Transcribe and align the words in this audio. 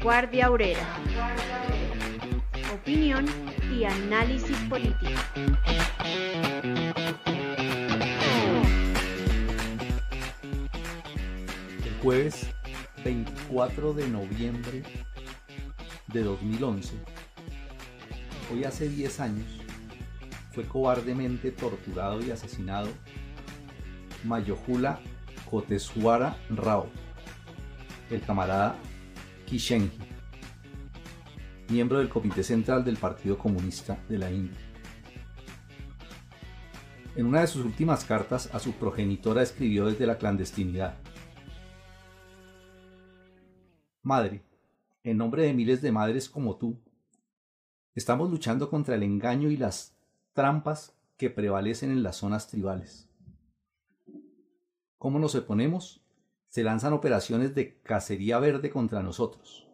Vanguardia 0.00 0.50
Obrera. 0.50 0.96
Opinión 2.72 3.26
y 3.70 3.84
análisis 3.84 4.56
político. 4.60 5.20
El 11.84 11.98
jueves 12.02 12.46
24 13.04 13.92
de 13.92 14.08
noviembre 14.08 14.82
de 16.06 16.22
2011, 16.22 16.94
hoy 18.50 18.64
hace 18.64 18.88
10 18.88 19.20
años, 19.20 19.46
fue 20.54 20.64
cobardemente 20.64 21.50
torturado 21.50 22.24
y 22.24 22.30
asesinado 22.30 22.88
Mayohula 24.24 24.98
Koteswara 25.50 26.38
Rao, 26.48 26.88
el 28.10 28.22
camarada 28.22 28.76
Kishenji, 29.50 29.98
miembro 31.70 31.98
del 31.98 32.08
Comité 32.08 32.44
Central 32.44 32.84
del 32.84 32.96
Partido 32.96 33.36
Comunista 33.36 33.98
de 34.08 34.16
la 34.16 34.30
India. 34.30 34.56
En 37.16 37.26
una 37.26 37.40
de 37.40 37.48
sus 37.48 37.64
últimas 37.64 38.04
cartas 38.04 38.48
a 38.54 38.60
su 38.60 38.74
progenitora 38.74 39.42
escribió 39.42 39.86
desde 39.86 40.06
la 40.06 40.18
clandestinidad. 40.18 41.00
Madre, 44.02 44.44
en 45.02 45.16
nombre 45.16 45.42
de 45.42 45.52
miles 45.52 45.82
de 45.82 45.90
madres 45.90 46.28
como 46.28 46.56
tú, 46.56 46.78
estamos 47.96 48.30
luchando 48.30 48.70
contra 48.70 48.94
el 48.94 49.02
engaño 49.02 49.50
y 49.50 49.56
las 49.56 49.96
trampas 50.32 50.96
que 51.16 51.28
prevalecen 51.28 51.90
en 51.90 52.04
las 52.04 52.14
zonas 52.14 52.46
tribales. 52.46 53.08
¿Cómo 54.96 55.18
nos 55.18 55.34
oponemos? 55.34 55.99
Se 56.50 56.64
lanzan 56.64 56.92
operaciones 56.92 57.54
de 57.54 57.80
cacería 57.80 58.40
verde 58.40 58.70
contra 58.70 59.04
nosotros. 59.04 59.68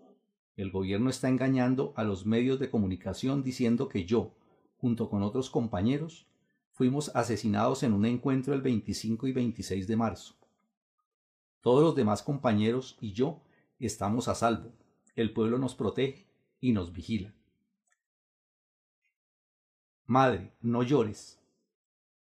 El 0.56 0.70
gobierno 0.70 1.08
está 1.08 1.30
engañando 1.30 1.94
a 1.96 2.04
los 2.04 2.26
medios 2.26 2.58
de 2.58 2.68
comunicación 2.68 3.42
diciendo 3.42 3.88
que 3.88 4.04
yo, 4.04 4.34
junto 4.76 5.08
con 5.08 5.22
otros 5.22 5.48
compañeros, 5.48 6.26
fuimos 6.72 7.10
asesinados 7.16 7.82
en 7.82 7.94
un 7.94 8.04
encuentro 8.04 8.52
el 8.52 8.60
25 8.60 9.26
y 9.26 9.32
26 9.32 9.86
de 9.86 9.96
marzo. 9.96 10.34
Todos 11.62 11.82
los 11.82 11.94
demás 11.94 12.22
compañeros 12.22 12.98
y 13.00 13.14
yo 13.14 13.40
estamos 13.78 14.28
a 14.28 14.34
salvo. 14.34 14.70
El 15.14 15.32
pueblo 15.32 15.58
nos 15.58 15.74
protege 15.74 16.26
y 16.60 16.72
nos 16.72 16.92
vigila. 16.92 17.34
Madre, 20.04 20.52
no 20.60 20.82
llores. 20.82 21.40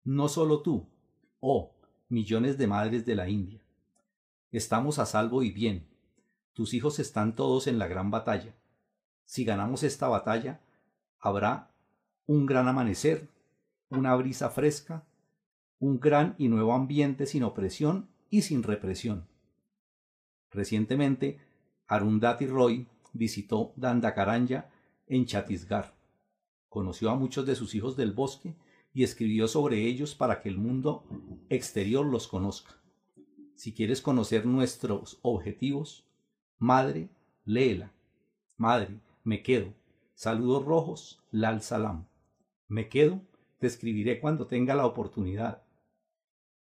No 0.03 0.29
solo 0.29 0.61
tú, 0.61 0.85
oh, 1.39 1.73
millones 2.07 2.59
de 2.59 2.67
madres 2.67 3.03
de 3.03 3.15
la 3.15 3.27
India. 3.27 3.62
Estamos 4.53 4.99
a 4.99 5.07
salvo 5.07 5.41
y 5.41 5.49
bien. 5.49 5.87
Tus 6.53 6.75
hijos 6.75 6.99
están 6.99 7.35
todos 7.35 7.65
en 7.65 7.79
la 7.79 7.87
gran 7.87 8.11
batalla. 8.11 8.53
Si 9.25 9.45
ganamos 9.45 9.81
esta 9.81 10.07
batalla, 10.07 10.61
habrá 11.19 11.71
un 12.27 12.45
gran 12.45 12.67
amanecer, 12.67 13.29
una 13.89 14.15
brisa 14.15 14.51
fresca, 14.51 15.05
un 15.79 15.99
gran 15.99 16.35
y 16.37 16.49
nuevo 16.49 16.73
ambiente 16.73 17.25
sin 17.25 17.41
opresión 17.41 18.09
y 18.29 18.43
sin 18.43 18.61
represión. 18.61 19.25
Recientemente, 20.51 21.39
Arundhati 21.87 22.45
Roy 22.45 22.87
visitó 23.11 23.73
Dandakaranya 23.75 24.69
en 25.07 25.25
Chhattisgarh. 25.25 25.95
Conoció 26.69 27.09
a 27.09 27.15
muchos 27.15 27.47
de 27.47 27.55
sus 27.55 27.73
hijos 27.73 27.97
del 27.97 28.11
bosque 28.11 28.53
y 28.93 29.01
escribió 29.01 29.47
sobre 29.47 29.81
ellos 29.87 30.13
para 30.13 30.41
que 30.41 30.49
el 30.49 30.59
mundo 30.59 31.05
exterior 31.49 32.05
los 32.05 32.27
conozca. 32.27 32.82
Si 33.63 33.71
quieres 33.71 34.01
conocer 34.01 34.45
nuestros 34.45 35.19
objetivos, 35.21 36.05
madre, 36.59 37.07
léela. 37.45 37.93
Madre, 38.57 38.99
me 39.23 39.41
quedo. 39.41 39.73
Saludos 40.15 40.65
rojos, 40.65 41.23
Lal 41.31 41.61
Salam. 41.61 42.05
Me 42.67 42.89
quedo, 42.89 43.21
te 43.59 43.67
escribiré 43.67 44.19
cuando 44.19 44.47
tenga 44.47 44.75
la 44.75 44.85
oportunidad. 44.85 45.63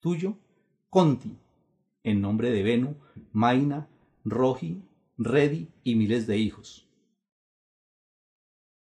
Tuyo, 0.01 0.35
Conti, 0.89 1.37
en 2.03 2.19
nombre 2.19 2.51
de 2.51 2.63
Venu, 2.63 2.97
Maina, 3.31 3.87
Roji, 4.25 4.83
Reddy 5.17 5.69
y 5.85 5.95
miles 5.95 6.27
de 6.27 6.37
hijos. 6.37 6.85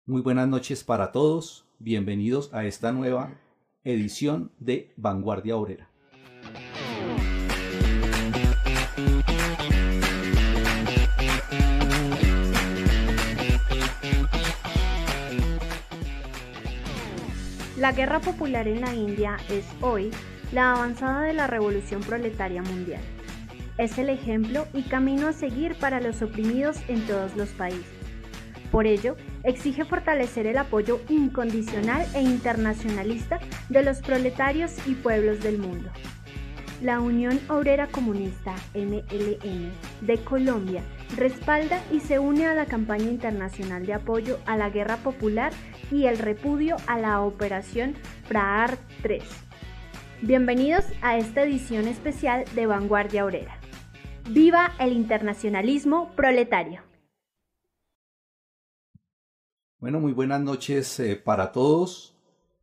Muy 0.06 0.22
buenas 0.22 0.48
noches 0.48 0.84
para 0.84 1.12
todos, 1.12 1.66
bienvenidos 1.78 2.50
a 2.54 2.64
esta 2.64 2.92
nueva 2.92 3.38
edición 3.84 4.52
de 4.58 4.94
Vanguardia 4.96 5.58
Obrera. 5.58 5.90
La 17.76 17.92
guerra 17.92 18.20
popular 18.20 18.66
en 18.68 18.80
la 18.80 18.94
India 18.94 19.36
es 19.50 19.66
hoy 19.82 20.10
la 20.50 20.72
avanzada 20.72 21.20
de 21.20 21.34
la 21.34 21.46
revolución 21.46 22.00
proletaria 22.00 22.62
mundial. 22.62 23.02
Es 23.76 23.98
el 23.98 24.08
ejemplo 24.08 24.66
y 24.72 24.84
camino 24.84 25.28
a 25.28 25.34
seguir 25.34 25.74
para 25.74 26.00
los 26.00 26.22
oprimidos 26.22 26.78
en 26.88 27.06
todos 27.06 27.36
los 27.36 27.50
países. 27.50 27.84
Por 28.72 28.86
ello, 28.86 29.16
exige 29.44 29.84
fortalecer 29.84 30.46
el 30.46 30.56
apoyo 30.56 31.02
incondicional 31.10 32.06
e 32.14 32.22
internacionalista 32.22 33.40
de 33.68 33.82
los 33.82 33.98
proletarios 33.98 34.72
y 34.86 34.94
pueblos 34.94 35.42
del 35.42 35.58
mundo. 35.58 35.90
La 36.80 37.00
Unión 37.00 37.38
Obrera 37.50 37.88
Comunista, 37.88 38.54
MLN, 38.74 39.70
de 40.00 40.16
Colombia 40.24 40.82
respalda 41.14 41.82
y 41.92 42.00
se 42.00 42.18
une 42.18 42.46
a 42.46 42.54
la 42.54 42.66
campaña 42.66 43.04
internacional 43.04 43.86
de 43.86 43.94
apoyo 43.94 44.38
a 44.46 44.56
la 44.56 44.70
guerra 44.70 44.96
popular 44.98 45.52
y 45.90 46.06
el 46.06 46.18
repudio 46.18 46.76
a 46.86 46.98
la 46.98 47.20
operación 47.20 47.94
PRAAR 48.28 48.78
3. 49.02 49.22
Bienvenidos 50.22 50.84
a 51.02 51.18
esta 51.18 51.42
edición 51.42 51.86
especial 51.86 52.44
de 52.54 52.66
Vanguardia 52.66 53.24
Obrera. 53.24 53.60
¡Viva 54.30 54.72
el 54.80 54.92
internacionalismo 54.92 56.10
proletario! 56.16 56.82
Bueno, 59.78 60.00
muy 60.00 60.12
buenas 60.12 60.40
noches 60.40 60.98
eh, 61.00 61.16
para 61.16 61.52
todos. 61.52 62.14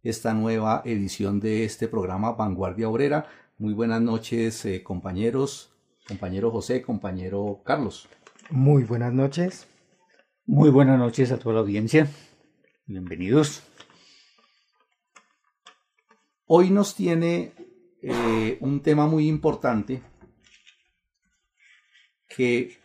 Esta 0.01 0.33
nueva 0.33 0.81
edición 0.83 1.39
de 1.39 1.63
este 1.63 1.87
programa 1.87 2.33
Vanguardia 2.33 2.89
Obrera. 2.89 3.27
Muy 3.57 3.73
buenas 3.73 4.01
noches, 4.01 4.65
eh, 4.65 4.83
compañeros, 4.83 5.71
compañero 6.07 6.51
José, 6.51 6.81
compañero 6.81 7.61
Carlos. 7.63 8.09
Muy 8.55 8.83
buenas 8.83 9.11
noches. 9.11 9.67
Muy 10.45 10.69
buenas 10.69 10.99
noches 10.99 11.31
a 11.31 11.39
toda 11.39 11.55
la 11.55 11.61
audiencia. 11.61 12.07
Bienvenidos. 12.85 13.63
Hoy 16.45 16.69
nos 16.69 16.93
tiene 16.93 17.53
eh, 18.03 18.59
un 18.61 18.83
tema 18.83 19.07
muy 19.07 19.27
importante 19.27 20.03
que 22.29 22.77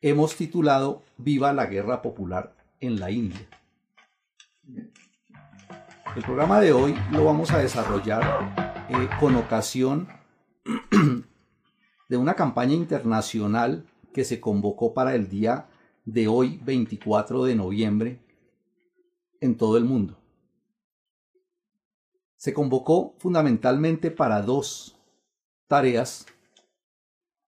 hemos 0.00 0.36
titulado 0.36 1.02
Viva 1.18 1.52
la 1.52 1.66
Guerra 1.66 2.00
Popular 2.00 2.56
en 2.80 2.98
la 2.98 3.10
India. 3.10 3.46
El 6.16 6.22
programa 6.24 6.62
de 6.62 6.72
hoy 6.72 6.96
lo 7.12 7.26
vamos 7.26 7.50
a 7.50 7.58
desarrollar 7.58 8.86
eh, 8.88 9.10
con 9.20 9.36
ocasión 9.36 10.08
de 12.08 12.16
una 12.16 12.32
campaña 12.32 12.72
internacional 12.72 13.84
que 14.12 14.24
se 14.24 14.40
convocó 14.40 14.94
para 14.94 15.14
el 15.14 15.28
día 15.28 15.68
de 16.04 16.28
hoy, 16.28 16.60
24 16.64 17.44
de 17.44 17.54
noviembre, 17.54 18.20
en 19.40 19.56
todo 19.56 19.76
el 19.76 19.84
mundo. 19.84 20.18
Se 22.36 22.52
convocó 22.54 23.14
fundamentalmente 23.18 24.10
para 24.10 24.42
dos 24.42 24.98
tareas. 25.66 26.26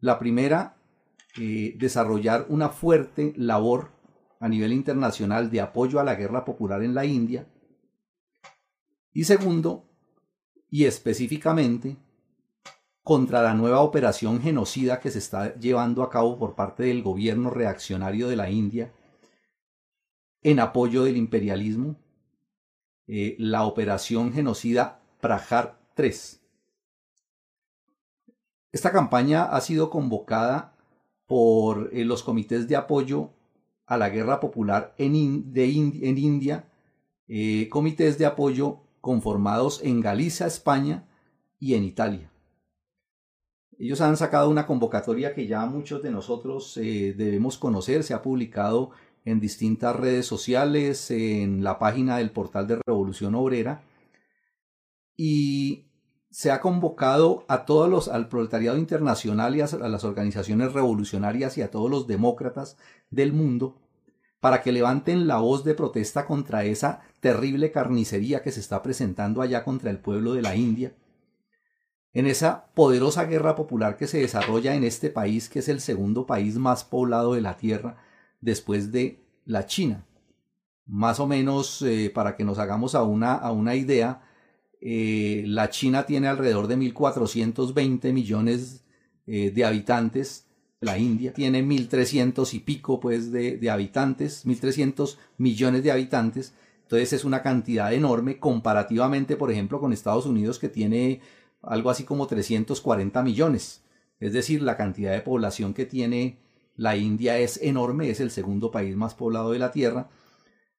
La 0.00 0.18
primera, 0.18 0.76
eh, 1.38 1.74
desarrollar 1.78 2.46
una 2.48 2.68
fuerte 2.68 3.32
labor 3.36 3.90
a 4.38 4.48
nivel 4.48 4.72
internacional 4.72 5.50
de 5.50 5.60
apoyo 5.60 6.00
a 6.00 6.04
la 6.04 6.14
guerra 6.14 6.44
popular 6.44 6.82
en 6.82 6.94
la 6.94 7.04
India. 7.04 7.46
Y 9.12 9.24
segundo, 9.24 9.88
y 10.68 10.84
específicamente, 10.84 11.96
contra 13.02 13.42
la 13.42 13.54
nueva 13.54 13.80
operación 13.80 14.40
genocida 14.40 15.00
que 15.00 15.10
se 15.10 15.18
está 15.18 15.54
llevando 15.56 16.02
a 16.02 16.10
cabo 16.10 16.38
por 16.38 16.54
parte 16.54 16.84
del 16.84 17.02
gobierno 17.02 17.50
reaccionario 17.50 18.28
de 18.28 18.36
la 18.36 18.50
India 18.50 18.92
en 20.42 20.60
apoyo 20.60 21.04
del 21.04 21.16
imperialismo, 21.16 21.96
eh, 23.06 23.36
la 23.38 23.64
operación 23.64 24.32
genocida 24.32 25.00
Prajar 25.20 25.78
3. 25.94 26.40
Esta 28.72 28.90
campaña 28.90 29.44
ha 29.44 29.60
sido 29.60 29.90
convocada 29.90 30.74
por 31.26 31.90
eh, 31.92 32.04
los 32.04 32.22
comités 32.22 32.66
de 32.68 32.76
apoyo 32.76 33.30
a 33.86 33.96
la 33.96 34.08
guerra 34.08 34.40
popular 34.40 34.94
en, 34.98 35.14
en 35.54 36.18
India, 36.18 36.68
eh, 37.28 37.68
comités 37.68 38.18
de 38.18 38.26
apoyo 38.26 38.80
conformados 39.00 39.80
en 39.82 40.00
Galicia, 40.00 40.46
España 40.46 41.06
y 41.58 41.74
en 41.74 41.84
Italia. 41.84 42.31
Ellos 43.82 44.00
han 44.00 44.16
sacado 44.16 44.48
una 44.48 44.64
convocatoria 44.64 45.34
que 45.34 45.48
ya 45.48 45.66
muchos 45.66 46.04
de 46.04 46.12
nosotros 46.12 46.76
eh, 46.76 47.14
debemos 47.18 47.58
conocer, 47.58 48.04
se 48.04 48.14
ha 48.14 48.22
publicado 48.22 48.92
en 49.24 49.40
distintas 49.40 49.96
redes 49.96 50.24
sociales, 50.24 51.10
en 51.10 51.64
la 51.64 51.80
página 51.80 52.18
del 52.18 52.30
portal 52.30 52.68
de 52.68 52.78
Revolución 52.86 53.34
Obrera, 53.34 53.82
y 55.16 55.88
se 56.30 56.52
ha 56.52 56.60
convocado 56.60 57.44
a 57.48 57.64
todos 57.64 57.90
los, 57.90 58.06
al 58.06 58.28
proletariado 58.28 58.78
internacional 58.78 59.56
y 59.56 59.62
a, 59.62 59.66
las 59.66 60.04
organizaciones 60.04 60.72
revolucionarias 60.72 61.58
y 61.58 61.62
a 61.62 61.72
todos 61.72 61.90
los 61.90 62.06
demócratas 62.06 62.76
del 63.10 63.32
mundo 63.32 63.80
para 64.38 64.62
que 64.62 64.70
levanten 64.70 65.26
la 65.26 65.38
voz 65.38 65.64
de 65.64 65.74
protesta 65.74 66.24
contra 66.24 66.62
esa 66.62 67.00
terrible 67.18 67.72
carnicería 67.72 68.44
que 68.44 68.52
se 68.52 68.60
está 68.60 68.80
presentando 68.80 69.42
allá 69.42 69.64
contra 69.64 69.90
el 69.90 69.98
pueblo 69.98 70.34
de 70.34 70.42
la 70.42 70.54
India, 70.54 70.94
en 72.14 72.26
esa 72.26 72.66
poderosa 72.74 73.24
guerra 73.24 73.54
popular 73.56 73.96
que 73.96 74.06
se 74.06 74.18
desarrolla 74.18 74.74
en 74.74 74.84
este 74.84 75.10
país, 75.10 75.48
que 75.48 75.60
es 75.60 75.68
el 75.68 75.80
segundo 75.80 76.26
país 76.26 76.56
más 76.56 76.84
poblado 76.84 77.34
de 77.34 77.40
la 77.40 77.56
Tierra 77.56 77.96
después 78.40 78.92
de 78.92 79.20
la 79.46 79.66
China. 79.66 80.04
Más 80.86 81.20
o 81.20 81.26
menos, 81.26 81.80
eh, 81.82 82.10
para 82.14 82.36
que 82.36 82.44
nos 82.44 82.58
hagamos 82.58 82.94
a 82.94 83.02
una, 83.02 83.34
a 83.34 83.52
una 83.52 83.74
idea, 83.76 84.22
eh, 84.80 85.44
la 85.46 85.70
China 85.70 86.04
tiene 86.04 86.28
alrededor 86.28 86.66
de 86.66 86.76
1.420 86.76 88.12
millones 88.12 88.84
eh, 89.26 89.50
de 89.50 89.64
habitantes. 89.64 90.46
La 90.80 90.98
India 90.98 91.32
tiene 91.32 91.62
1.300 91.62 92.52
y 92.52 92.58
pico 92.58 93.00
pues, 93.00 93.30
de, 93.30 93.56
de 93.56 93.70
habitantes, 93.70 94.44
1.300 94.44 95.16
millones 95.38 95.84
de 95.84 95.92
habitantes. 95.92 96.52
Entonces 96.82 97.14
es 97.14 97.24
una 97.24 97.42
cantidad 97.42 97.94
enorme 97.94 98.38
comparativamente, 98.38 99.36
por 99.36 99.50
ejemplo, 99.50 99.80
con 99.80 99.92
Estados 99.92 100.26
Unidos 100.26 100.58
que 100.58 100.68
tiene 100.68 101.20
algo 101.62 101.90
así 101.90 102.04
como 102.04 102.26
340 102.26 103.22
millones. 103.22 103.82
Es 104.20 104.32
decir, 104.32 104.62
la 104.62 104.76
cantidad 104.76 105.12
de 105.12 105.20
población 105.20 105.74
que 105.74 105.86
tiene 105.86 106.38
la 106.76 106.96
India 106.96 107.38
es 107.38 107.60
enorme, 107.62 108.10
es 108.10 108.20
el 108.20 108.30
segundo 108.30 108.70
país 108.70 108.96
más 108.96 109.14
poblado 109.14 109.52
de 109.52 109.58
la 109.58 109.72
Tierra 109.72 110.08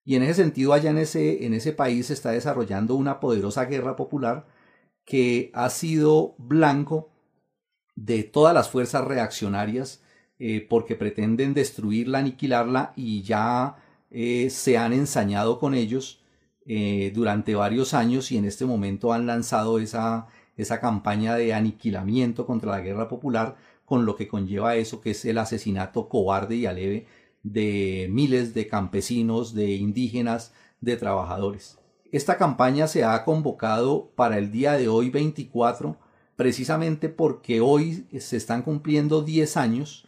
y 0.06 0.16
en 0.16 0.24
ese 0.24 0.36
sentido, 0.36 0.74
allá 0.74 0.90
en 0.90 0.98
ese, 0.98 1.46
en 1.46 1.54
ese 1.54 1.72
país 1.74 2.08
se 2.08 2.14
está 2.14 2.32
desarrollando 2.32 2.96
una 2.96 3.20
poderosa 3.20 3.66
guerra 3.66 3.96
popular 3.96 4.48
que 5.06 5.52
ha 5.54 5.70
sido 5.70 6.36
blanco 6.38 7.12
de 7.96 8.24
todas 8.24 8.54
las 8.54 8.70
fuerzas 8.70 9.06
reaccionarias 9.06 10.04
eh, 10.40 10.66
porque 10.70 10.96
pretenden 10.96 11.54
destruirla, 11.54 12.20
aniquilarla 12.20 12.94
y 12.96 13.22
ya 13.24 13.78
eh, 14.12 14.50
se 14.50 14.78
han 14.78 14.94
ensañado 14.94 15.60
con 15.60 15.74
ellos 15.74 16.22
eh, 16.66 17.12
durante 17.14 17.56
varios 17.56 17.94
años 17.94 18.32
y 18.32 18.38
en 18.38 18.46
este 18.46 18.66
momento 18.66 19.14
han 19.14 19.26
lanzado 19.28 19.80
esa, 19.80 20.28
esa 20.58 20.80
campaña 20.80 21.36
de 21.36 21.54
aniquilamiento 21.54 22.46
contra 22.46 22.72
la 22.72 22.82
guerra 22.82 23.08
popular 23.08 23.56
con 23.86 24.06
lo 24.06 24.16
que 24.16 24.28
conlleva 24.28 24.76
eso 24.76 25.02
que 25.02 25.12
es 25.12 25.26
el 25.26 25.38
asesinato 25.38 26.10
cobarde 26.10 26.56
y 26.56 26.66
aleve 26.66 27.08
de 27.44 28.08
miles 28.10 28.54
de 28.54 28.68
campesinos, 28.68 29.54
de 29.54 29.74
indígenas, 29.74 30.54
de 30.80 30.96
trabajadores. 30.96 31.78
Esta 32.12 32.38
campaña 32.38 32.88
se 32.88 33.04
ha 33.04 33.24
convocado 33.24 34.12
para 34.16 34.38
el 34.38 34.52
día 34.52 34.74
de 34.74 34.88
hoy 34.88 35.10
24 35.10 35.98
precisamente 36.36 37.10
porque 37.10 37.62
hoy 37.62 38.08
se 38.20 38.38
están 38.38 38.64
cumpliendo 38.64 39.22
10 39.22 39.58
años 39.58 40.08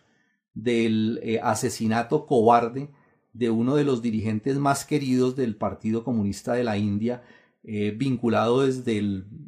del 0.54 1.20
eh, 1.24 1.40
asesinato 1.44 2.26
cobarde 2.26 2.90
de 3.34 3.50
uno 3.50 3.76
de 3.76 3.84
los 3.84 4.02
dirigentes 4.02 4.58
más 4.58 4.86
queridos 4.86 5.36
del 5.36 5.56
Partido 5.56 6.04
Comunista 6.04 6.54
de 6.54 6.64
la 6.64 6.78
India, 6.78 7.24
eh, 7.68 7.92
vinculado 7.98 8.62
desde 8.62 9.02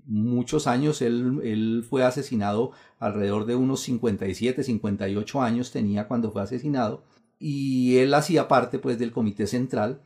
muchos 0.05 0.67
años. 0.67 1.01
Él, 1.01 1.85
fue 1.87 2.03
asesinado 2.03 2.71
alrededor 2.99 3.45
de 3.45 3.55
unos 3.55 3.81
57, 3.81 4.63
58 4.63 5.41
años 5.41 5.71
tenía 5.71 6.07
cuando 6.07 6.31
fue 6.31 6.41
asesinado 6.41 7.03
y 7.39 7.97
él 7.97 8.13
hacía 8.13 8.47
parte 8.47 8.79
pues 8.79 8.97
del 8.97 9.11
comité 9.11 9.45
central, 9.47 10.01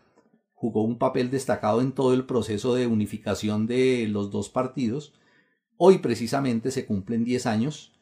jugó 0.53 0.83
un 0.83 0.97
papel 0.97 1.31
destacado 1.31 1.81
en 1.81 1.93
todo 1.93 2.13
el 2.13 2.25
proceso 2.25 2.75
de 2.75 2.87
unificación 2.87 3.67
de 3.67 4.07
los 4.07 4.31
dos 4.31 4.49
partidos. 4.49 5.13
Hoy 5.77 5.99
precisamente 5.99 6.71
se 6.71 6.85
cumplen 6.85 7.23
10 7.23 7.45
años 7.45 7.93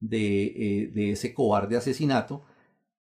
de, 0.00 0.44
eh, 0.46 0.90
de 0.94 1.10
ese 1.12 1.34
cobarde 1.34 1.76
asesinato 1.76 2.44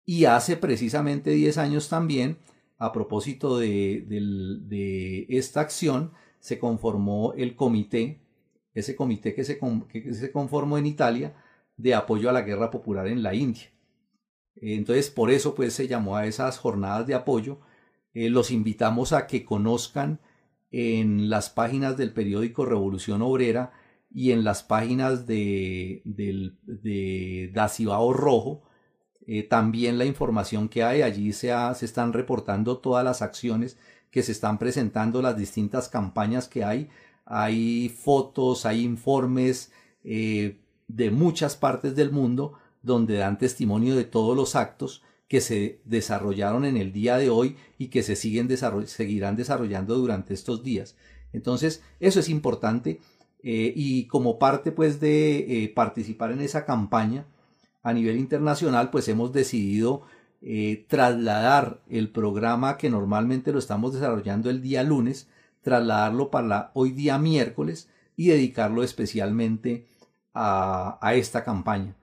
y 0.05 0.25
hace 0.25 0.55
precisamente 0.55 1.31
10 1.31 1.57
años 1.57 1.89
también, 1.89 2.37
a 2.77 2.91
propósito 2.91 3.57
de, 3.57 5.25
esta 5.29 5.61
acción, 5.61 6.11
se 6.45 6.59
conformó 6.59 7.33
el 7.33 7.55
comité, 7.55 8.21
ese 8.75 8.95
comité 8.95 9.33
que 9.33 9.43
se, 9.43 9.57
que 9.89 10.13
se 10.13 10.31
conformó 10.31 10.77
en 10.77 10.85
Italia 10.85 11.33
de 11.75 11.95
apoyo 11.95 12.29
a 12.29 12.33
la 12.33 12.43
guerra 12.43 12.69
popular 12.69 13.07
en 13.07 13.23
la 13.23 13.33
India. 13.33 13.71
Entonces, 14.55 15.09
por 15.09 15.31
eso 15.31 15.55
pues 15.55 15.73
se 15.73 15.87
llamó 15.87 16.17
a 16.17 16.27
esas 16.27 16.59
jornadas 16.59 17.07
de 17.07 17.15
apoyo. 17.15 17.61
Eh, 18.13 18.29
los 18.29 18.51
invitamos 18.51 19.11
a 19.11 19.25
que 19.25 19.43
conozcan 19.43 20.19
en 20.69 21.31
las 21.31 21.49
páginas 21.49 21.97
del 21.97 22.13
periódico 22.13 22.63
Revolución 22.63 23.23
Obrera 23.23 23.71
y 24.11 24.31
en 24.31 24.43
las 24.43 24.61
páginas 24.61 25.25
de, 25.25 26.03
del, 26.05 26.59
de 26.61 27.49
Dacibao 27.55 28.13
Rojo 28.13 28.61
eh, 29.25 29.41
también 29.41 29.97
la 29.97 30.05
información 30.05 30.69
que 30.69 30.83
hay. 30.83 31.01
Allí 31.01 31.33
se, 31.33 31.51
se 31.73 31.85
están 31.85 32.13
reportando 32.13 32.77
todas 32.77 33.03
las 33.03 33.23
acciones 33.23 33.79
que 34.15 34.23
se 34.23 34.31
están 34.31 34.57
presentando, 34.57 35.21
las 35.21 35.35
distintas 35.35 35.89
campañas 35.89 36.47
que 36.47 36.63
hay. 36.63 36.87
Hay 37.25 37.89
fotos, 37.89 38.65
hay 38.65 38.81
informes 38.81 39.73
eh, 40.05 40.61
de 40.87 41.11
muchas 41.11 41.57
partes 41.57 41.97
del 41.97 42.13
mundo 42.13 42.53
donde 42.81 43.17
dan 43.17 43.37
testimonio 43.37 43.93
de 43.93 44.05
todos 44.05 44.33
los 44.33 44.55
actos 44.55 45.03
que 45.27 45.41
se 45.41 45.81
desarrollaron 45.83 46.63
en 46.63 46.77
el 46.77 46.93
día 46.93 47.17
de 47.17 47.29
hoy 47.29 47.57
y 47.77 47.87
que 47.87 48.03
se 48.03 48.15
siguen 48.15 48.47
seguirán 48.87 49.35
desarrollando 49.35 49.95
durante 49.97 50.33
estos 50.33 50.63
días. 50.63 50.95
Entonces, 51.33 51.83
eso 51.99 52.21
es 52.21 52.29
importante 52.29 53.01
eh, 53.43 53.73
y 53.75 54.07
como 54.07 54.39
parte 54.39 54.71
pues 54.71 55.01
de 55.01 55.63
eh, 55.65 55.67
participar 55.75 56.31
en 56.31 56.39
esa 56.39 56.63
campaña 56.63 57.25
a 57.83 57.91
nivel 57.91 58.17
internacional, 58.17 58.91
pues 58.91 59.09
hemos 59.09 59.33
decidido 59.33 60.03
eh, 60.47 60.85
trasladar 60.87 61.81
el 61.89 62.11
programa 62.11 62.77
que 62.77 62.91
normalmente 62.91 63.51
lo 63.51 63.57
estamos 63.57 63.95
desarrollando 63.95 64.51
el 64.51 64.61
día 64.61 64.83
lunes, 64.83 65.27
trasladarlo 65.63 66.29
para 66.29 66.69
hoy 66.75 66.91
día 66.91 67.17
miércoles 67.17 67.89
y 68.15 68.27
dedicarlo 68.27 68.83
especialmente 68.83 69.87
a 70.35 71.13
esta 71.15 71.43
campaña. 71.43 71.95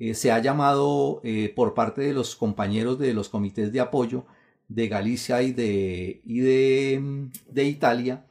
Eh, 0.00 0.14
se 0.14 0.32
ha 0.32 0.40
llamado 0.40 1.20
eh, 1.22 1.52
por 1.54 1.74
parte 1.74 2.02
de 2.02 2.12
los 2.12 2.34
compañeros 2.34 2.98
de 2.98 3.14
los 3.14 3.28
comités 3.28 3.72
de 3.72 3.78
apoyo 3.78 4.26
de 4.66 4.88
Galicia 4.88 5.42
y 5.42 5.52
de, 5.52 6.20
y 6.24 6.40
de, 6.40 6.98
mm, 7.00 7.30
de 7.52 7.64
Italia 7.64 8.26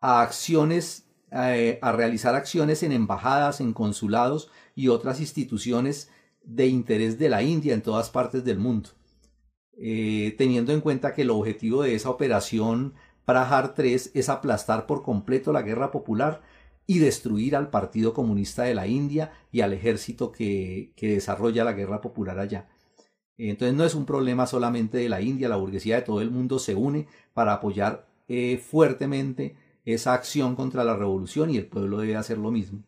a 0.00 0.20
acciones, 0.20 1.06
a 1.30 1.92
realizar 1.92 2.34
acciones 2.34 2.82
en 2.82 2.92
embajadas, 2.92 3.62
en 3.62 3.72
consulados 3.72 4.50
y 4.74 4.88
otras 4.88 5.20
instituciones 5.20 6.10
de 6.48 6.66
interés 6.66 7.18
de 7.18 7.28
la 7.28 7.42
India 7.42 7.74
en 7.74 7.82
todas 7.82 8.10
partes 8.10 8.44
del 8.44 8.58
mundo. 8.58 8.90
teniendo 9.76 10.72
en 10.72 10.80
cuenta 10.80 11.14
que 11.14 11.22
el 11.22 11.30
objetivo 11.30 11.82
de 11.82 11.94
esa 11.94 12.10
operación 12.10 12.94
Prahar 13.28 13.74
3 13.74 14.12
es 14.14 14.30
aplastar 14.30 14.86
por 14.86 15.02
completo 15.02 15.52
la 15.52 15.60
guerra 15.60 15.90
popular 15.90 16.40
y 16.86 16.98
destruir 16.98 17.54
al 17.56 17.68
Partido 17.68 18.14
Comunista 18.14 18.62
de 18.62 18.74
la 18.74 18.86
India 18.86 19.32
y 19.52 19.60
al 19.60 19.74
ejército 19.74 20.32
que, 20.32 20.94
desarrolla 20.98 21.62
la 21.62 21.74
guerra 21.74 22.00
popular 22.00 22.38
allá. 22.38 22.70
Entonces 23.36 23.76
no 23.76 23.84
es 23.84 23.94
un 23.94 24.06
problema 24.06 24.46
solamente 24.46 24.96
de 24.96 25.10
la 25.10 25.20
India, 25.20 25.50
la 25.50 25.56
burguesía 25.56 25.96
de 25.96 26.02
todo 26.02 26.22
el 26.22 26.30
mundo 26.30 26.58
se 26.58 26.74
une 26.74 27.06
para 27.34 27.52
apoyar 27.52 28.08
eh, 28.28 28.56
fuertemente 28.56 29.56
esa 29.84 30.14
acción 30.14 30.56
contra 30.56 30.82
la 30.82 30.96
revolución 30.96 31.50
y 31.50 31.58
el 31.58 31.66
pueblo 31.66 31.98
debe 31.98 32.16
hacer 32.16 32.38
lo 32.38 32.50
mismo. 32.50 32.82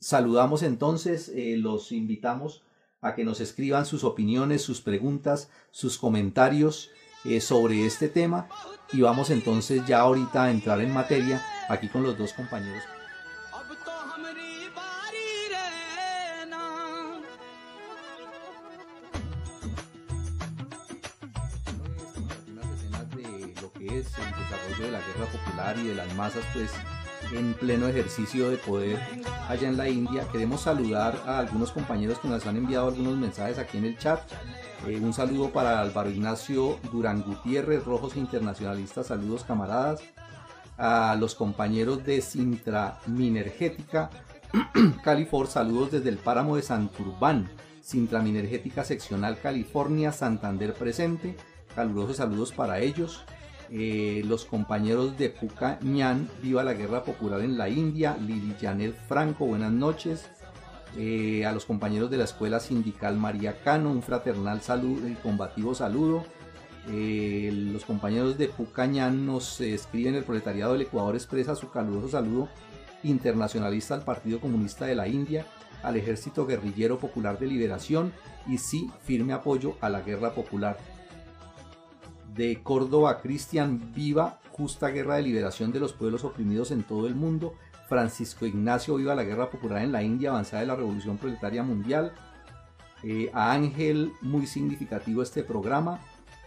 Saludamos 0.00 0.62
entonces, 0.62 1.28
eh, 1.34 1.56
los 1.56 1.90
invitamos 1.90 2.62
a 3.00 3.14
que 3.14 3.24
nos 3.24 3.40
escriban 3.40 3.84
sus 3.84 4.04
opiniones, 4.04 4.62
sus 4.62 4.80
preguntas, 4.80 5.50
sus 5.72 5.98
comentarios 5.98 6.90
eh, 7.24 7.40
sobre 7.40 7.84
este 7.84 8.08
tema 8.08 8.48
y 8.92 9.00
vamos 9.00 9.30
entonces 9.30 9.84
ya 9.86 10.00
ahorita 10.00 10.44
a 10.44 10.50
entrar 10.52 10.80
en 10.80 10.92
materia 10.92 11.42
aquí 11.68 11.88
con 11.88 12.04
los 12.04 12.16
dos 12.16 12.32
compañeros. 12.32 12.84
es 23.80 24.06
el 24.18 24.24
desarrollo 24.24 24.84
de 24.84 24.92
la 24.92 24.98
guerra 24.98 25.26
popular 25.32 25.78
y 25.78 25.88
de 25.88 25.94
las 25.94 26.14
masas, 26.14 26.44
pues 26.52 26.70
en 27.32 27.54
pleno 27.54 27.88
ejercicio 27.88 28.50
de 28.50 28.56
poder 28.56 28.98
allá 29.48 29.68
en 29.68 29.76
la 29.76 29.88
India. 29.88 30.26
Queremos 30.30 30.62
saludar 30.62 31.22
a 31.26 31.38
algunos 31.38 31.72
compañeros 31.72 32.18
que 32.18 32.28
nos 32.28 32.46
han 32.46 32.56
enviado 32.56 32.88
algunos 32.88 33.16
mensajes 33.16 33.58
aquí 33.58 33.78
en 33.78 33.84
el 33.84 33.98
chat. 33.98 34.20
Eh, 34.86 34.98
un 35.02 35.12
saludo 35.12 35.50
para 35.50 35.80
Álvaro 35.80 36.10
Ignacio 36.10 36.78
Durán 36.90 37.22
Gutiérrez, 37.22 37.84
Rojos 37.84 38.16
Internacionalistas, 38.16 39.08
saludos 39.08 39.44
camaradas. 39.44 40.00
A 40.76 41.16
los 41.18 41.34
compañeros 41.34 42.04
de 42.04 42.20
Sintra 42.20 43.00
Minergética, 43.06 44.10
Califor, 45.02 45.48
saludos 45.48 45.90
desde 45.90 46.08
el 46.08 46.18
páramo 46.18 46.54
de 46.54 46.62
Santurbán, 46.62 47.50
Sintra 47.82 48.22
Minergética 48.22 48.84
Seccional 48.84 49.38
California, 49.40 50.12
Santander 50.12 50.74
presente. 50.74 51.36
Calurosos 51.74 52.16
saludos 52.18 52.52
para 52.52 52.78
ellos. 52.78 53.24
Eh, 53.70 54.22
los 54.26 54.46
compañeros 54.46 55.18
de 55.18 55.28
Puca 55.28 55.78
Ñan, 55.82 56.28
Viva 56.42 56.64
la 56.64 56.72
Guerra 56.72 57.04
Popular 57.04 57.40
en 57.40 57.58
la 57.58 57.68
India, 57.68 58.16
Lili 58.16 58.54
Janet 58.60 58.96
Franco, 59.06 59.46
buenas 59.46 59.72
noches. 59.72 60.30
Eh, 60.96 61.44
a 61.44 61.52
los 61.52 61.66
compañeros 61.66 62.10
de 62.10 62.16
la 62.16 62.24
Escuela 62.24 62.60
Sindical 62.60 63.18
María 63.18 63.60
Cano, 63.60 63.90
un 63.90 64.02
fraternal 64.02 64.62
saludo 64.62 65.06
y 65.06 65.14
combativo 65.14 65.74
saludo. 65.74 66.24
Eh, 66.90 67.50
los 67.52 67.84
compañeros 67.84 68.38
de 68.38 68.48
Pucañán 68.48 69.26
nos 69.26 69.60
escriben, 69.60 70.14
el 70.14 70.24
proletariado 70.24 70.72
del 70.72 70.82
Ecuador 70.82 71.14
expresa 71.14 71.54
su 71.54 71.70
caluroso 71.70 72.08
saludo 72.08 72.48
internacionalista 73.02 73.94
al 73.94 74.02
Partido 74.02 74.40
Comunista 74.40 74.86
de 74.86 74.94
la 74.94 75.06
India, 75.06 75.46
al 75.82 75.96
Ejército 75.96 76.46
Guerrillero 76.46 76.98
Popular 76.98 77.38
de 77.38 77.46
Liberación 77.46 78.12
y 78.48 78.58
sí 78.58 78.90
firme 79.04 79.34
apoyo 79.34 79.76
a 79.80 79.90
la 79.90 80.00
guerra 80.00 80.32
popular 80.32 80.78
de 82.38 82.62
Córdoba, 82.62 83.20
Cristian 83.20 83.92
Viva, 83.94 84.38
justa 84.52 84.88
guerra 84.88 85.16
de 85.16 85.22
liberación 85.22 85.72
de 85.72 85.80
los 85.80 85.92
pueblos 85.92 86.22
oprimidos 86.22 86.70
en 86.70 86.84
todo 86.84 87.08
el 87.08 87.16
mundo. 87.16 87.54
Francisco 87.88 88.46
Ignacio 88.46 88.94
Viva 88.94 89.16
la 89.16 89.24
guerra 89.24 89.50
popular 89.50 89.82
en 89.82 89.90
la 89.90 90.04
India, 90.04 90.30
avanzada 90.30 90.60
de 90.60 90.68
la 90.68 90.76
revolución 90.76 91.18
proletaria 91.18 91.64
mundial. 91.64 92.12
Eh, 93.02 93.30
a 93.34 93.52
Ángel, 93.52 94.12
muy 94.20 94.46
significativo 94.46 95.22
este 95.22 95.42
programa. 95.42 95.98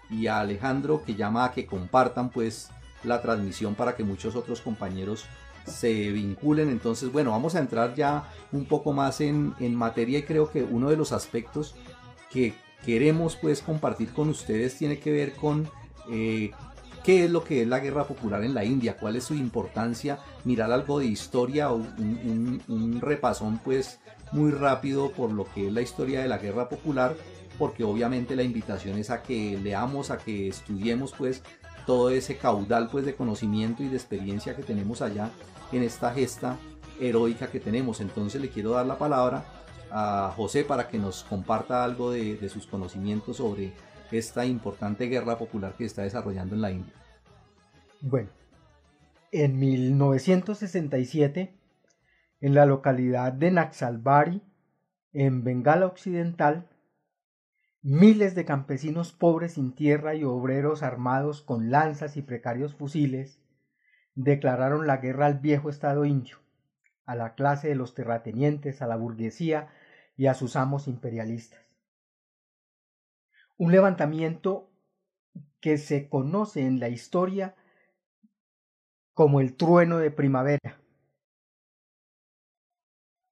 Y 0.10 0.28
a 0.28 0.40
Alejandro, 0.40 1.04
que 1.06 1.16
llama 1.16 1.46
a 1.46 1.52
que 1.52 1.66
compartan 1.66 2.30
pues 2.30 2.70
la 3.04 3.22
transmisión 3.22 3.76
para 3.76 3.96
que 3.96 4.04
muchos 4.04 4.36
otros 4.36 4.62
compañeros 4.62 5.26
se 5.66 6.12
vinculen. 6.12 6.70
Entonces, 6.70 7.12
bueno, 7.12 7.32
vamos 7.32 7.56
a 7.56 7.60
entrar 7.60 7.96
ya 7.96 8.30
un 8.54 8.64
poco 8.66 8.94
más 8.94 9.20
en, 9.20 9.54
en 9.60 9.76
materia 9.76 10.20
y 10.20 10.24
creo 10.24 10.50
que 10.50 10.64
uno 10.64 10.90
de 10.90 10.96
los 10.96 11.12
aspectos 11.12 11.76
que 12.30 12.54
queremos 12.86 13.36
pues 13.36 13.62
compartir 13.62 14.14
con 14.14 14.30
ustedes 14.30 14.78
tiene 14.78 15.00
que 15.00 15.12
ver 15.12 15.34
con 15.34 15.70
eh, 16.10 16.52
qué 17.04 17.26
es 17.26 17.32
lo 17.32 17.44
que 17.44 17.64
es 17.64 17.68
la 17.68 17.80
guerra 17.80 18.06
popular 18.06 18.44
en 18.44 18.54
la 18.54 18.64
India, 18.64 18.98
cuál 18.98 19.16
es 19.16 19.26
su 19.26 19.34
importancia, 19.34 20.20
mirar 20.44 20.72
algo 20.72 21.00
de 21.00 21.06
historia 21.06 21.72
o 21.72 21.76
un, 21.76 23.00
repasón 23.02 23.60
pues 23.64 24.00
muy 24.32 24.52
rápido 24.52 25.12
por 25.12 25.32
lo 25.32 25.46
que 25.54 25.68
es 25.68 25.74
la 25.74 25.82
historia 25.82 26.22
de 26.22 26.28
la 26.28 26.38
guerra 26.38 26.70
popular, 26.70 27.16
porque 27.58 27.84
obviamente 27.84 28.36
la 28.36 28.44
invitación 28.44 28.98
es 28.98 29.10
a 29.10 29.22
que 29.22 29.60
leamos, 29.62 30.12
a 30.12 30.18
que 30.18 30.48
estudiemos 30.48 31.14
pues 31.18 31.44
todo 31.86 32.10
ese 32.10 32.38
caudal 32.38 32.90
pues 32.90 33.06
de 33.06 33.16
conocimiento 33.16 33.84
y 33.84 33.88
de 33.88 33.98
experiencia 33.98 34.56
que 34.56 34.64
tenemos 34.64 35.02
allá 35.02 35.32
en 35.72 35.84
esta 35.84 36.14
gesta 36.14 36.58
heroica 37.00 37.48
que 37.48 37.60
tenemos. 37.60 38.00
Entonces 38.00 38.40
le 38.40 38.50
quiero 38.50 38.72
dar 38.72 38.86
la 38.86 38.98
palabra 38.98 39.44
a 39.92 40.32
José 40.36 40.64
para 40.64 40.88
que 40.88 40.98
nos 40.98 41.24
comparta 41.24 41.84
algo 41.84 42.12
de 42.12 42.50
sus 42.50 42.68
conocimientos 42.68 43.38
sobre 43.38 43.74
esta 44.12 44.46
importante 44.46 45.08
guerra 45.08 45.38
popular 45.38 45.74
que 45.78 45.86
está 45.86 46.04
desarrollando 46.04 46.56
en 46.56 46.62
la 46.62 46.72
India? 46.72 46.94
Bueno, 48.02 48.30
en 49.32 49.60
1967, 49.60 51.54
en 52.42 52.54
la 52.54 52.66
localidad 52.66 53.34
de 53.34 53.52
Naxalbari, 53.52 54.42
en 55.14 55.44
Bengala 55.44 55.86
Occidental, 55.86 56.70
miles 57.82 58.36
de 58.36 58.46
campesinos 58.46 59.14
pobres 59.14 59.54
sin 59.54 59.74
tierra 59.74 60.16
y 60.16 60.24
obreros 60.24 60.84
armados 60.84 61.42
con 61.42 61.72
lanzas 61.72 62.18
y 62.18 62.22
precarios 62.22 62.76
fusiles 62.76 63.40
declararon 64.16 64.88
la 64.88 64.98
guerra 64.98 65.26
al 65.28 65.40
viejo 65.40 65.70
Estado 65.70 66.06
indio, 66.06 66.38
a 67.06 67.16
la 67.16 67.34
clase 67.34 67.70
de 67.70 67.76
los 67.76 67.94
terratenientes, 67.94 68.82
a 68.82 68.88
la 68.88 68.98
burguesía 68.98 69.70
y 70.18 70.28
a 70.28 70.34
sus 70.34 70.56
amos 70.56 70.88
imperialistas 70.88 71.71
un 73.62 73.72
levantamiento 73.72 74.72
que 75.60 75.78
se 75.78 76.10
conoce 76.10 76.62
en 76.66 76.80
la 76.80 76.90
historia 76.90 77.56
como 79.14 79.40
el 79.40 79.56
trueno 79.56 80.00
de 80.00 80.10
primavera. 80.10 80.82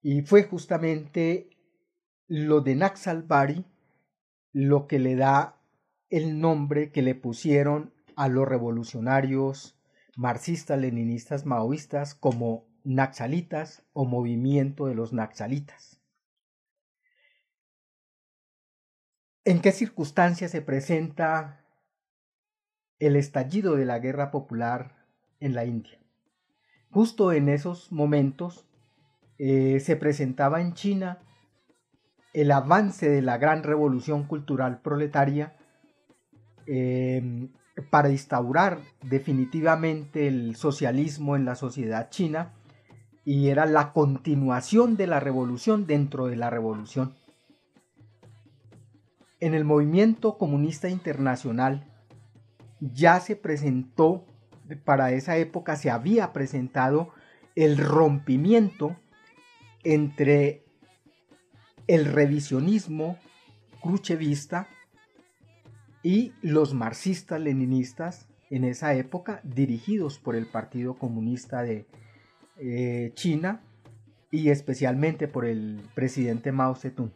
Y 0.03 0.21
fue 0.21 0.43
justamente 0.43 1.49
lo 2.27 2.61
de 2.61 2.75
Naxalbari 2.75 3.65
lo 4.53 4.85
que 4.85 4.99
le 4.99 5.15
da 5.15 5.63
el 6.11 6.39
nombre 6.39 6.91
que 6.91 7.01
le 7.01 7.15
pusieron 7.15 7.91
a 8.15 8.27
los 8.27 8.47
revolucionarios 8.47 9.79
marxistas, 10.15 10.79
leninistas, 10.79 11.47
maoístas 11.47 12.13
como 12.13 12.67
naxalitas 12.83 13.83
o 13.93 14.05
movimiento 14.05 14.85
de 14.85 14.93
los 14.93 15.11
naxalitas. 15.11 15.98
¿En 19.49 19.61
qué 19.61 19.71
circunstancias 19.71 20.51
se 20.51 20.61
presenta 20.61 21.65
el 22.99 23.15
estallido 23.15 23.75
de 23.77 23.85
la 23.85 23.97
guerra 23.97 24.29
popular 24.29 25.07
en 25.39 25.55
la 25.55 25.65
India? 25.65 25.97
Justo 26.91 27.31
en 27.31 27.49
esos 27.49 27.91
momentos 27.91 28.67
eh, 29.39 29.79
se 29.79 29.95
presentaba 29.95 30.61
en 30.61 30.75
China 30.75 31.17
el 32.33 32.51
avance 32.51 33.09
de 33.09 33.23
la 33.23 33.39
gran 33.39 33.63
revolución 33.63 34.25
cultural 34.25 34.81
proletaria 34.83 35.57
em, 36.67 37.51
para 37.89 38.11
instaurar 38.11 38.77
definitivamente 39.01 40.27
el 40.27 40.57
socialismo 40.57 41.35
en 41.35 41.45
la 41.45 41.55
sociedad 41.55 42.11
china 42.11 42.53
y 43.25 43.47
era 43.47 43.65
la 43.65 43.93
continuación 43.93 44.95
de 44.95 45.07
la 45.07 45.19
revolución 45.19 45.87
dentro 45.87 46.27
de 46.27 46.35
la 46.35 46.51
revolución. 46.51 47.15
En 49.39 49.53
el 49.53 49.63
movimiento 49.63 50.37
comunista 50.37 50.89
internacional 50.89 51.87
ya 52.79 53.19
se 53.19 53.35
presentó, 53.35 54.25
para 54.83 55.11
esa 55.11 55.37
época 55.37 55.75
se 55.75 55.89
había 55.89 56.33
presentado 56.33 57.09
el 57.55 57.77
rompimiento 57.77 58.95
entre 59.83 60.63
el 61.87 62.05
revisionismo 62.05 63.17
cruchevista 63.81 64.67
y 66.03 66.33
los 66.41 66.73
marxistas 66.73 67.39
leninistas 67.39 68.27
en 68.49 68.63
esa 68.63 68.93
época 68.93 69.41
dirigidos 69.43 70.19
por 70.19 70.35
el 70.35 70.47
Partido 70.47 70.95
Comunista 70.95 71.61
de 71.63 71.85
eh, 72.57 73.11
China 73.15 73.61
y 74.31 74.49
especialmente 74.49 75.27
por 75.27 75.45
el 75.45 75.81
presidente 75.95 76.51
Mao 76.51 76.75
Zedong. 76.75 77.11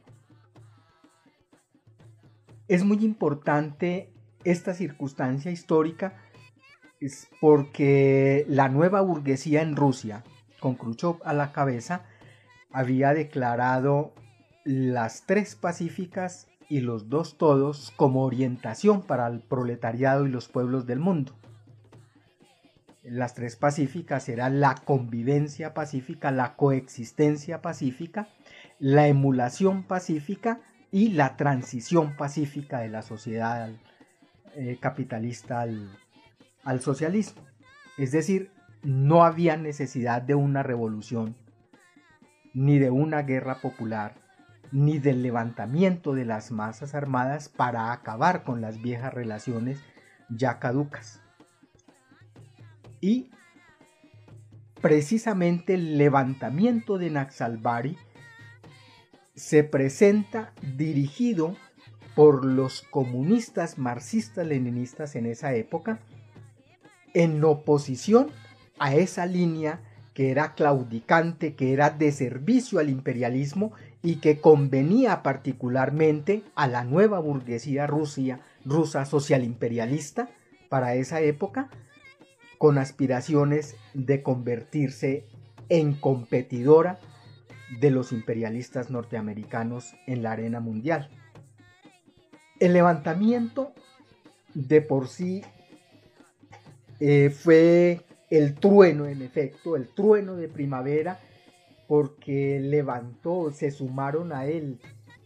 Es 2.67 2.84
muy 2.84 3.03
importante 3.03 4.10
esta 4.43 4.74
circunstancia 4.74 5.51
histórica 5.51 6.13
porque 7.41 8.46
la 8.48 8.70
nueva 8.70 9.01
burguesía 9.01 9.62
en 9.62 9.75
Rusia, 9.75 10.24
con 10.60 10.75
Khrushchev 10.75 11.17
a 11.25 11.34
la 11.34 11.51
cabeza, 11.51 12.05
había 12.72 13.13
declarado 13.13 14.13
las 14.63 15.25
tres 15.25 15.55
pacíficas 15.55 16.48
y 16.70 16.79
los 16.79 17.10
dos 17.10 17.38
todos 17.38 17.91
como 17.98 18.24
orientación 18.24 19.01
para 19.01 19.27
el 19.27 19.41
proletariado 19.41 20.25
y 20.25 20.29
los 20.29 20.48
pueblos 20.48 20.86
del 20.86 21.00
mundo. 21.00 21.36
Las 23.03 23.34
tres 23.34 23.58
pacíficas 23.58 24.29
eran 24.29 24.62
la 24.62 24.75
convivencia 24.75 25.74
pacífica, 25.74 26.32
la 26.32 26.55
coexistencia 26.55 27.62
pacífica, 27.62 28.29
la 28.79 29.10
emulación 29.10 29.84
pacífica 29.84 30.62
y 30.94 31.10
la 31.10 31.36
transición 31.38 32.16
pacífica 32.16 32.82
de 32.82 32.88
la 32.88 33.02
sociedad 33.02 33.72
eh, 34.54 34.78
capitalista 34.80 35.62
al, 35.62 35.90
al 36.64 36.82
socialismo. 36.82 37.42
Es 37.98 38.12
decir, 38.12 38.52
no 38.84 39.24
había 39.24 39.58
necesidad 39.58 40.22
de 40.22 40.36
una 40.36 40.62
revolución, 40.62 41.36
ni 42.54 42.78
de 42.78 42.92
una 42.92 43.24
guerra 43.24 43.56
popular, 43.56 44.14
ni 44.72 45.00
del 45.00 45.24
levantamiento 45.24 46.14
de 46.14 46.26
las 46.26 46.52
masas 46.52 46.94
armadas 46.94 47.50
para 47.50 47.92
acabar 47.92 48.44
con 48.44 48.62
las 48.62 48.80
viejas 48.80 49.12
relaciones 49.16 49.80
ya 50.30 50.60
caducas. 50.60 51.24
Y 53.02 53.32
precisamente 54.80 55.74
el 55.74 55.98
levantamiento 55.98 57.00
de 57.00 57.10
Naxalbari 57.10 57.98
se 59.36 59.63
presenta 59.63 60.54
dirigido 60.75 61.56
por 62.16 62.46
los 62.46 62.84
comunistas 62.84 63.78
marxistas 63.78 64.46
leninistas 64.46 65.16
en 65.16 65.25
esa 65.25 65.56
época 65.56 66.00
en 67.13 67.44
oposición 67.44 68.28
a 68.80 68.96
esa 68.96 69.25
línea 69.25 69.82
que 70.13 70.30
era 70.30 70.54
claudicante, 70.54 71.56
que 71.56 71.74
era 71.74 71.90
de 71.90 72.12
servicio 72.12 72.80
al 72.80 72.90
imperialismo 72.90 73.74
y 74.04 74.18
que 74.18 74.40
convenía 74.40 75.24
particularmente 75.24 76.44
a 76.56 76.68
la 76.68 76.84
nueva 76.84 77.20
burguesía 77.20 77.88
rusia, 77.88 78.40
rusa 78.63 79.06
social 79.06 79.44
imperialista 79.44 80.30
para 80.70 80.96
esa 80.96 81.22
época, 81.22 81.70
con 82.60 82.78
aspiraciones 82.78 83.75
de 83.94 84.22
convertirse 84.22 85.25
en 85.70 85.94
competidora 85.94 87.00
de 87.80 87.92
los 87.92 88.12
imperialistas 88.12 88.89
norteamericanos 88.89 89.96
en 90.08 90.24
la 90.24 90.32
arena 90.32 90.60
mundial. 90.60 91.10
El 92.60 92.74
levantamiento 92.74 93.74
de 94.53 94.82
por 94.82 95.08
sí 95.08 95.44
eh, 97.00 97.30
fue 97.30 98.01
el 98.30 98.56
trueno, 98.56 99.06
en 99.08 99.22
efecto, 99.22 99.75
el 99.75 99.88
trueno 99.89 100.36
de 100.36 100.48
primavera, 100.48 101.20
porque 101.88 102.60
levantó, 102.60 103.51
se 103.51 103.72
sumaron 103.72 104.32
a 104.32 104.46
él 104.46 104.80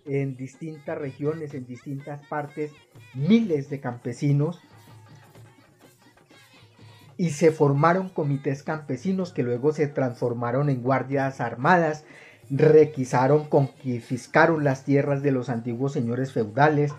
en 0.06 0.36
distintas 0.36 0.98
regiones, 0.98 1.54
en 1.54 1.66
distintas 1.66 2.26
partes, 2.28 2.72
miles 3.14 3.70
de 3.70 3.80
campesinos 3.80 4.62
y 7.18 7.32
se 7.32 7.52
formaron 7.52 8.10
comités 8.10 8.64
campesinos 8.64 9.34
que 9.34 9.44
luego 9.44 9.74
se 9.74 9.88
transformaron 9.88 10.70
en 10.70 10.84
guardias 10.84 11.42
armadas, 11.42 12.06
requisaron, 12.50 13.46
confiscaron 13.46 14.64
las 14.64 14.84
tierras 14.86 15.22
de 15.22 15.32
los 15.32 15.50
antiguos 15.50 15.94
señores 15.94 16.32
feudales, 16.32 16.94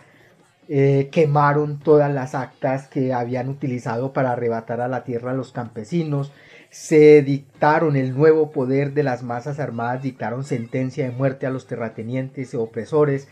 eh, 0.69 1.09
quemaron 1.11 1.79
todas 1.79 2.13
las 2.13 2.35
actas 2.35 2.89
que 2.89 3.15
habían 3.15 3.49
utilizado 3.49 4.13
para 4.13 4.33
arrebatar 4.33 4.81
a 4.81 4.89
la 4.89 5.05
tierra 5.05 5.31
a 5.31 5.35
los 5.35 5.53
campesinos, 5.53 6.33
se 6.71 7.23
dictaron 7.23 7.97
el 7.97 8.15
nuevo 8.15 8.53
poder 8.53 8.93
de 8.93 9.03
las 9.03 9.23
masas 9.23 9.59
armadas, 9.59 10.03
dictaron 10.03 10.45
sentencia 10.45 11.05
de 11.05 11.17
muerte 11.17 11.47
a 11.47 11.51
los 11.51 11.67
terratenientes 11.67 12.53
y 12.53 12.57
opresores 12.57 13.29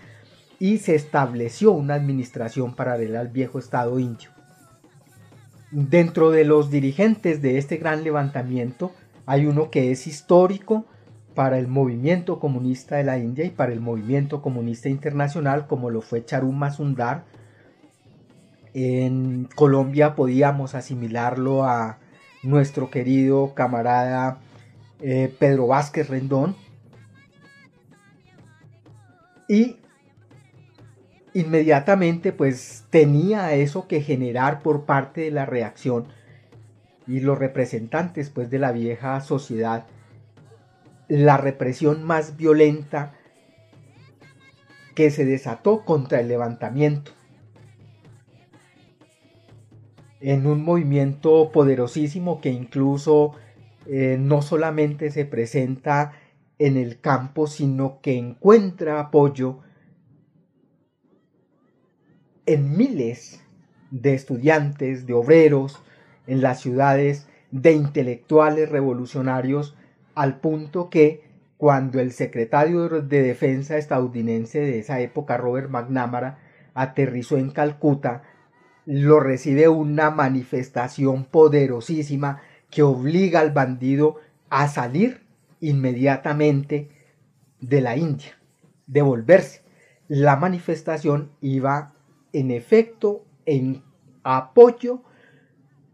y 0.59 0.79
se 0.79 0.95
estableció 0.95 1.73
una 1.73 1.95
administración 1.95 2.75
paralela 2.75 3.21
al 3.21 3.29
viejo 3.29 3.59
Estado 3.59 3.99
indio. 3.99 4.31
Dentro 5.71 6.31
de 6.31 6.45
los 6.45 6.71
dirigentes 6.71 7.43
de 7.43 7.59
este 7.59 7.77
gran 7.77 8.05
levantamiento 8.05 8.93
hay 9.27 9.45
uno 9.45 9.71
que 9.71 9.91
es 9.91 10.07
histórico, 10.07 10.87
para 11.37 11.59
el 11.59 11.69
movimiento 11.69 12.41
comunista 12.41 12.97
de 12.97 13.05
la 13.05 13.19
India 13.19 13.45
y 13.45 13.51
para 13.51 13.71
el 13.71 13.81
movimiento 13.81 14.41
comunista 14.41 14.89
internacional 14.89 15.67
como 15.67 15.91
lo 15.91 16.01
fue 16.01 16.25
Charum 16.25 16.57
Mazumdar. 16.57 17.25
En 18.73 19.47
Colombia 19.55 20.15
podíamos 20.17 20.75
asimilarlo 20.75 21.65
a 21.65 21.99
nuestro 22.43 22.91
querido 22.91 23.53
camarada 23.55 24.39
eh, 25.01 25.33
Pedro 25.39 25.67
Vázquez 25.67 26.09
Rendón. 26.09 26.57
Y 29.47 29.77
inmediatamente 31.35 32.33
pues 32.33 32.87
tenía 32.89 33.53
eso 33.53 33.87
que 33.87 34.01
generar 34.01 34.63
por 34.63 34.87
parte 34.87 35.21
de 35.21 35.31
la 35.33 35.45
reacción 35.45 36.07
y 37.07 37.21
los 37.21 37.39
representantes 37.39 38.31
pues 38.31 38.49
de 38.49 38.59
la 38.59 38.73
vieja 38.73 39.21
sociedad 39.21 39.85
la 41.09 41.37
represión 41.37 42.03
más 42.05 42.37
violenta 42.37 43.15
que 44.95 45.11
se 45.11 45.25
desató 45.25 45.85
contra 45.85 46.21
el 46.21 46.29
levantamiento. 46.29 47.13
En 50.21 50.47
un 50.47 50.65
movimiento 50.65 51.53
poderosísimo 51.53 52.41
que 52.41 52.51
incluso 52.51 53.33
eh, 53.87 54.17
no 54.19 54.43
solamente 54.43 55.11
se 55.11 55.27
presenta 55.27 56.13
en 56.59 56.77
el 56.77 57.01
campo, 57.01 57.47
sino 57.47 58.01
que 58.01 58.17
encuentra 58.17 58.99
apoyo 58.99 59.61
en 62.47 62.77
miles 62.77 63.45
de 63.91 64.15
estudiantes, 64.15 65.07
de 65.07 65.13
obreros, 65.13 65.83
en 66.27 66.41
las 66.41 66.61
ciudades, 66.61 67.29
de 67.51 67.73
intelectuales 67.73 68.69
revolucionarios 68.71 69.77
al 70.17 70.41
punto 70.41 70.91
que 70.91 71.23
cuando 71.59 72.01
el 72.01 72.11
secretario 72.11 72.89
de 72.89 73.23
Defensa 73.23 73.77
estadounidense 73.77 74.59
de 74.59 74.81
esa 74.81 74.99
época, 75.01 75.37
Robert 75.37 75.71
McNamara, 75.71 76.39
aterrizó 76.75 77.37
en 77.37 77.51
Calcuta, 77.51 78.23
lo 78.87 79.21
recibe 79.21 79.69
una 79.69 80.11
manifestación 80.11 81.25
poderosísima 81.25 82.41
que 82.71 82.83
obliga 82.83 83.41
al 83.41 83.53
bandido 83.53 84.17
a 84.49 84.69
salir 84.69 85.23
inmediatamente 85.61 86.89
de 87.61 87.81
la 87.81 87.97
India, 87.97 88.39
devolverse. 88.87 89.63
La 90.09 90.37
manifestación 90.37 91.31
iba 91.41 91.95
en 92.33 92.51
efecto 92.51 93.25
en 93.45 93.83
apoyo 94.23 95.03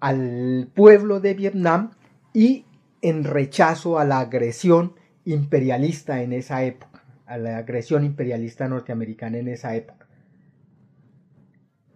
al 0.00 0.70
pueblo 0.74 1.20
de 1.20 1.34
Vietnam 1.34 1.90
y 2.32 2.66
en 3.02 3.24
rechazo 3.24 3.98
a 3.98 4.04
la 4.04 4.20
agresión 4.20 4.94
imperialista 5.24 6.22
en 6.22 6.32
esa 6.32 6.64
época, 6.64 7.04
a 7.26 7.36
la 7.36 7.58
agresión 7.58 8.04
imperialista 8.04 8.68
norteamericana 8.68 9.38
en 9.38 9.48
esa 9.48 9.74
época. 9.76 10.06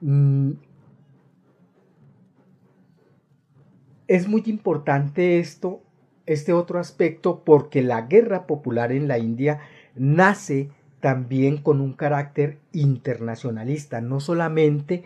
Mm. 0.00 0.52
Es 4.08 4.28
muy 4.28 4.42
importante 4.46 5.40
esto, 5.40 5.82
este 6.26 6.52
otro 6.52 6.78
aspecto, 6.78 7.42
porque 7.44 7.82
la 7.82 8.02
guerra 8.02 8.46
popular 8.46 8.92
en 8.92 9.08
la 9.08 9.18
India 9.18 9.60
nace 9.96 10.70
también 11.00 11.58
con 11.58 11.80
un 11.80 11.92
carácter 11.92 12.58
internacionalista, 12.72 14.00
no 14.00 14.20
solamente 14.20 15.04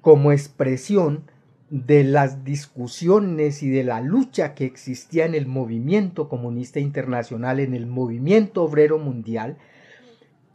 como 0.00 0.32
expresión 0.32 1.24
de 1.70 2.02
las 2.02 2.44
discusiones 2.44 3.62
y 3.62 3.70
de 3.70 3.84
la 3.84 4.00
lucha 4.00 4.54
que 4.54 4.64
existía 4.64 5.24
en 5.24 5.36
el 5.36 5.46
movimiento 5.46 6.28
comunista 6.28 6.80
internacional, 6.80 7.60
en 7.60 7.74
el 7.74 7.86
movimiento 7.86 8.64
obrero 8.64 8.98
mundial, 8.98 9.56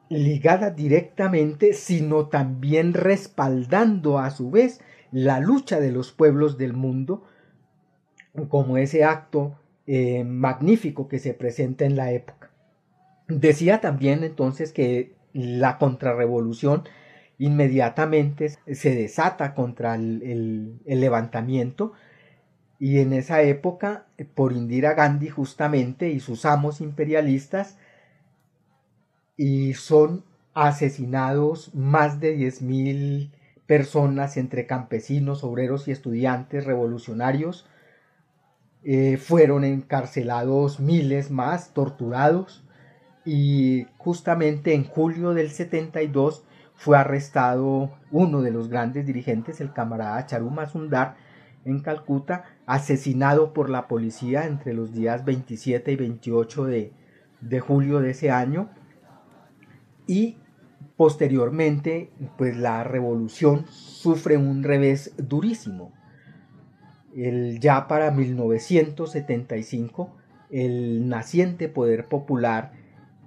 ligada 0.10 0.72
directamente, 0.72 1.74
sino 1.74 2.28
también 2.28 2.94
respaldando 2.94 4.20
a 4.20 4.30
su 4.30 4.52
vez 4.52 4.82
la 5.12 5.40
lucha 5.40 5.80
de 5.80 5.92
los 5.92 6.12
pueblos 6.12 6.58
del 6.58 6.74
mundo, 6.74 7.24
como 8.50 8.78
ese 8.78 9.06
acto 9.06 9.58
eh, 9.88 10.26
magnífico 10.26 11.08
que 11.08 11.20
se 11.20 11.34
presenta 11.34 11.86
en 11.86 11.96
la 11.96 12.12
época. 12.12 12.52
Decía 13.30 13.80
también 13.80 14.26
entonces 14.26 14.74
que 14.74 15.16
la 15.32 15.78
contrarrevolución 15.78 16.84
inmediatamente 17.38 18.50
se 18.50 18.96
desata 18.96 19.54
contra 19.54 19.96
el, 19.96 20.80
levantamiento 20.86 21.94
y 22.80 23.00
en 23.00 23.14
esa 23.14 23.42
época 23.42 24.06
por 24.36 24.54
Indira 24.54 24.94
Gandhi 24.94 25.30
justamente 25.30 26.10
y 26.10 26.20
sus 26.20 26.46
amos 26.46 26.82
imperialistas 26.82 27.78
y 29.38 29.74
son 29.74 30.24
asesinados 30.54 31.74
más 31.74 32.20
de 32.20 32.38
10.000 32.38 33.32
personas 33.66 34.38
entre 34.38 34.68
campesinos, 34.68 35.44
obreros 35.44 35.88
y 35.88 35.92
estudiantes 35.92 36.66
revolucionarios. 36.66 37.66
Eh, 38.84 39.18
fueron 39.18 39.64
encarcelados 39.64 40.80
miles 40.80 41.32
más, 41.32 41.74
torturados 41.74 42.64
y 43.26 43.88
justamente 43.98 44.76
en 44.76 44.84
julio 44.84 45.34
del 45.34 45.50
72 45.50 46.46
fue 46.76 46.98
arrestado 46.98 47.92
uno 48.12 48.42
de 48.42 48.52
los 48.52 48.70
grandes 48.70 49.06
dirigentes, 49.06 49.62
el 49.62 49.74
camarada 49.74 50.26
Charuma 50.26 50.68
Sundar, 50.68 51.16
en 51.64 51.80
Calcuta, 51.80 52.44
asesinado 52.66 53.54
por 53.54 53.70
la 53.70 53.88
policía 53.88 54.46
entre 54.46 54.74
los 54.74 54.94
días 54.94 55.26
27 55.26 55.92
y 55.92 55.96
28 55.96 56.66
de, 56.66 56.94
de 57.42 57.60
julio 57.60 58.02
de 58.02 58.12
ese 58.12 58.30
año. 58.30 58.70
Y 60.06 60.38
posteriormente, 60.96 62.12
pues 62.38 62.56
la 62.56 62.84
revolución 62.84 63.66
sufre 63.68 64.38
un 64.38 64.64
revés 64.64 65.14
durísimo. 65.18 65.92
El, 67.16 67.60
ya 67.60 67.88
para 67.88 68.12
1975, 68.12 70.16
el 70.52 71.10
naciente 71.10 71.68
poder 71.68 72.08
popular 72.08 72.74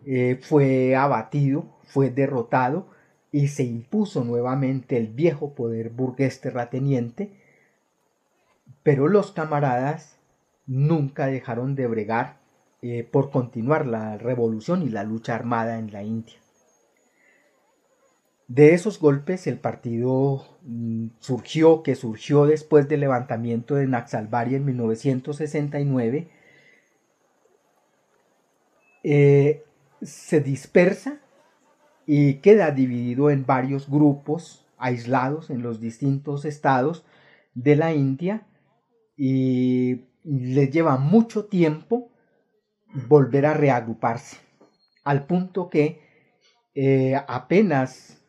eh, 0.06 0.38
fue 0.40 0.94
abatido, 0.94 1.76
fue 1.84 2.10
derrotado 2.10 2.96
y 3.30 3.48
se 3.48 3.62
impuso 3.64 4.24
nuevamente 4.24 4.96
el 4.96 5.08
viejo 5.08 5.54
poder 5.54 5.90
burgués 5.90 6.40
terrateniente, 6.40 7.32
pero 8.82 9.08
los 9.08 9.32
camaradas 9.32 10.16
nunca 10.66 11.26
dejaron 11.26 11.74
de 11.74 11.86
bregar 11.86 12.38
eh, 12.80 13.06
por 13.10 13.30
continuar 13.30 13.86
la 13.86 14.16
revolución 14.18 14.82
y 14.82 14.88
la 14.88 15.04
lucha 15.04 15.34
armada 15.34 15.78
en 15.78 15.92
la 15.92 16.02
India. 16.02 16.36
De 18.46 18.72
esos 18.72 18.98
golpes 18.98 19.46
el 19.46 19.58
partido 19.58 20.46
mm, 20.62 21.08
surgió, 21.18 21.82
que 21.82 21.94
surgió 21.94 22.46
después 22.46 22.88
del 22.88 23.00
levantamiento 23.00 23.74
de 23.74 23.86
Naxalbari 23.86 24.54
en 24.54 24.64
1969, 24.64 26.28
eh, 29.02 29.64
se 30.00 30.40
dispersa 30.40 31.20
y 32.10 32.36
queda 32.36 32.70
dividido 32.70 33.28
en 33.28 33.44
varios 33.44 33.90
grupos 33.90 34.64
aislados 34.78 35.50
en 35.50 35.60
los 35.60 35.78
distintos 35.78 36.46
estados 36.46 37.04
de 37.52 37.76
la 37.76 37.92
India 37.92 38.46
y 39.14 40.06
le 40.24 40.68
lleva 40.68 40.96
mucho 40.96 41.44
tiempo 41.44 42.10
volver 43.08 43.44
a 43.44 43.52
reagruparse, 43.52 44.38
al 45.04 45.26
punto 45.26 45.68
que 45.68 46.00
eh, 46.74 47.14
apenas 47.28 48.22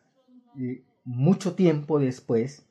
eh, 0.58 0.82
mucho 1.04 1.54
tiempo 1.54 1.98
después 1.98 2.66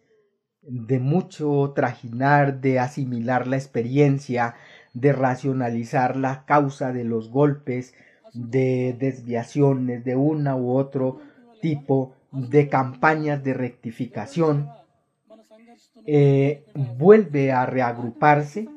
de 0.61 0.99
mucho 0.99 1.73
trajinar, 1.75 2.61
de 2.61 2.77
asimilar 2.77 3.47
la 3.47 3.55
experiencia, 3.55 4.53
de 4.93 5.11
racionalizar 5.13 6.15
la 6.15 6.45
causa 6.45 6.93
de 6.93 7.03
los 7.03 7.31
golpes, 7.31 7.95
de 8.47 8.95
desviaciones 8.97 10.05
de 10.05 10.15
una 10.15 10.55
u 10.55 10.71
otro 10.71 11.19
tipo, 11.61 12.13
de 12.31 12.69
campañas 12.69 13.43
de 13.43 13.53
rectificación, 13.53 14.69
eh, 16.05 16.63
vuelve 16.97 17.51
a 17.51 17.65
reagruparse, 17.65 18.67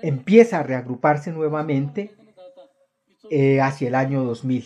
empieza 0.00 0.60
a 0.60 0.62
reagruparse 0.62 1.32
nuevamente 1.32 2.14
eh, 3.30 3.60
hacia 3.60 3.88
el 3.88 3.94
año 3.94 4.22
2000. 4.24 4.64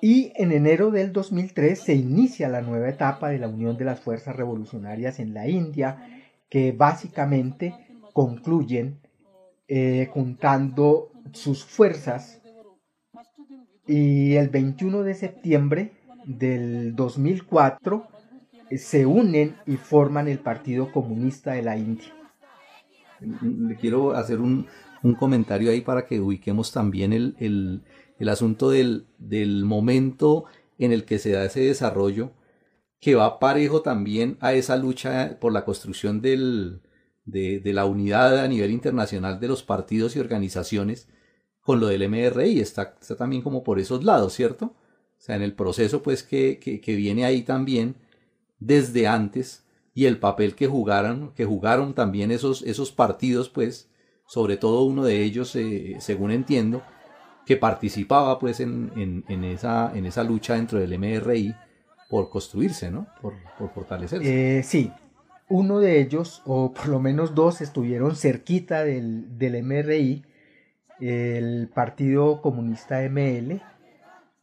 Y 0.00 0.32
en 0.34 0.52
enero 0.52 0.90
del 0.90 1.12
2003 1.12 1.78
se 1.78 1.94
inicia 1.94 2.48
la 2.48 2.62
nueva 2.62 2.88
etapa 2.88 3.28
de 3.28 3.38
la 3.38 3.48
Unión 3.48 3.76
de 3.76 3.84
las 3.84 4.00
Fuerzas 4.00 4.34
Revolucionarias 4.34 5.20
en 5.20 5.34
la 5.34 5.48
India, 5.48 6.08
que 6.48 6.72
básicamente 6.72 7.74
concluyen 8.12 9.01
eh, 9.68 10.08
juntando 10.12 11.10
sus 11.32 11.64
fuerzas 11.64 12.42
y 13.86 14.34
el 14.34 14.48
21 14.48 15.02
de 15.02 15.14
septiembre 15.14 15.92
del 16.24 16.94
2004 16.94 18.06
eh, 18.70 18.78
se 18.78 19.06
unen 19.06 19.56
y 19.66 19.76
forman 19.76 20.28
el 20.28 20.38
Partido 20.38 20.92
Comunista 20.92 21.52
de 21.52 21.62
la 21.62 21.76
India. 21.76 22.12
Le 23.20 23.76
quiero 23.76 24.12
hacer 24.12 24.40
un, 24.40 24.66
comentario 25.18 25.70
ahí 25.70 25.80
para 25.80 26.06
que 26.06 26.20
ubiquemos 26.20 26.72
también 26.72 27.12
el, 27.12 27.82
asunto 28.28 28.70
del, 28.70 29.06
momento 29.64 30.44
en 30.78 30.92
el 30.92 31.04
que 31.04 31.18
se 31.18 31.32
da 31.32 31.44
ese 31.44 31.60
desarrollo 31.60 32.32
que 33.00 33.16
va 33.16 33.40
parejo 33.40 33.82
también 33.82 34.36
a 34.40 34.52
esa 34.52 34.76
lucha 34.76 35.38
por 35.40 35.52
la 35.52 35.64
construcción 35.64 36.20
del, 36.20 36.82
de, 37.24 37.60
de, 37.60 37.72
la 37.72 37.84
unidad 37.84 38.38
a 38.38 38.48
nivel 38.48 38.70
internacional 38.70 39.38
de 39.40 39.48
los 39.48 39.62
partidos 39.62 40.16
y 40.16 40.20
organizaciones 40.20 41.08
con 41.60 41.80
lo 41.80 41.86
del 41.86 42.08
MRI, 42.08 42.60
está, 42.60 42.96
está 43.00 43.16
también 43.16 43.42
como 43.42 43.62
por 43.62 43.78
esos 43.78 44.04
lados, 44.04 44.34
¿cierto? 44.34 44.66
O 44.66 45.24
sea, 45.24 45.36
en 45.36 45.42
el 45.42 45.54
proceso 45.54 46.02
pues 46.02 46.24
que, 46.24 46.58
que, 46.58 46.96
viene 46.96 47.24
ahí 47.24 47.42
también 47.42 47.94
desde 48.58 49.06
antes 49.06 49.64
y 49.94 50.06
el 50.06 50.18
papel 50.18 50.56
que 50.56 50.66
jugaron, 50.66 51.32
que 51.34 51.44
jugaron 51.44 51.94
también 51.94 52.32
esos, 52.32 52.62
esos 52.62 52.90
partidos 52.90 53.48
pues, 53.48 53.88
sobre 54.26 54.56
todo 54.56 54.82
uno 54.82 55.04
de 55.04 55.22
ellos, 55.22 55.54
eh, 55.54 55.96
según 56.00 56.32
entiendo, 56.32 56.82
que 57.46 57.56
participaba 57.56 58.38
pues 58.40 58.58
en, 58.58 59.24
en, 59.28 59.44
esa, 59.44 59.92
en 59.94 60.06
esa 60.06 60.24
lucha 60.24 60.54
dentro 60.54 60.80
del 60.80 60.98
MRI 60.98 61.54
por 62.08 62.28
construirse, 62.28 62.90
¿no? 62.90 63.06
Por, 63.20 63.34
por 63.58 63.70
fortalecerse. 63.70 64.58
Eh, 64.58 64.62
sí, 64.64 64.90
uno 65.52 65.80
de 65.80 66.00
ellos, 66.00 66.42
o 66.46 66.72
por 66.72 66.88
lo 66.88 66.98
menos 66.98 67.34
dos, 67.34 67.60
estuvieron 67.60 68.16
cerquita 68.16 68.84
del, 68.84 69.38
del 69.38 69.62
MRI 69.62 70.24
el 70.98 71.68
Partido 71.68 72.40
Comunista 72.40 73.00
ML, 73.02 73.60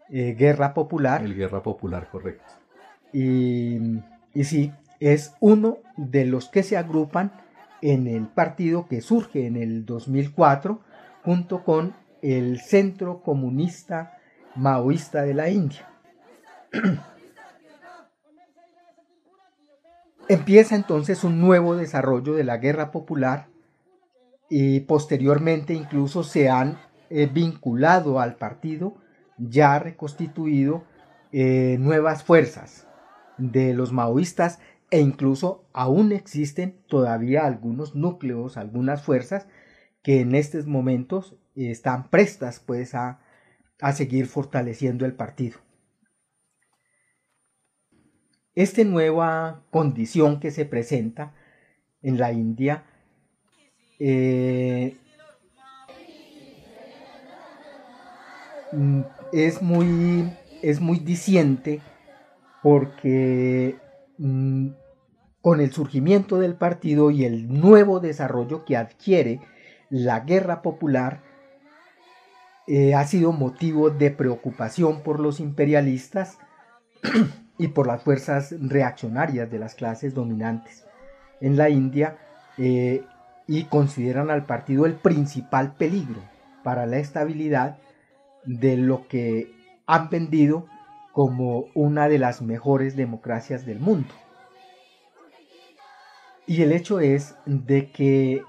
eh, 0.09 0.35
Guerra 0.37 0.73
Popular. 0.73 1.23
El 1.23 1.33
Guerra 1.33 1.63
Popular, 1.63 2.09
correcto. 2.11 2.53
Y, 3.11 3.79
y 4.35 4.43
sí, 4.43 4.71
es 4.99 5.33
uno 5.39 5.79
de 5.97 6.25
los 6.25 6.49
que 6.49 6.61
se 6.61 6.77
agrupan 6.77 7.31
en 7.81 8.05
el 8.05 8.27
partido 8.27 8.87
que 8.87 9.01
surge 9.01 9.47
en 9.47 9.55
el 9.55 9.85
2004 9.85 10.81
junto 11.23 11.63
con 11.63 11.95
el 12.21 12.59
Centro 12.59 13.21
Comunista 13.23 14.19
Maoísta 14.55 15.23
de 15.23 15.33
la 15.33 15.49
India. 15.49 15.87
Empieza 20.29 20.75
entonces 20.75 21.23
un 21.23 21.41
nuevo 21.41 21.75
desarrollo 21.75 22.35
de 22.35 22.43
la 22.43 22.57
guerra 22.57 22.91
popular 22.91 23.47
y 24.47 24.81
posteriormente 24.81 25.73
incluso 25.73 26.23
se 26.23 26.49
han 26.49 26.77
eh, 27.09 27.25
vinculado 27.25 28.19
al 28.19 28.35
partido 28.35 28.93
ya 29.39 29.79
reconstituido 29.79 30.83
eh, 31.31 31.77
nuevas 31.79 32.23
fuerzas 32.23 32.85
de 33.39 33.73
los 33.73 33.91
maoístas 33.91 34.59
e 34.91 34.99
incluso 34.99 35.65
aún 35.73 36.11
existen 36.11 36.77
todavía 36.87 37.47
algunos 37.47 37.95
núcleos, 37.95 38.55
algunas 38.55 39.01
fuerzas 39.01 39.47
que 40.03 40.19
en 40.21 40.35
estos 40.35 40.67
momentos 40.67 41.37
están 41.55 42.11
prestas 42.11 42.59
pues 42.59 42.93
a, 42.93 43.19
a 43.81 43.93
seguir 43.93 44.27
fortaleciendo 44.27 45.07
el 45.07 45.13
partido. 45.13 45.57
Esta 48.59 48.83
nueva 48.83 49.61
condición 49.71 50.41
que 50.41 50.51
se 50.51 50.65
presenta 50.65 51.31
en 52.01 52.17
la 52.17 52.33
India 52.33 52.83
eh, 53.99 54.97
es 59.31 59.61
muy 59.61 60.29
es 60.61 60.81
muy 60.81 60.99
diciente 60.99 61.79
porque 62.61 63.77
mm, 64.17 64.71
con 65.39 65.61
el 65.61 65.71
surgimiento 65.71 66.37
del 66.37 66.55
partido 66.55 67.11
y 67.11 67.23
el 67.23 67.47
nuevo 67.47 68.01
desarrollo 68.01 68.65
que 68.65 68.75
adquiere 68.75 69.39
la 69.89 70.19
guerra 70.19 70.61
popular 70.61 71.21
eh, 72.67 72.93
ha 72.93 73.05
sido 73.05 73.31
motivo 73.31 73.89
de 73.89 74.11
preocupación 74.11 75.01
por 75.01 75.21
los 75.21 75.39
imperialistas 75.39 76.37
y 77.59 77.67
por 77.67 77.85
las 77.85 78.01
fuerzas 78.01 78.55
reaccionarias 78.59 79.51
de 79.51 79.59
las 79.59 79.75
clases 79.75 80.15
dominantes 80.15 80.85
en 81.41 81.57
la 81.57 81.69
India 81.69 82.17
eh, 82.57 83.03
y 83.45 83.65
consideran 83.65 84.31
al 84.31 84.45
partido 84.45 84.85
el 84.85 84.95
principal 84.95 85.75
peligro 85.75 86.21
para 86.63 86.85
la 86.85 86.97
estabilidad 86.97 87.77
de 88.45 88.77
lo 88.77 89.07
que 89.07 89.53
han 89.85 90.09
vendido 90.09 90.67
como 91.11 91.65
una 91.73 92.07
de 92.07 92.17
las 92.17 92.41
mejores 92.41 92.95
democracias 92.95 93.65
del 93.65 93.79
mundo. 93.79 94.13
Y 96.47 96.63
el 96.63 96.71
hecho 96.71 97.01
es 97.01 97.35
de 97.45 97.91
que 97.91 98.41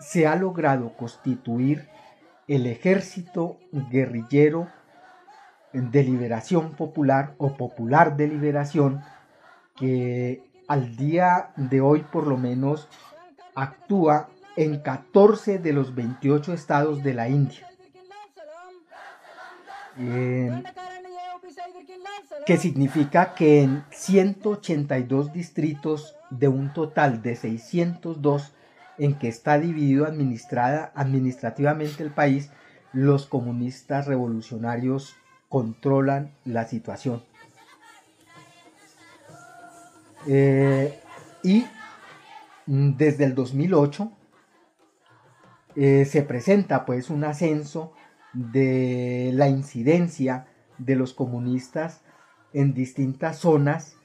se 0.00 0.26
ha 0.26 0.34
logrado 0.34 0.94
constituir 0.96 1.88
el 2.48 2.66
ejército 2.66 3.58
guerrillero 3.72 4.68
de 5.76 6.02
liberación 6.02 6.72
popular 6.72 7.34
o 7.38 7.56
popular 7.56 8.16
de 8.16 8.28
liberación 8.28 9.02
que 9.76 10.42
al 10.68 10.96
día 10.96 11.50
de 11.56 11.80
hoy 11.80 12.04
por 12.10 12.26
lo 12.26 12.36
menos 12.36 12.88
actúa 13.54 14.28
en 14.56 14.80
14 14.80 15.58
de 15.58 15.72
los 15.72 15.94
28 15.94 16.54
estados 16.54 17.02
de 17.02 17.14
la 17.14 17.28
India. 17.28 17.68
Que 22.46 22.56
significa 22.56 23.34
que 23.34 23.62
en 23.62 23.84
182 23.90 25.32
distritos 25.32 26.16
de 26.30 26.48
un 26.48 26.72
total 26.72 27.22
de 27.22 27.36
602 27.36 28.54
en 28.98 29.18
que 29.18 29.28
está 29.28 29.58
dividido 29.58 30.06
administrada, 30.06 30.92
administrativamente 30.94 32.02
el 32.02 32.10
país, 32.10 32.50
los 32.92 33.26
comunistas 33.26 34.06
revolucionarios 34.06 35.16
controlan 35.48 36.32
la 36.44 36.66
situación. 36.66 37.22
Eh, 40.26 40.98
y 41.42 41.64
desde 42.66 43.24
el 43.24 43.34
2008 43.34 44.10
eh, 45.76 46.04
se 46.04 46.22
presenta 46.22 46.84
pues 46.84 47.10
un 47.10 47.22
ascenso 47.22 47.92
de 48.32 49.30
la 49.34 49.48
incidencia 49.48 50.48
de 50.78 50.96
los 50.96 51.14
comunistas 51.14 52.02
en 52.52 52.74
distintas 52.74 53.38
zonas 53.38 53.96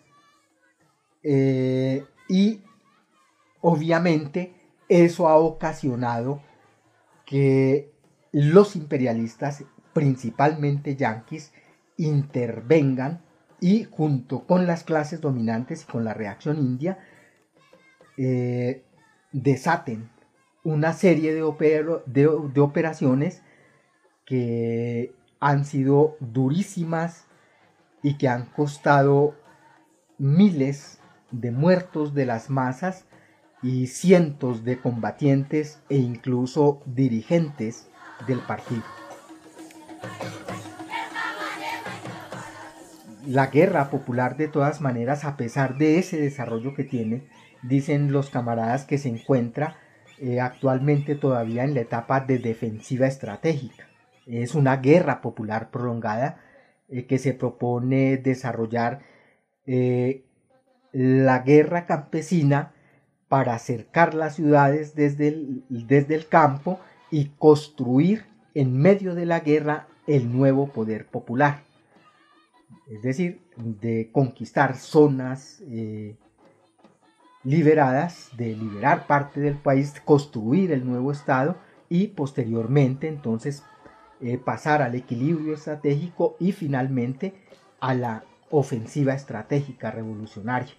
eh, 1.24 2.06
y 2.30 2.62
obviamente 3.62 4.54
eso 4.90 5.28
ha 5.28 5.38
ocasionado 5.38 6.42
que 7.26 7.92
los 8.32 8.76
imperialistas 8.76 9.64
principalmente 9.94 10.96
yanquis, 10.96 11.54
intervengan 11.98 13.22
y 13.60 13.84
junto 13.84 14.46
con 14.48 14.66
las 14.66 14.84
clases 14.84 15.22
dominantes 15.22 15.84
y 15.84 15.92
con 15.92 16.04
la 16.04 16.14
reacción 16.14 16.58
india, 16.58 17.00
eh, 18.18 18.84
desaten 19.32 20.10
una 20.64 20.94
serie 20.94 21.34
de, 21.34 21.42
de 21.44 22.62
operaciones 22.62 23.42
que 24.26 25.14
han 25.40 25.66
sido 25.66 26.18
durísimas 26.20 27.26
y 28.04 28.18
que 28.18 28.28
han 28.28 28.46
costado 28.46 29.36
miles 30.18 31.00
de 31.32 31.52
muertos 31.52 32.14
de 32.14 32.26
las 32.26 32.50
masas 32.50 33.06
y 33.64 33.88
cientos 33.88 34.64
de 34.64 34.80
combatientes 34.80 35.82
e 35.90 35.98
incluso 35.98 36.82
dirigentes 36.86 37.90
del 38.28 38.40
partido. 38.40 39.01
La 43.26 43.48
guerra 43.48 43.90
popular 43.90 44.36
de 44.36 44.48
todas 44.48 44.82
maneras, 44.82 45.26
a 45.26 45.38
pesar 45.38 45.78
de 45.78 46.00
ese 46.00 46.20
desarrollo 46.20 46.74
que 46.74 46.84
tiene, 46.84 47.24
dicen 47.62 48.12
los 48.12 48.30
camaradas 48.30 48.86
que 48.86 48.98
se 48.98 49.10
encuentra 49.10 49.78
eh, 50.20 50.40
actualmente 50.40 51.16
todavía 51.16 51.64
en 51.64 51.74
la 51.74 51.82
etapa 51.82 52.22
de 52.22 52.40
defensiva 52.40 53.08
estratégica. 53.08 53.88
Es 54.28 54.54
una 54.56 54.78
guerra 54.78 55.22
popular 55.22 55.72
prolongada 55.72 56.42
eh, 56.90 57.06
que 57.06 57.18
se 57.18 57.34
propone 57.34 58.18
desarrollar 58.18 59.02
eh, 59.66 60.24
la 60.92 61.40
guerra 61.40 61.86
campesina 61.86 62.74
para 63.30 63.56
acercar 63.56 64.14
las 64.14 64.36
ciudades 64.36 64.94
desde 64.94 65.38
desde 65.70 66.16
el 66.16 66.28
campo 66.28 66.80
y 67.10 67.30
construir 67.38 68.26
en 68.54 68.78
medio 68.78 69.16
de 69.16 69.26
la 69.26 69.40
guerra 69.40 69.88
el 70.16 70.32
nuevo 70.32 70.68
poder 70.68 71.08
popular. 71.08 71.64
Es 72.90 73.02
decir, 73.02 73.42
de 73.56 74.10
conquistar 74.12 74.76
zonas 74.76 75.62
eh, 75.68 76.16
liberadas, 77.44 78.30
de 78.36 78.56
liberar 78.56 79.08
parte 79.08 79.40
del 79.40 79.56
país, 79.56 79.94
construir 80.04 80.72
el 80.72 80.86
nuevo 80.86 81.12
Estado 81.12 81.56
y 81.90 82.08
posteriormente 82.08 83.08
entonces 83.08 83.64
eh, 84.20 84.38
pasar 84.38 84.82
al 84.82 84.96
equilibrio 84.96 85.54
estratégico 85.54 86.36
y 86.40 86.52
finalmente 86.52 87.34
a 87.80 87.94
la 87.94 88.24
ofensiva 88.50 89.14
estratégica 89.14 89.92
revolucionaria. 89.92 90.74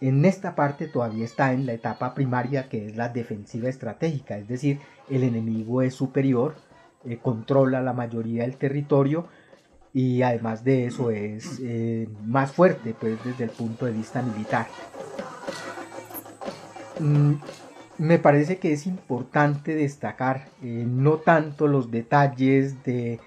En 0.00 0.24
esta 0.24 0.54
parte 0.54 0.88
todavía 0.88 1.24
está 1.24 1.52
en 1.52 1.66
la 1.66 1.74
etapa 1.74 2.14
primaria 2.14 2.68
que 2.68 2.86
es 2.86 2.96
la 2.96 3.08
defensiva 3.08 3.68
estratégica, 3.68 4.38
es 4.38 4.48
decir, 4.48 4.80
el 5.10 5.22
enemigo 5.24 5.82
es 5.82 5.94
superior, 5.94 6.56
eh, 7.04 7.18
controla 7.20 7.80
la 7.80 7.92
mayoría 7.92 8.42
del 8.42 8.56
territorio 8.56 9.26
y 9.94 10.22
además 10.22 10.64
de 10.64 10.86
eso 10.86 11.10
es 11.10 11.60
eh, 11.62 12.08
más 12.24 12.52
fuerte 12.52 12.94
pues 12.98 13.22
desde 13.24 13.44
el 13.44 13.50
punto 13.50 13.86
de 13.86 13.92
vista 13.92 14.22
militar. 14.22 14.66
Mm, 17.00 17.34
me 17.98 18.18
parece 18.18 18.58
que 18.58 18.72
es 18.72 18.86
importante 18.86 19.74
destacar 19.74 20.48
eh, 20.62 20.84
no 20.86 21.18
tanto 21.18 21.66
los 21.66 21.90
detalles 21.90 22.82
de 22.84 23.20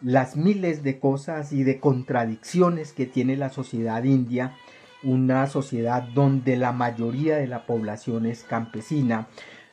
las 0.00 0.36
miles 0.36 0.82
de 0.82 0.98
cosas 0.98 1.52
y 1.52 1.64
de 1.64 1.80
contradicciones 1.80 2.92
que 2.92 3.06
tiene 3.06 3.36
la 3.36 3.50
sociedad 3.50 4.02
india, 4.04 4.56
una 5.02 5.46
sociedad 5.46 6.02
donde 6.02 6.56
la 6.56 6.72
mayoría 6.72 7.36
de 7.36 7.46
la 7.46 7.66
población 7.66 8.26
es 8.26 8.42
campesina, 8.42 9.28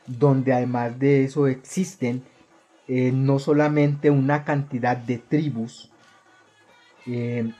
donde 0.06 0.52
además 0.52 0.98
de 0.98 1.24
eso 1.24 1.46
existen 1.46 2.22
eh, 2.92 3.12
no 3.12 3.38
solamente 3.38 4.10
una 4.10 4.44
cantidad 4.44 4.96
de 4.96 5.18
tribus 5.18 5.92
eh, 7.06 7.52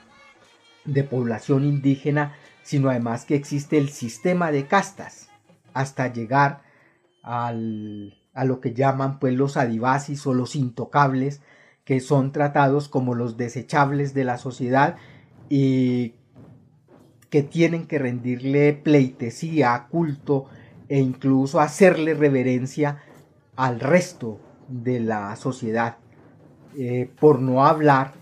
de 0.83 1.03
población 1.05 1.63
indígena, 1.63 2.35
sino 2.63 2.89
además 2.89 3.23
que 3.23 3.35
existe 3.35 3.77
el 3.77 3.87
sistema 3.87 4.51
de 4.51 4.67
castas 4.67 5.29
hasta 5.73 6.11
llegar 6.11 6.63
al, 7.23 8.17
a 8.33 8.43
lo 8.43 8.59
que 8.59 8.73
llaman 8.73 9.19
pues 9.19 9.33
los 9.35 9.55
adivasis 9.55 10.27
o 10.27 10.33
los 10.33 10.57
intocables, 10.57 11.39
que 11.85 12.01
son 12.01 12.33
tratados 12.33 12.89
como 12.89 13.15
los 13.15 13.37
desechables 13.37 14.13
de 14.13 14.25
la 14.25 14.37
sociedad 14.37 14.97
y 15.47 16.15
que 17.29 17.41
tienen 17.41 17.87
que 17.87 17.99
rendirle 17.99 18.73
pleitesía, 18.73 19.87
culto 19.89 20.49
e 20.89 20.99
incluso 20.99 21.61
hacerle 21.61 22.15
reverencia 22.15 23.01
al 23.55 23.79
resto 23.79 24.41
de 24.71 24.99
la 24.99 25.35
sociedad. 25.35 25.97
Eh, 26.77 27.09
por 27.19 27.41
no 27.41 27.65
hablar 27.65 28.13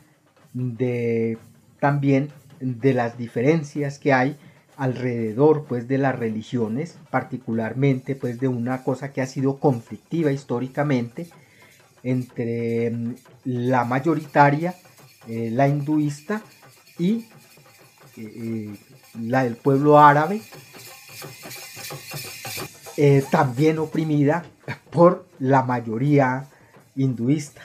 de 0.54 1.38
también 1.80 2.30
de 2.60 2.94
las 2.94 3.18
diferencias 3.18 4.00
que 4.00 4.12
hay 4.12 4.38
alrededor 4.76 5.66
pues 5.66 5.88
de 5.88 6.00
las 6.00 6.18
religiones, 6.18 6.98
particularmente 7.12 8.16
pues 8.16 8.40
de 8.40 8.48
una 8.48 8.84
cosa 8.84 9.14
que 9.14 9.22
ha 9.22 9.28
sido 9.28 9.60
conflictiva 9.60 10.32
históricamente 10.32 11.28
entre 12.02 12.90
mm, 12.90 13.16
la 13.46 13.86
mayoritaria, 13.86 14.74
eh, 15.28 15.50
la 15.52 15.68
hinduista 15.68 16.42
y 16.98 17.28
eh, 18.18 18.76
la 19.22 19.44
del 19.44 19.58
pueblo 19.58 20.00
árabe, 20.00 20.42
también 23.32 23.80
oprimida 23.80 24.44
la 25.40 25.64
mayoría 25.64 26.46
hinduista. 26.96 27.62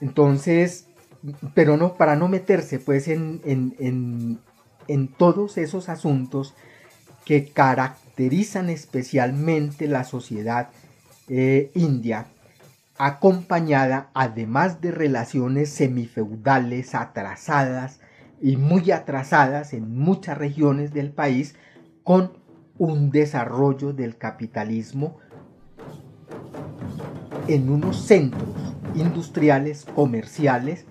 Entonces, 0.00 0.86
pero 1.54 1.76
no, 1.76 1.94
para 1.94 2.16
no 2.16 2.28
meterse 2.28 2.78
pues 2.78 3.08
en, 3.08 3.40
en, 3.44 4.38
en, 4.88 5.08
todos 5.08 5.58
esos 5.58 5.88
asuntos 5.88 6.54
que 7.24 7.48
caracterizan 7.48 8.70
especialmente 8.70 9.88
la 9.88 10.04
sociedad 10.04 10.68
eh, 11.28 11.72
india, 11.74 12.26
acompañada 12.98 14.10
además 14.14 14.80
de 14.80 14.92
relaciones 14.92 15.70
semifeudales 15.70 16.94
atrasadas 16.94 17.98
y 18.40 18.56
muy 18.56 18.92
atrasadas 18.92 19.72
en 19.72 19.98
muchas 19.98 20.38
regiones 20.38 20.92
del 20.92 21.10
país 21.10 21.56
con 22.04 22.32
un 22.78 23.10
desarrollo 23.10 23.92
del 23.92 24.16
capitalismo 24.16 25.18
en 27.48 27.70
unos 27.70 28.04
centros 28.04 28.48
industriales, 28.94 29.84
comerciales, 29.84 30.86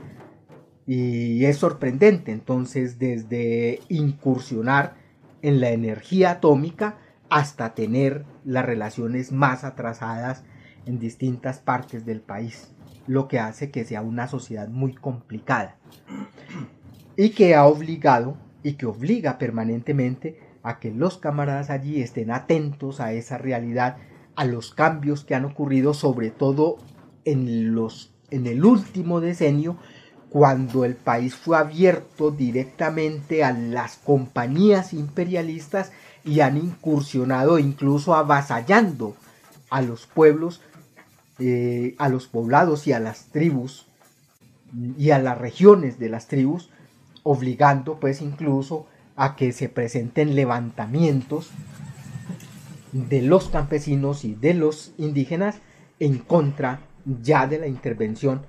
y 0.87 1.45
es 1.45 1.57
sorprendente. 1.57 2.31
Entonces 2.31 2.99
desde 2.99 3.79
incursionar 3.89 4.95
en 5.41 5.59
la 5.59 5.69
energía 5.69 6.31
atómica 6.31 6.97
hasta 7.29 7.73
tener 7.73 8.25
las 8.43 8.65
relaciones 8.65 9.31
más 9.31 9.63
atrasadas 9.63 10.43
en 10.85 10.99
distintas 10.99 11.59
partes 11.59 12.05
del 12.05 12.21
país, 12.21 12.71
lo 13.07 13.27
que 13.27 13.39
hace 13.39 13.71
que 13.71 13.83
sea 13.83 14.01
una 14.01 14.27
sociedad 14.27 14.67
muy 14.67 14.93
complicada 14.93 15.77
y 17.15 17.29
que 17.29 17.55
ha 17.55 17.65
obligado 17.65 18.37
y 18.63 18.73
que 18.73 18.85
obliga 18.85 19.37
permanentemente 19.37 20.39
a 20.63 20.79
que 20.79 20.91
los 20.91 21.17
camaradas 21.17 21.69
allí 21.69 22.01
estén 22.01 22.31
atentos 22.31 22.99
a 22.99 23.13
esa 23.13 23.37
realidad, 23.37 23.97
a 24.35 24.45
los 24.45 24.73
cambios 24.73 25.23
que 25.23 25.35
han 25.35 25.45
ocurrido, 25.45 25.93
sobre 25.93 26.29
todo 26.29 26.77
en, 27.23 27.73
los, 27.73 28.11
en 28.31 28.47
el 28.47 28.65
último 28.65 29.21
decenio, 29.21 29.77
cuando 30.29 30.83
el 30.83 30.95
país 30.95 31.35
fue 31.35 31.57
abierto 31.57 32.31
directamente 32.31 33.43
a 33.43 33.53
las 33.53 33.95
compañías 33.97 34.93
imperialistas 34.93 35.91
y 36.25 36.41
han 36.41 36.57
incursionado 36.57 37.59
incluso 37.59 38.15
avasallando 38.15 39.15
a 39.69 39.81
los 39.81 40.07
pueblos, 40.07 40.61
eh, 41.39 41.95
a 41.97 42.09
los 42.09 42.27
poblados 42.27 42.87
y 42.87 42.93
a 42.93 42.99
las 42.99 43.27
tribus 43.27 43.87
y 44.97 45.11
a 45.11 45.19
las 45.19 45.37
regiones 45.37 45.99
de 45.99 46.09
las 46.09 46.27
tribus 46.27 46.69
obligando 47.23 47.99
pues 47.99 48.21
incluso 48.21 48.87
a 49.15 49.35
que 49.35 49.51
se 49.51 49.67
presenten 49.67 50.35
levantamientos 50.35 51.49
de 52.95 53.21
los 53.21 53.49
campesinos 53.49 54.23
y 54.23 54.35
de 54.35 54.53
los 54.53 54.93
indígenas 54.97 55.57
en 55.99 56.17
contra 56.19 56.79
ya 57.21 57.45
de 57.45 57.59
la 57.59 57.67
intervención 57.67 58.45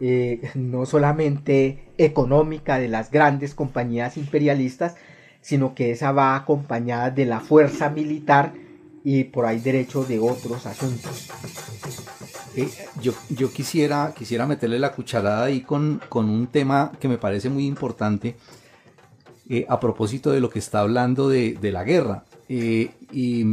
eh, 0.00 0.50
no 0.54 0.86
solamente 0.86 1.92
económica 1.98 2.78
de 2.78 2.88
las 2.88 3.10
grandes 3.10 3.54
compañías 3.54 4.16
imperialistas, 4.16 4.96
sino 5.42 5.74
que 5.74 5.90
esa 5.90 6.12
va 6.12 6.34
acompañada 6.34 7.10
de 7.10 7.26
la 7.26 7.40
fuerza 7.40 7.90
militar 7.90 8.54
y 9.04 9.24
por 9.24 9.44
ahí 9.44 9.60
derecho 9.60 10.04
de 10.04 10.18
otros 10.18 10.64
asuntos. 10.64 11.28
Eh, 12.56 12.70
yo, 13.02 13.12
yo 13.28 13.52
quisiera, 13.52 14.14
quisiera 14.16 14.46
meterle 14.46 14.78
la 14.78 14.92
cucharada 14.92 15.44
ahí 15.44 15.60
con, 15.60 16.00
con 16.08 16.30
un 16.30 16.46
tema 16.46 16.92
que 16.98 17.08
me 17.08 17.18
parece 17.18 17.50
muy 17.50 17.66
importante 17.66 18.36
eh, 19.50 19.66
a 19.68 19.80
propósito 19.80 20.30
de 20.30 20.40
lo 20.40 20.48
que 20.48 20.60
está 20.60 20.78
hablando 20.78 21.28
de, 21.28 21.58
la 21.60 21.84
guerra. 21.84 22.24
Eh, 22.52 22.90
y, 23.12 23.44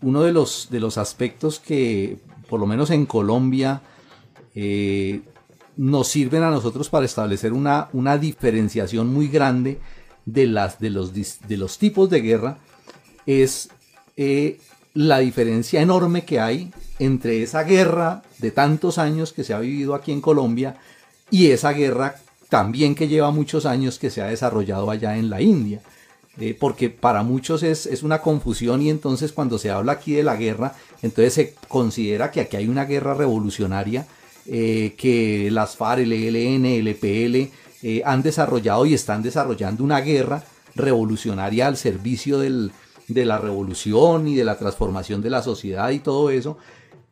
uno 0.00 0.22
de 0.22 0.32
los, 0.32 0.68
de 0.70 0.80
los 0.80 0.96
aspectos 0.98 1.60
que, 1.60 2.16
por 2.48 2.58
lo 2.58 2.66
menos 2.66 2.90
en 2.90 3.06
Colombia, 3.06 3.82
nos 5.76 6.08
sirven 6.08 6.42
a 6.42 6.50
nosotros 6.50 6.88
para 6.88 7.06
establecer 7.06 7.52
una, 7.52 7.88
una 7.92 8.18
diferenciación 8.18 9.12
muy 9.12 9.28
grande 9.28 9.78
de, 10.26 10.46
las, 10.46 10.80
de, 10.80 10.90
los, 10.90 11.12
de 11.14 11.56
los 11.56 11.78
tipos 11.78 12.10
de 12.10 12.20
guerra, 12.20 12.58
es 13.26 13.70
eh, 14.16 14.58
la 14.94 15.18
diferencia 15.18 15.80
enorme 15.80 16.24
que 16.24 16.40
hay 16.40 16.72
entre 16.98 17.42
esa 17.42 17.62
guerra 17.62 18.22
de 18.38 18.50
tantos 18.50 18.98
años 18.98 19.32
que 19.32 19.44
se 19.44 19.54
ha 19.54 19.60
vivido 19.60 19.94
aquí 19.94 20.12
en 20.12 20.20
Colombia 20.20 20.76
y 21.30 21.50
esa 21.50 21.72
guerra 21.72 22.16
también 22.48 22.94
que 22.94 23.08
lleva 23.08 23.30
muchos 23.30 23.66
años 23.66 23.98
que 23.98 24.10
se 24.10 24.20
ha 24.20 24.26
desarrollado 24.26 24.90
allá 24.90 25.16
en 25.16 25.30
la 25.30 25.40
India. 25.40 25.80
Porque 26.58 26.88
para 26.88 27.22
muchos 27.22 27.62
es, 27.62 27.84
es, 27.84 28.02
una 28.02 28.22
confusión 28.22 28.80
y 28.80 28.88
entonces 28.88 29.32
cuando 29.32 29.58
se 29.58 29.70
habla 29.70 29.92
aquí 29.92 30.12
de 30.12 30.22
la 30.22 30.36
guerra, 30.36 30.74
entonces 31.02 31.34
se 31.34 31.54
considera 31.68 32.30
que 32.30 32.40
aquí 32.40 32.56
hay 32.56 32.66
una 32.66 32.86
guerra 32.86 33.12
revolucionaria 33.12 34.06
eh, 34.46 34.94
que 34.96 35.50
las 35.50 35.76
FARC, 35.76 36.00
el 36.00 36.12
ELN, 36.12 36.64
el 36.64 36.88
EPL 36.88 37.52
eh, 37.82 38.02
han 38.04 38.22
desarrollado 38.22 38.86
y 38.86 38.94
están 38.94 39.22
desarrollando 39.22 39.84
una 39.84 40.00
guerra 40.00 40.42
revolucionaria 40.74 41.66
al 41.66 41.76
servicio 41.76 42.38
del, 42.38 42.72
de 43.06 43.24
la 43.26 43.38
revolución 43.38 44.28
y 44.28 44.34
de 44.34 44.44
la 44.44 44.58
transformación 44.58 45.20
de 45.20 45.30
la 45.30 45.42
sociedad 45.42 45.90
y 45.90 45.98
todo 45.98 46.30
eso. 46.30 46.58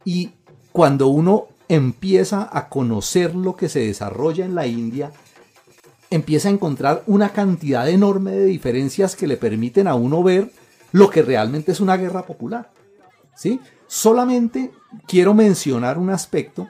Y 0.04 0.30
cuando 0.72 1.08
uno 1.08 1.48
empieza 1.68 2.48
a 2.50 2.68
conocer 2.68 3.34
lo 3.34 3.56
que 3.56 3.68
se 3.68 3.80
desarrolla 3.80 4.44
en 4.44 4.54
la 4.54 4.66
India, 4.66 5.12
empieza 6.10 6.48
a 6.48 6.52
encontrar 6.52 7.02
una 7.06 7.30
cantidad 7.30 7.88
enorme 7.88 8.32
de 8.32 8.46
diferencias 8.46 9.16
que 9.16 9.26
le 9.26 9.36
permiten 9.36 9.86
a 9.86 9.94
uno 9.94 10.22
ver 10.22 10.50
lo 10.92 11.10
que 11.10 11.22
realmente 11.22 11.72
es 11.72 11.80
una 11.80 11.96
guerra 11.96 12.24
popular. 12.24 12.70
¿sí? 13.34 13.60
Solamente 13.86 14.70
quiero 15.06 15.34
mencionar 15.34 15.98
un 15.98 16.10
aspecto, 16.10 16.68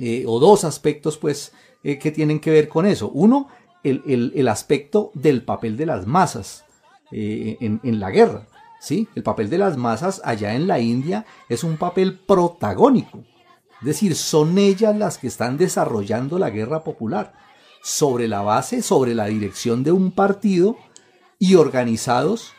eh, 0.00 0.24
o 0.26 0.38
dos 0.38 0.64
aspectos, 0.64 1.18
pues, 1.18 1.52
eh, 1.82 1.98
que 1.98 2.10
tienen 2.10 2.40
que 2.40 2.50
ver 2.50 2.68
con 2.68 2.86
eso. 2.86 3.10
Uno, 3.10 3.48
el, 3.84 4.48
aspecto 4.48 5.12
del 5.14 5.44
papel 5.44 5.76
de 5.76 5.86
las 5.86 6.06
masas 6.06 6.64
eh, 7.10 7.56
en, 7.60 7.80
en, 7.84 8.00
la 8.00 8.10
guerra. 8.10 8.46
¿sí? 8.80 9.08
El 9.14 9.22
papel 9.22 9.48
de 9.48 9.58
las 9.58 9.76
masas 9.76 10.20
allá 10.24 10.54
en 10.54 10.66
la 10.66 10.78
India 10.78 11.24
es 11.48 11.64
un 11.64 11.76
papel 11.76 12.18
protagónico. 12.18 13.24
Es 13.80 13.86
decir, 13.86 14.16
son 14.16 14.58
ellas 14.58 14.96
las 14.96 15.18
que 15.18 15.28
están 15.28 15.56
desarrollando 15.56 16.38
la 16.38 16.50
guerra 16.50 16.82
popular 16.82 17.32
sobre 17.82 18.28
la 18.28 18.42
base, 18.42 18.82
sobre 18.82 19.14
la 19.14 19.26
dirección 19.26 19.84
de 19.84 19.92
un 19.92 20.10
partido 20.10 20.76
y 21.38 21.54
organizados 21.54 22.52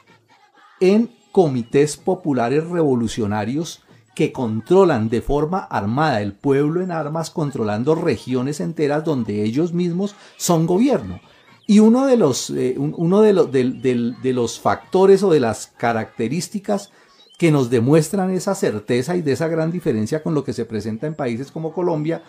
en 0.80 1.12
comités 1.32 1.98
populares 1.98 2.68
revolucionarios 2.68 3.84
que 4.16 4.32
controlan 4.32 5.10
de 5.10 5.22
forma 5.22 5.60
armada 5.60 6.22
el 6.22 6.34
pueblo 6.34 6.82
en 6.82 6.92
armas, 6.92 7.30
controlando 7.30 7.96
regiones 7.96 8.60
enteras 8.60 9.04
donde 9.06 9.44
ellos 9.44 9.74
mismos 9.74 10.16
son 10.38 10.66
gobierno. 10.66 11.22
Y 11.68 11.80
uno 11.80 12.08
de 12.08 12.18
los, 12.18 12.50
eh, 12.50 12.76
uno 12.78 13.22
de, 13.22 13.34
los, 13.34 13.52
de 13.52 14.34
los 14.34 14.60
factores 14.60 15.24
o 15.24 15.30
de 15.30 15.40
las 15.40 15.68
características 15.68 16.92
que 17.38 17.52
nos 17.52 17.70
demuestran 17.70 18.32
esa 18.32 18.56
certeza 18.56 19.16
y 19.16 19.22
de 19.22 19.32
esa 19.32 19.48
gran 19.48 19.72
diferencia 19.72 20.22
con 20.22 20.34
lo 20.34 20.44
que 20.44 20.52
se 20.52 20.66
presenta 20.66 21.08
en 21.08 21.16
países 21.16 21.52
como 21.52 21.72
Colombia 21.72 22.22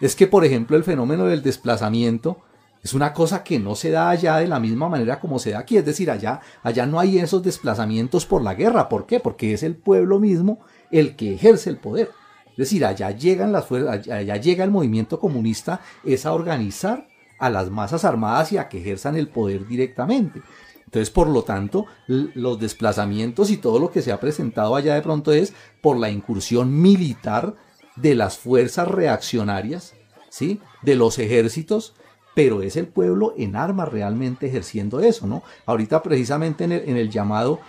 es 0.00 0.16
que, 0.16 0.26
por 0.26 0.44
ejemplo, 0.44 0.76
el 0.76 0.84
fenómeno 0.84 1.26
del 1.26 1.42
desplazamiento 1.42 2.38
es 2.82 2.94
una 2.94 3.12
cosa 3.12 3.42
que 3.42 3.58
no 3.58 3.74
se 3.74 3.90
da 3.90 4.10
allá 4.10 4.36
de 4.36 4.46
la 4.46 4.60
misma 4.60 4.88
manera 4.88 5.18
como 5.18 5.38
se 5.38 5.50
da 5.50 5.60
aquí. 5.60 5.76
Es 5.76 5.84
decir, 5.84 6.10
allá, 6.10 6.40
allá 6.62 6.86
no 6.86 7.00
hay 7.00 7.18
esos 7.18 7.42
desplazamientos 7.42 8.26
por 8.26 8.42
la 8.42 8.54
guerra. 8.54 8.88
¿Por 8.88 9.06
qué? 9.06 9.18
Porque 9.18 9.52
es 9.52 9.62
el 9.62 9.74
pueblo 9.74 10.20
mismo 10.20 10.60
el 10.90 11.16
que 11.16 11.34
ejerce 11.34 11.70
el 11.70 11.78
poder. 11.78 12.10
Es 12.50 12.56
decir, 12.56 12.84
allá 12.84 13.10
llegan 13.10 13.52
las 13.52 13.66
fuerzas, 13.66 14.08
allá 14.08 14.36
llega 14.36 14.64
el 14.64 14.70
movimiento 14.70 15.18
comunista, 15.18 15.80
es 16.04 16.26
a 16.26 16.32
organizar 16.32 17.08
a 17.38 17.50
las 17.50 17.70
masas 17.70 18.04
armadas 18.04 18.52
y 18.52 18.58
a 18.58 18.68
que 18.68 18.80
ejerzan 18.80 19.16
el 19.16 19.28
poder 19.28 19.66
directamente. 19.66 20.40
Entonces, 20.84 21.10
por 21.10 21.28
lo 21.28 21.42
tanto, 21.42 21.86
los 22.06 22.60
desplazamientos 22.60 23.50
y 23.50 23.56
todo 23.56 23.80
lo 23.80 23.90
que 23.90 24.00
se 24.00 24.12
ha 24.12 24.20
presentado 24.20 24.76
allá 24.76 24.94
de 24.94 25.02
pronto 25.02 25.32
es 25.32 25.52
por 25.80 25.98
la 25.98 26.08
incursión 26.08 26.80
militar 26.80 27.56
de 27.96 28.14
las 28.14 28.38
fuerzas 28.38 28.88
reaccionarias, 28.88 29.94
¿sí? 30.28 30.60
de 30.82 30.94
los 30.94 31.18
ejércitos, 31.18 31.94
pero 32.34 32.60
es 32.60 32.76
el 32.76 32.86
pueblo 32.86 33.34
en 33.38 33.56
armas 33.56 33.88
realmente 33.88 34.46
ejerciendo 34.46 35.00
eso, 35.00 35.26
¿no? 35.26 35.42
Ahorita 35.64 36.02
precisamente 36.02 36.64
en 36.64 36.72
el, 36.72 37.10
llamado 37.10 37.60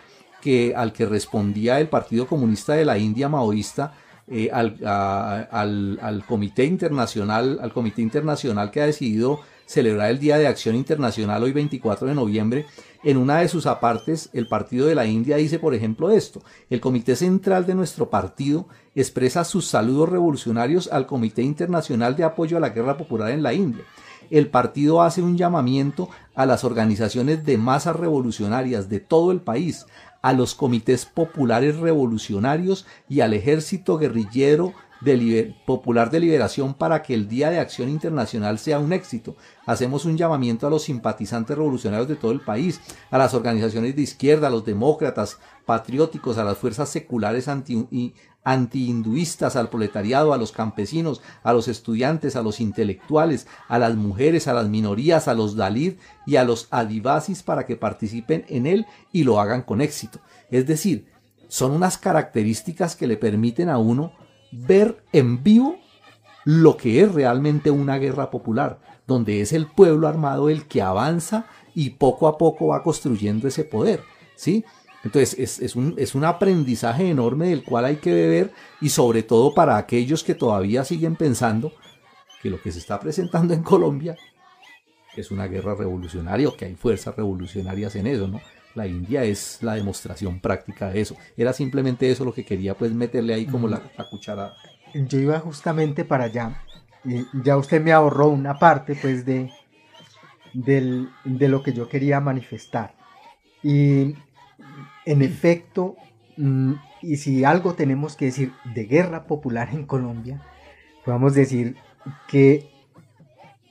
que, 0.42 0.74
al 0.76 0.92
que 0.92 1.06
respondía 1.06 1.80
el 1.80 1.88
Partido 1.88 2.28
Comunista 2.28 2.74
de 2.74 2.84
la 2.84 2.98
India 2.98 3.30
maoísta, 3.30 3.94
eh, 4.30 4.50
al, 4.52 4.78
al, 4.84 6.24
comité 6.28 6.66
internacional, 6.66 7.60
al 7.62 7.72
comité 7.72 8.02
internacional 8.02 8.70
que 8.70 8.82
ha 8.82 8.86
decidido 8.86 9.40
celebrar 9.68 10.10
el 10.10 10.18
Día 10.18 10.40
de 10.40 10.48
Acción 10.48 10.76
Internacional 10.76 11.44
hoy 11.44 11.52
24 11.52 12.08
de 12.08 12.16
noviembre, 12.16 12.66
en 13.04 13.18
una 13.18 13.40
de 13.40 13.48
sus 13.48 13.68
apartes, 13.68 14.30
el 14.34 14.48
Partido 14.48 14.88
de 14.88 14.96
la 14.96 15.06
India 15.06 15.38
dice, 15.38 15.60
por 15.60 15.76
ejemplo, 15.76 16.10
esto, 16.10 16.42
el 16.70 16.82
Comité 16.82 17.16
Central 17.16 17.68
de 17.68 17.76
nuestro 17.76 18.10
partido 18.10 18.68
expresa 18.96 19.44
sus 19.44 19.68
saludos 19.68 20.10
revolucionarios 20.10 20.90
al 20.92 21.06
Comité 21.06 21.44
Internacional 21.44 22.16
de 22.16 22.24
Apoyo 22.24 22.58
a 22.58 22.60
la 22.60 22.70
Guerra 22.70 22.98
Popular 22.98 23.30
en 23.32 23.44
la 23.44 23.54
India. 23.54 23.84
El 24.30 24.50
partido 24.50 25.02
hace 25.04 25.22
un 25.22 25.38
llamamiento 25.38 26.10
a 26.34 26.46
las 26.46 26.64
organizaciones 26.64 27.46
de 27.46 27.58
masas 27.58 27.96
revolucionarias 27.96 28.90
de 28.90 29.00
todo 29.00 29.32
el 29.32 29.42
país, 29.42 29.86
a 30.22 30.34
los 30.34 30.56
comités 30.56 31.06
populares 31.06 31.78
revolucionarios 31.78 32.86
y 33.08 33.22
al 33.22 33.34
ejército 33.34 33.98
guerrillero 33.98 34.74
popular 35.66 36.10
de 36.10 36.20
liberación 36.20 36.74
para 36.74 37.02
que 37.02 37.14
el 37.14 37.28
Día 37.28 37.50
de 37.50 37.60
Acción 37.60 37.90
Internacional 37.90 38.60
sea 38.60 38.80
un 38.80 38.94
éxito. 38.94 39.36
Hacemos 39.66 40.06
un 40.06 40.18
llamamiento 40.18 40.68
a 40.68 40.70
los 40.70 40.84
simpatizantes 40.84 41.58
revolucionarios 41.58 42.08
de 42.08 42.16
todo 42.16 42.32
el 42.32 42.42
país, 42.42 42.82
a 43.12 43.18
las 43.18 43.34
organizaciones 43.34 43.96
de 43.96 44.02
izquierda, 44.02 44.48
a 44.48 44.52
los 44.52 44.66
demócratas, 44.66 45.40
patrióticos, 45.66 46.38
a 46.38 46.44
las 46.44 46.58
fuerzas 46.58 46.90
seculares 46.90 47.48
anti, 47.48 48.14
antihinduistas, 48.44 49.58
al 49.58 49.70
proletariado, 49.70 50.34
a 50.34 50.38
los 50.38 50.54
campesinos, 50.54 51.22
a 51.44 51.52
los 51.52 51.68
estudiantes, 51.68 52.38
a 52.38 52.42
los 52.42 52.62
intelectuales, 52.62 53.46
a 53.68 53.78
las 53.78 53.96
mujeres, 53.96 54.48
a 54.48 54.54
las 54.54 54.70
minorías, 54.70 55.28
a 55.28 55.34
los 55.34 55.58
Dalit 55.58 56.00
y 56.26 56.38
a 56.38 56.46
los 56.46 56.70
adivasis 56.72 57.44
para 57.44 57.66
que 57.66 57.76
participen 57.76 58.46
en 58.48 58.66
él 58.66 58.86
y 59.12 59.26
lo 59.26 59.42
hagan 59.42 59.64
con 59.64 59.82
éxito. 59.82 60.20
Es 60.50 60.66
decir, 60.66 61.08
son 61.50 61.72
unas 61.72 61.98
características 61.98 62.96
que 62.96 63.08
le 63.08 63.18
permiten 63.18 63.68
a 63.70 63.78
uno 63.78 64.14
ver 64.52 65.04
en 65.14 65.44
vivo 65.44 65.78
lo 66.46 66.78
que 66.78 67.02
es 67.02 67.14
realmente 67.14 67.72
una 67.72 67.98
guerra 67.98 68.32
popular, 68.32 68.80
donde 69.06 69.42
es 69.42 69.54
el 69.54 69.68
pueblo 69.68 70.08
armado 70.08 70.50
el 70.50 70.66
que 70.66 70.82
avanza 70.82 71.46
y 71.76 71.92
poco 71.92 72.28
a 72.28 72.38
poco 72.38 72.68
va 72.68 72.84
construyendo 72.84 73.48
ese 73.48 73.64
poder, 73.64 74.02
¿sí? 74.36 74.64
Entonces 75.04 75.60
es, 75.60 75.76
un, 75.76 75.94
es 75.98 76.16
un 76.16 76.26
aprendizaje 76.26 77.10
enorme 77.10 77.50
del 77.50 77.64
cual 77.64 77.86
hay 77.86 77.98
que 77.98 78.14
beber 78.14 78.52
y 78.82 78.90
sobre 78.90 79.24
todo 79.24 79.54
para 79.54 79.78
aquellos 79.78 80.24
que 80.24 80.36
todavía 80.36 80.84
siguen 80.84 81.16
pensando 81.16 81.72
que 82.42 82.50
lo 82.50 82.62
que 82.62 82.72
se 82.72 82.80
está 82.80 83.00
presentando 83.00 83.54
en 83.54 83.64
Colombia 83.64 84.18
es 85.16 85.32
una 85.32 85.48
guerra 85.48 85.76
revolucionaria 85.76 86.48
o 86.48 86.56
que 86.56 86.66
hay 86.66 86.76
fuerzas 86.76 87.16
revolucionarias 87.16 87.96
en 87.96 88.08
eso, 88.08 88.28
¿no? 88.28 88.42
La 88.78 88.86
India 88.86 89.24
es 89.24 89.58
la 89.64 89.74
demostración 89.74 90.40
práctica 90.40 90.92
de 90.92 91.02
eso. 91.02 91.16
Era 91.36 91.52
simplemente 91.52 92.12
eso 92.12 92.24
lo 92.24 92.32
que 92.32 92.46
quería 92.46 92.76
pues 92.76 92.94
meterle 92.94 93.34
ahí 93.34 93.48
como 93.48 93.68
la, 93.68 93.82
cuchara. 94.08 94.54
Yo 94.94 95.18
iba 95.18 95.40
justamente 95.40 96.06
para 96.06 96.26
allá. 96.26 96.62
Y 97.04 97.26
ya 97.44 97.58
usted 97.58 97.82
me 97.82 97.92
ahorró 97.92 98.28
una 98.28 98.60
parte 98.60 98.96
pues 99.02 99.26
de, 99.26 99.50
de 100.54 101.48
lo 101.48 101.64
que 101.64 101.74
yo 101.74 101.90
quería 101.90 102.20
manifestar. 102.20 102.94
Y 103.64 104.14
en 105.06 105.22
efecto, 105.24 105.96
mm, 106.38 106.74
y 107.02 107.18
si 107.18 107.46
algo 107.46 107.74
tenemos 107.74 108.16
que 108.16 108.26
decir 108.26 108.54
de 108.76 108.86
guerra 108.86 109.26
popular 109.26 109.70
en 109.72 109.88
Colombia, 109.88 110.40
podemos 111.04 111.34
decir 111.34 111.78
que 112.28 112.70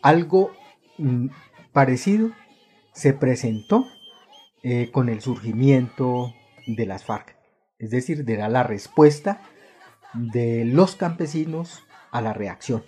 algo 0.02 0.50
mm, 0.98 1.28
parecido 1.72 2.32
se 2.92 3.12
presentó 3.12 3.86
eh, 4.68 4.90
con 4.90 5.08
el 5.08 5.20
surgimiento 5.20 6.34
de 6.66 6.86
las 6.86 7.04
FARC, 7.04 7.36
es 7.78 7.90
decir, 7.90 8.24
de 8.24 8.36
la 8.36 8.64
respuesta 8.64 9.40
de 10.12 10.64
los 10.64 10.96
campesinos 10.96 11.84
a 12.10 12.20
la 12.20 12.32
reacción. 12.32 12.82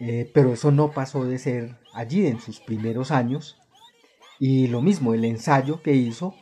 Eh, 0.00 0.30
pero 0.34 0.52
eso 0.52 0.70
no 0.70 0.90
pasó 0.90 1.24
de 1.24 1.38
ser 1.38 1.78
allí 1.94 2.26
en 2.26 2.40
sus 2.40 2.60
primeros 2.60 3.10
años. 3.10 3.58
Y 4.38 4.66
lo 4.66 4.82
mismo, 4.82 5.14
el 5.14 5.24
ensayo 5.24 5.80
que 5.80 5.94
hizo 5.94 6.34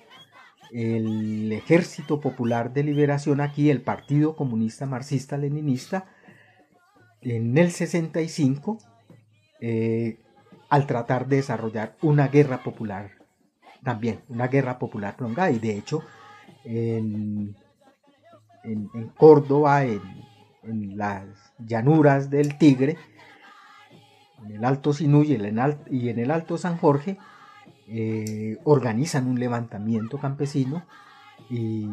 el 0.72 1.52
Ejército 1.52 2.20
Popular 2.20 2.72
de 2.72 2.82
Liberación 2.82 3.40
aquí, 3.40 3.70
el 3.70 3.82
Partido 3.82 4.34
Comunista 4.34 4.84
Marxista-Leninista, 4.84 6.06
en 7.20 7.56
el 7.56 7.70
65, 7.70 8.78
eh, 9.60 10.18
al 10.68 10.88
tratar 10.88 11.28
de 11.28 11.36
desarrollar 11.36 11.96
una 12.02 12.26
guerra 12.26 12.64
popular, 12.64 13.19
también 13.82 14.20
una 14.28 14.48
guerra 14.48 14.78
popular 14.78 15.16
prolongada, 15.16 15.50
y 15.50 15.58
de 15.58 15.76
hecho 15.76 16.02
en, 16.64 17.56
Córdoba, 19.16 19.84
en, 19.84 20.96
las 20.96 21.24
llanuras 21.58 22.30
del 22.30 22.58
Tigre, 22.58 22.96
en 24.44 24.56
el 24.56 24.64
Alto 24.64 24.92
Sinú 24.92 25.22
y 25.22 25.34
en 25.34 26.18
el, 26.18 26.30
Alto 26.30 26.58
San 26.58 26.76
Jorge, 26.76 27.18
eh, 27.88 28.58
organizan 28.64 29.26
un 29.26 29.40
levantamiento 29.40 30.18
campesino 30.18 30.84
y 31.48 31.88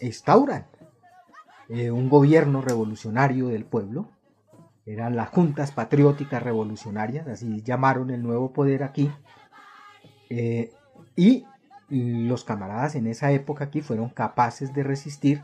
instauran 0.00 0.66
eh, 1.68 1.90
un 1.90 2.08
gobierno 2.08 2.62
revolucionario 2.62 3.48
del 3.48 3.64
pueblo. 3.64 4.08
Eran 4.86 5.16
las 5.16 5.30
juntas 5.30 5.72
patrióticas 5.72 6.42
revolucionarias, 6.42 7.26
así 7.26 7.62
llamaron 7.62 8.10
el 8.10 8.22
nuevo 8.22 8.52
poder 8.52 8.82
aquí. 8.82 9.10
Eh, 10.30 10.72
y 11.16 11.44
los 11.88 12.44
camaradas 12.44 12.94
en 12.94 13.06
esa 13.06 13.30
época 13.32 13.64
aquí 13.64 13.80
fueron 13.80 14.08
capaces 14.08 14.74
de 14.74 14.82
resistir 14.82 15.42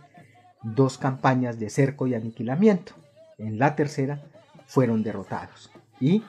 dos 0.62 0.98
campañas 0.98 1.58
de 1.58 1.70
cerco 1.70 2.06
y 2.06 2.14
aniquilamiento. 2.14 2.94
En 3.38 3.58
la 3.58 3.76
tercera 3.76 4.22
fueron 4.66 5.02
derrotados 5.02 5.70
y 6.00 6.22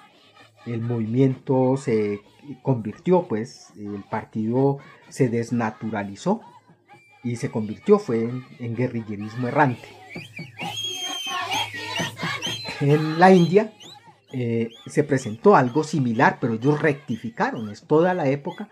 el 0.65 0.81
movimiento 0.81 1.75
se 1.77 2.21
convirtió, 2.61 3.27
pues 3.27 3.71
el 3.77 4.03
partido 4.09 4.77
se 5.09 5.29
desnaturalizó 5.29 6.41
y 7.23 7.35
se 7.35 7.51
convirtió, 7.51 7.99
fue 7.99 8.29
en, 8.59 8.75
guerrillerismo 8.75 9.47
errante. 9.47 9.87
En 12.79 13.19
la 13.19 13.31
India 13.31 13.73
eh, 14.31 14.69
se 14.87 15.03
presentó 15.03 15.55
algo 15.55 15.83
similar, 15.83 16.37
pero 16.39 16.55
ellos 16.55 16.81
rectificaron, 16.81 17.69
es 17.69 17.83
toda 17.83 18.13
la 18.13 18.27
época 18.27 18.69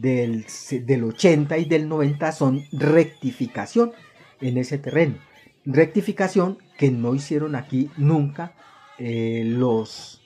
del, 0.00 0.46
del 0.86 1.04
80 1.04 1.58
y 1.58 1.64
del 1.66 1.88
90 1.88 2.32
son 2.32 2.64
rectificación 2.72 3.92
en 4.40 4.58
ese 4.58 4.78
terreno. 4.78 5.16
Rectificación 5.64 6.58
que 6.78 6.90
no 6.90 7.14
hicieron 7.14 7.54
aquí 7.54 7.90
nunca 7.96 8.54
eh, 8.98 9.42
los 9.44 10.20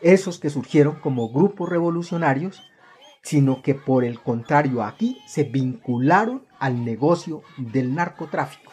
esos 0.00 0.40
que 0.40 0.50
surgieron 0.50 0.96
como 0.96 1.30
grupos 1.30 1.68
revolucionarios, 1.68 2.60
sino 3.22 3.62
que 3.62 3.76
por 3.76 4.04
el 4.04 4.20
contrario 4.20 4.82
aquí 4.82 5.18
se 5.26 5.44
vincularon 5.44 6.44
al 6.58 6.84
negocio 6.84 7.42
del 7.56 7.94
narcotráfico. 7.94 8.72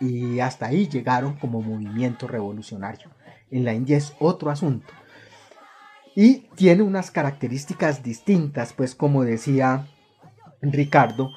Y 0.00 0.40
hasta 0.40 0.66
ahí 0.66 0.88
llegaron 0.88 1.34
como 1.38 1.62
movimiento 1.62 2.28
revolucionario. 2.28 3.08
En 3.50 3.64
la 3.64 3.72
India 3.72 3.96
es 3.96 4.14
otro 4.18 4.50
asunto. 4.50 4.92
Y 6.16 6.48
tiene 6.54 6.82
unas 6.82 7.10
características 7.10 8.02
distintas, 8.02 8.72
pues 8.72 8.94
como 8.94 9.24
decía 9.24 9.88
Ricardo, 10.62 11.30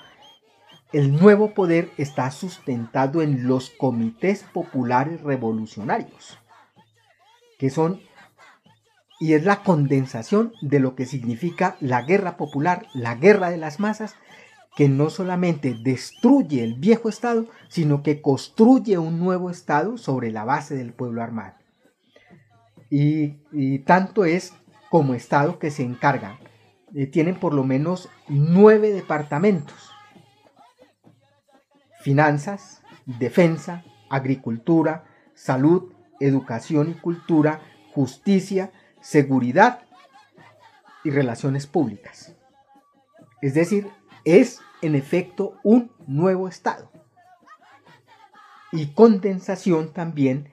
el 0.94 1.14
nuevo 1.20 1.54
poder 1.54 1.90
está 1.98 2.30
sustentado 2.32 3.22
en 3.22 3.48
los 3.48 3.72
comités 3.72 4.44
populares 4.44 5.22
revolucionarios, 5.22 6.38
que 7.58 7.70
son 7.70 8.00
y 9.20 9.34
es 9.34 9.46
la 9.46 9.64
condensación 9.64 10.54
de 10.62 10.80
lo 10.80 10.96
que 10.96 11.06
significa 11.06 11.76
la 11.80 12.04
guerra 12.04 12.38
popular, 12.38 12.86
la 12.94 13.16
guerra 13.16 13.50
de 13.50 13.58
las 13.58 13.80
masas, 13.80 14.16
que 14.76 14.90
no 14.90 15.10
solamente 15.10 15.76
destruye 15.84 16.64
el 16.64 16.76
viejo 16.76 17.10
Estado, 17.10 17.48
sino 17.68 18.04
que 18.04 18.22
construye 18.22 19.00
un 19.00 19.20
nuevo 19.20 19.50
Estado 19.50 19.98
sobre 19.98 20.32
la 20.32 20.44
base 20.44 20.76
del 20.76 20.94
pueblo 20.94 21.24
armado. 21.24 21.56
Y, 22.90 23.80
tanto 23.80 24.24
es 24.24 24.54
como 24.90 25.14
Estado 25.14 25.60
que 25.60 25.72
se 25.72 25.84
encargan. 25.84 26.38
Eh, 26.96 27.08
tienen 27.08 27.40
por 27.40 27.54
lo 27.54 27.64
menos 27.64 28.10
nueve 28.28 28.92
departamentos 28.92 29.92
finanzas, 32.08 32.84
defensa, 33.06 33.84
agricultura, 34.10 35.04
salud, 35.34 35.92
educación 36.22 36.92
y 36.92 36.94
cultura, 36.94 37.60
justicia, 37.92 38.72
seguridad 39.02 39.82
y 41.04 41.10
relaciones 41.10 41.68
públicas. 41.68 42.34
Es 43.42 43.54
decir, 43.54 43.90
es 44.24 44.62
en 44.82 44.96
efecto 44.96 45.60
un 45.64 45.92
nuevo 46.08 46.48
Estado. 46.48 46.90
Y 48.72 48.94
condensación 48.94 49.92
también 49.92 50.50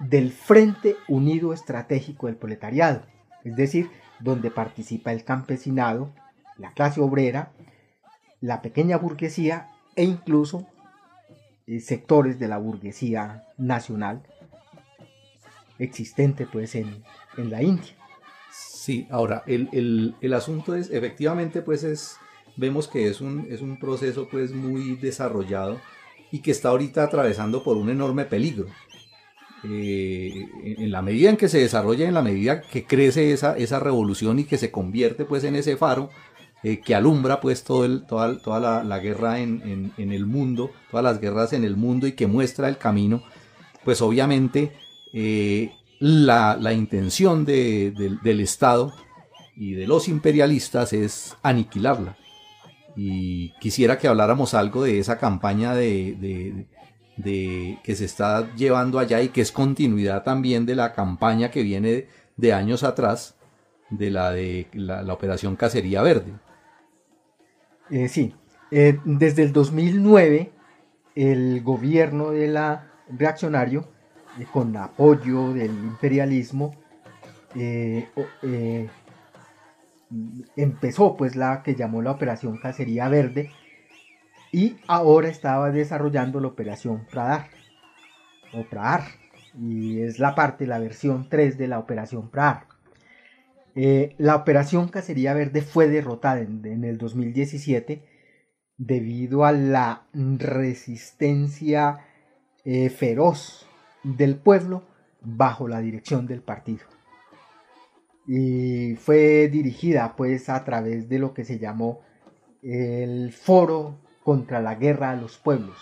del 0.00 0.32
Frente 0.32 0.96
Unido 1.08 1.54
Estratégico 1.54 2.26
del 2.26 2.36
Proletariado, 2.36 3.06
es 3.48 3.56
decir, 3.56 3.90
donde 4.20 4.50
participa 4.50 5.12
el 5.12 5.24
campesinado, 5.24 6.12
la 6.56 6.72
clase 6.72 7.00
obrera, 7.00 7.52
la 8.40 8.62
pequeña 8.62 8.98
burguesía 8.98 9.68
e 9.96 10.04
incluso 10.04 10.66
eh, 11.66 11.80
sectores 11.80 12.38
de 12.38 12.48
la 12.48 12.58
burguesía 12.58 13.44
nacional 13.56 14.22
existente 15.78 16.46
pues 16.46 16.74
en, 16.74 17.04
la 17.36 17.62
India. 17.62 17.94
Sí, 18.50 19.06
ahora 19.10 19.44
el, 19.46 20.32
asunto 20.34 20.74
es, 20.74 20.90
efectivamente 20.90 21.62
pues 21.62 21.84
es, 21.84 22.16
vemos 22.56 22.88
que 22.88 23.08
es 23.08 23.20
un, 23.20 23.46
es 23.48 23.60
un 23.60 23.78
proceso 23.78 24.28
pues 24.28 24.52
muy 24.52 24.96
desarrollado 24.96 25.78
y 26.32 26.40
que 26.40 26.50
está 26.50 26.70
ahorita 26.70 27.04
atravesando 27.04 27.62
por 27.62 27.76
un 27.76 27.90
enorme 27.90 28.24
peligro. 28.24 28.66
Eh, 29.64 30.46
en 30.62 30.90
la 30.92 31.02
medida 31.02 31.30
en 31.30 31.36
que 31.36 31.48
se 31.48 31.58
desarrolla, 31.58 32.06
en 32.06 32.14
la 32.14 32.22
medida 32.22 32.60
que 32.60 32.84
crece 32.84 33.32
esa, 33.32 33.56
esa 33.56 33.80
revolución 33.80 34.38
y 34.38 34.44
que 34.44 34.56
se 34.58 34.70
convierte 34.70 35.24
pues 35.24 35.42
en 35.44 35.56
ese 35.56 35.76
faro, 35.76 36.10
eh, 36.62 36.80
que 36.80 36.94
alumbra 36.94 37.40
pues 37.40 37.62
todo 37.62 37.84
el, 37.84 38.04
toda, 38.06 38.38
toda 38.38 38.82
la, 38.82 38.98
guerra 38.98 39.38
en, 39.38 39.92
el 39.96 40.26
mundo, 40.26 40.70
todas 40.90 41.04
las 41.04 41.20
guerras 41.20 41.52
en 41.52 41.64
el 41.64 41.76
mundo 41.76 42.06
y 42.06 42.12
que 42.12 42.26
muestra 42.26 42.68
el 42.68 42.78
camino, 42.78 43.22
pues 43.84 44.02
obviamente 44.02 44.72
eh, 45.12 45.72
la, 46.00 46.72
intención 46.72 47.44
del 47.44 48.40
Estado 48.40 48.92
y 49.56 49.74
de 49.74 49.86
los 49.86 50.08
imperialistas 50.08 50.92
es 50.92 51.36
aniquilarla. 51.42 52.16
Y 52.96 53.50
quisiera 53.60 53.98
que 53.98 54.08
habláramos 54.08 54.54
algo 54.54 54.82
de 54.82 54.98
esa 54.98 55.18
campaña 55.18 55.74
de, 57.18 57.78
que 57.82 57.94
se 57.94 58.06
está 58.06 58.54
llevando 58.54 58.98
allá 58.98 59.20
y 59.20 59.28
que 59.28 59.42
es 59.42 59.52
continuidad 59.52 60.22
también 60.22 60.64
de 60.64 60.76
la 60.76 60.94
campaña 60.94 61.50
que 61.50 61.62
viene 61.62 62.06
de 62.36 62.52
años 62.52 62.84
atrás, 62.84 63.34
de 63.90 64.10
la 64.10 64.30
de 64.30 64.66
la 64.72 65.12
Operación 65.12 65.56
Cacería 65.56 66.02
Verde. 66.02 66.32
Eh, 67.90 68.08
sí, 68.08 68.34
eh, 68.70 68.98
desde 69.04 69.42
el 69.42 69.52
2009 69.52 70.52
el 71.14 71.62
gobierno 71.62 72.30
de 72.30 72.48
la 72.48 72.92
reaccionario, 73.08 73.88
eh, 74.38 74.46
con 74.52 74.76
apoyo 74.76 75.52
del 75.52 75.70
imperialismo, 75.70 76.76
empezó 80.54 81.16
pues 81.16 81.34
la 81.34 81.62
que 81.62 81.74
llamó 81.74 82.02
la 82.02 82.12
Operación 82.12 82.58
Cacería 82.58 83.08
Verde 83.08 83.50
y 84.52 84.76
ahora 84.86 85.28
estaba 85.28 85.70
desarrollando 85.70 86.40
la 86.40 86.48
Operación 86.48 87.06
Pradar 87.10 87.48
o 88.52 88.64
Pradar 88.64 89.02
y 89.58 90.00
es 90.00 90.18
la 90.18 90.34
parte, 90.34 90.66
la 90.66 90.78
versión 90.78 91.28
3 91.28 91.58
de 91.58 91.68
la 91.68 91.78
Operación 91.78 92.30
Pradar. 92.30 92.66
Eh, 93.74 94.14
la 94.18 94.34
operación 94.34 94.88
Cacería 94.88 95.34
Verde 95.34 95.62
fue 95.62 95.88
derrotada 95.88 96.40
en, 96.40 96.84
el 96.84 96.98
2017 96.98 98.02
debido 98.76 99.44
a 99.44 99.52
la 99.52 100.06
resistencia 100.12 101.98
eh, 102.64 102.90
feroz 102.90 103.66
del 104.02 104.36
pueblo 104.36 104.84
bajo 105.20 105.68
la 105.68 105.80
dirección 105.80 106.26
del 106.26 106.42
partido. 106.42 106.84
Y 108.26 108.96
fue 108.96 109.48
dirigida 109.48 110.14
pues 110.16 110.48
a 110.48 110.64
través 110.64 111.08
de 111.08 111.18
lo 111.18 111.32
que 111.32 111.44
se 111.44 111.58
llamó 111.58 112.00
el 112.62 113.32
Foro 113.32 114.07
contra 114.28 114.60
la 114.60 114.74
Guerra 114.74 115.12
a 115.12 115.16
los 115.16 115.38
Pueblos 115.38 115.78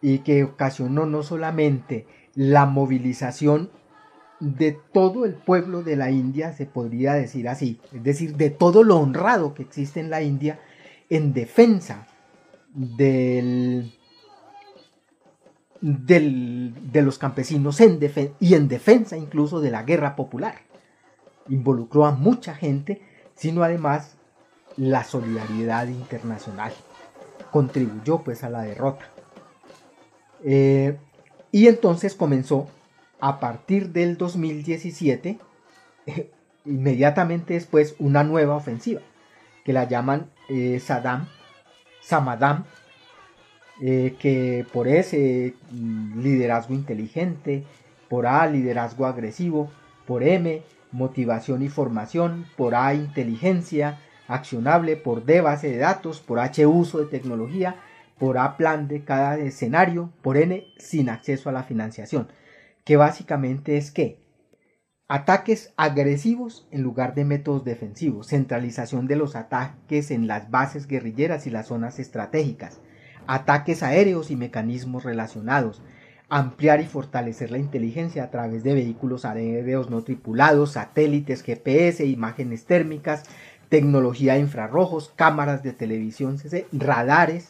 y 0.00 0.20
que 0.20 0.44
ocasionó 0.44 1.06
no 1.06 1.24
solamente 1.24 2.06
la 2.36 2.66
movilización 2.66 3.70
de 4.38 4.78
todo 4.92 5.24
el 5.24 5.34
pueblo 5.34 5.82
de 5.82 5.96
la 5.96 6.12
India, 6.12 6.52
se 6.52 6.66
podría 6.66 7.14
decir 7.14 7.48
así, 7.48 7.80
es 7.92 8.04
decir, 8.04 8.36
de 8.36 8.50
todo 8.50 8.84
lo 8.84 9.00
honrado 9.00 9.54
que 9.54 9.64
existe 9.64 9.98
en 9.98 10.08
la 10.08 10.22
India 10.22 10.60
en 11.10 11.32
defensa 11.32 12.06
del, 12.72 13.92
de 15.80 17.02
los 17.02 17.18
campesinos 17.18 17.80
en 17.80 17.98
y 18.38 18.54
en 18.54 18.68
defensa 18.68 19.16
incluso 19.16 19.60
de 19.60 19.72
la 19.72 19.82
guerra 19.82 20.14
popular. 20.14 20.54
Involucró 21.48 22.06
a 22.06 22.12
mucha 22.12 22.54
gente, 22.54 23.02
sino 23.34 23.64
además 23.64 24.16
la 24.76 25.02
solidaridad 25.02 25.88
internacional. 25.88 26.72
Contribuyó 27.50 28.18
pues 28.18 28.44
a 28.44 28.50
la 28.50 28.62
derrota. 28.62 29.06
Eh, 30.44 30.96
y 31.50 31.66
entonces 31.66 32.14
comenzó 32.14 32.68
a 33.20 33.40
partir 33.40 33.90
del 33.90 34.16
2017, 34.16 35.38
inmediatamente 36.64 37.54
después, 37.54 37.96
una 37.98 38.22
nueva 38.22 38.56
ofensiva, 38.56 39.00
que 39.64 39.72
la 39.72 39.84
llaman 39.84 40.30
eh, 40.48 40.80
Saddam, 40.80 41.26
Samadam, 42.00 42.64
eh, 43.80 44.16
que 44.18 44.66
por 44.72 44.88
ese 44.88 45.54
mm, 45.70 46.20
liderazgo 46.20 46.74
inteligente, 46.74 47.64
por 48.08 48.26
A, 48.26 48.46
liderazgo 48.46 49.06
agresivo, 49.06 49.70
por 50.06 50.22
M, 50.22 50.62
motivación 50.90 51.62
y 51.62 51.68
formación, 51.68 52.46
por 52.56 52.74
A, 52.74 52.94
inteligencia 52.94 54.00
accionable, 54.28 54.96
por 54.96 55.24
D, 55.24 55.40
base 55.40 55.70
de 55.70 55.78
datos, 55.78 56.20
por 56.20 56.38
H, 56.38 56.66
uso 56.66 56.98
de 56.98 57.06
tecnología, 57.06 57.76
por 58.18 58.38
A, 58.38 58.56
plan 58.56 58.86
de 58.86 59.02
cada 59.04 59.38
escenario, 59.38 60.12
por 60.22 60.36
N, 60.36 60.66
sin 60.78 61.08
acceso 61.08 61.48
a 61.48 61.52
la 61.52 61.64
financiación, 61.64 62.28
que 62.84 62.96
básicamente 62.96 63.76
es 63.76 63.90
que 63.90 64.20
ataques 65.08 65.72
agresivos 65.76 66.68
en 66.70 66.82
lugar 66.82 67.14
de 67.14 67.24
métodos 67.24 67.64
defensivos, 67.64 68.28
centralización 68.28 69.06
de 69.06 69.16
los 69.16 69.34
ataques 69.34 70.10
en 70.10 70.26
las 70.26 70.50
bases 70.50 70.86
guerrilleras 70.86 71.46
y 71.46 71.50
las 71.50 71.68
zonas 71.68 71.98
estratégicas, 71.98 72.80
ataques 73.26 73.82
aéreos 73.82 74.30
y 74.30 74.36
mecanismos 74.36 75.04
relacionados, 75.04 75.82
ampliar 76.28 76.82
y 76.82 76.86
fortalecer 76.86 77.50
la 77.50 77.58
inteligencia 77.58 78.24
a 78.24 78.30
través 78.30 78.62
de 78.62 78.74
vehículos 78.74 79.24
aéreos 79.24 79.88
no 79.88 80.02
tripulados, 80.02 80.72
satélites, 80.72 81.42
GPS, 81.42 82.04
imágenes 82.04 82.66
térmicas, 82.66 83.24
tecnología 83.68 84.34
de 84.34 84.40
infrarrojos, 84.40 85.12
cámaras 85.14 85.62
de 85.62 85.72
televisión, 85.72 86.38
radares, 86.72 87.48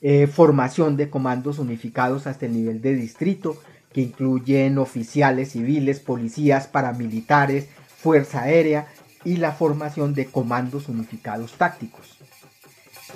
eh, 0.00 0.26
formación 0.26 0.96
de 0.96 1.10
comandos 1.10 1.58
unificados 1.58 2.26
hasta 2.26 2.46
el 2.46 2.54
nivel 2.54 2.82
de 2.82 2.94
distrito, 2.94 3.56
que 3.92 4.00
incluyen 4.00 4.78
oficiales 4.78 5.52
civiles, 5.52 6.00
policías, 6.00 6.66
paramilitares, 6.66 7.68
fuerza 7.98 8.42
aérea 8.42 8.88
y 9.24 9.36
la 9.36 9.52
formación 9.52 10.14
de 10.14 10.26
comandos 10.26 10.88
unificados 10.88 11.52
tácticos. 11.52 12.18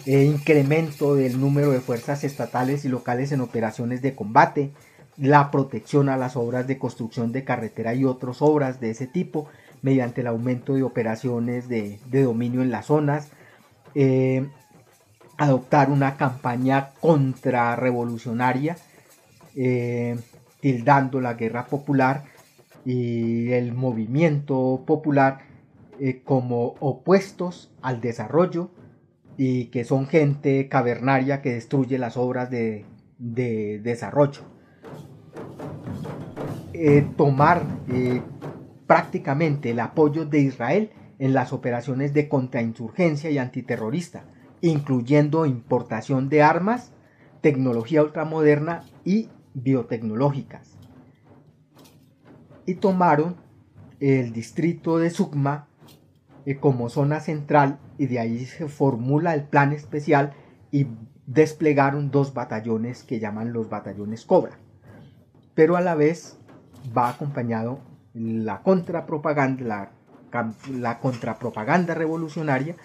Eh, 0.05 0.25
incremento 0.25 1.15
del 1.15 1.41
número 1.41 1.71
de 1.71 1.81
fuerzas 1.81 2.23
estatales 2.23 2.85
y 2.85 2.89
locales 2.89 3.33
en 3.33 3.41
operaciones 3.41 4.03
de 4.03 4.15
combate, 4.15 4.71
la 5.17 5.51
protección 5.51 6.11
a 6.11 6.19
las 6.19 6.37
obras 6.37 6.67
de 6.67 6.79
construcción 6.79 7.33
de 7.33 7.45
carretera 7.45 7.95
y 7.95 8.05
otras 8.05 8.43
obras 8.43 8.79
de 8.79 8.91
ese 8.91 9.07
tipo 9.07 9.49
mediante 9.83 10.21
el 10.21 10.27
aumento 10.27 10.75
de 10.75 10.83
operaciones 10.83 11.69
de, 11.69 11.99
dominio 12.11 12.63
en 12.63 12.71
las 12.71 12.87
zonas, 12.87 13.31
eh, 13.95 14.47
adoptar 15.37 15.91
una 15.91 16.17
campaña 16.17 16.91
contrarrevolucionaria, 17.01 18.77
eh, 19.55 20.19
tildando 20.61 21.21
la 21.21 21.35
guerra 21.35 21.67
popular 21.67 22.25
y 22.85 23.53
el 23.53 23.75
movimiento 23.75 24.85
popular 24.87 25.41
eh, 25.99 26.23
como 26.23 26.75
opuestos 26.81 27.71
al 27.81 28.01
desarrollo 28.01 28.71
y 29.39 29.67
que 29.67 29.85
son 29.85 30.07
gente 30.07 30.69
cavernaria 30.69 31.43
que 31.43 31.55
destruye 31.55 31.99
las 31.99 32.17
obras 32.17 32.51
de, 32.51 32.85
desarrollo. 33.19 34.43
Eh, 36.75 37.07
tomar 37.17 37.63
prácticamente 38.87 39.71
el 39.71 39.81
apoyo 39.81 40.25
de 40.27 40.41
Israel 40.41 40.91
en 41.19 41.33
las 41.33 41.53
operaciones 41.53 42.13
de 42.13 42.29
contrainsurgencia 42.29 43.31
y 43.31 43.39
antiterrorista, 43.39 44.25
incluyendo 44.61 45.47
importación 45.47 46.29
de 46.29 46.43
armas, 46.43 46.93
tecnología 47.41 48.03
ultramoderna 48.03 48.85
y 49.05 49.29
biotecnológicas. 49.55 50.77
Y 52.67 52.75
tomaron 52.75 53.37
el 54.01 54.33
distrito 54.33 54.99
de 54.99 55.11
Sugma 55.11 55.69
eh, 56.45 56.57
como 56.57 56.89
zona 56.89 57.21
central 57.21 57.79
y 57.99 58.07
de 58.07 58.19
ahí 58.19 58.45
se 58.45 58.69
formula 58.69 59.35
el 59.35 59.45
plan 59.45 59.73
especial 59.73 60.35
y 60.71 60.87
desplegaron 61.27 62.11
dos 62.11 62.35
batallones 62.35 63.03
que 63.03 63.19
llaman 63.19 63.53
los 63.53 63.69
batallones 63.69 64.25
Cobra. 64.25 64.59
Pero 65.55 65.77
a 65.77 65.81
la 65.81 65.95
vez 65.95 66.39
va 66.97 67.09
acompañado 67.09 67.81
la 68.17 68.63
contrapropaganda, 68.63 69.91
la, 70.33 70.53
la 70.73 70.99
contrapropaganda 70.99 71.95
revolucionaria 71.95 72.77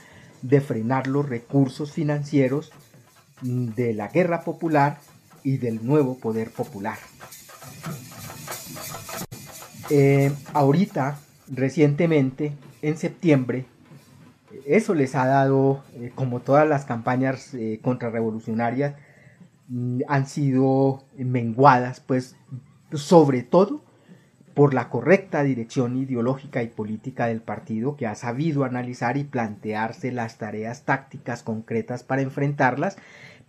de 0.41 0.61
frenar 0.61 1.07
los 1.07 1.27
recursos 1.27 1.91
financieros 1.91 2.71
de 3.41 3.93
la 3.93 4.09
guerra 4.09 4.41
popular 4.41 4.99
y 5.43 5.57
del 5.57 5.85
nuevo 5.85 6.17
poder 6.17 6.51
popular. 6.51 6.97
Eh, 9.89 10.31
ahorita, 10.53 11.17
recientemente, 11.49 12.53
en 12.81 12.97
septiembre, 12.97 13.65
eso 14.65 14.93
les 14.93 15.15
ha 15.15 15.25
dado, 15.25 15.83
eh, 15.95 16.11
como 16.13 16.39
todas 16.41 16.67
las 16.67 16.85
campañas 16.85 17.53
eh, 17.53 17.79
contrarrevolucionarias, 17.81 18.95
mm, 19.69 20.01
han 20.07 20.27
sido 20.27 21.03
menguadas, 21.17 21.99
pues, 21.99 22.35
sobre 22.93 23.43
todo 23.43 23.81
por 24.53 24.73
la 24.73 24.89
correcta 24.89 25.43
dirección 25.43 25.97
ideológica 25.97 26.63
y 26.63 26.67
política 26.67 27.27
del 27.27 27.41
partido 27.41 27.95
que 27.95 28.07
ha 28.07 28.15
sabido 28.15 28.63
analizar 28.63 29.17
y 29.17 29.23
plantearse 29.23 30.11
las 30.11 30.37
tareas 30.37 30.83
tácticas 30.83 31.43
concretas 31.43 32.03
para 32.03 32.21
enfrentarlas 32.21 32.97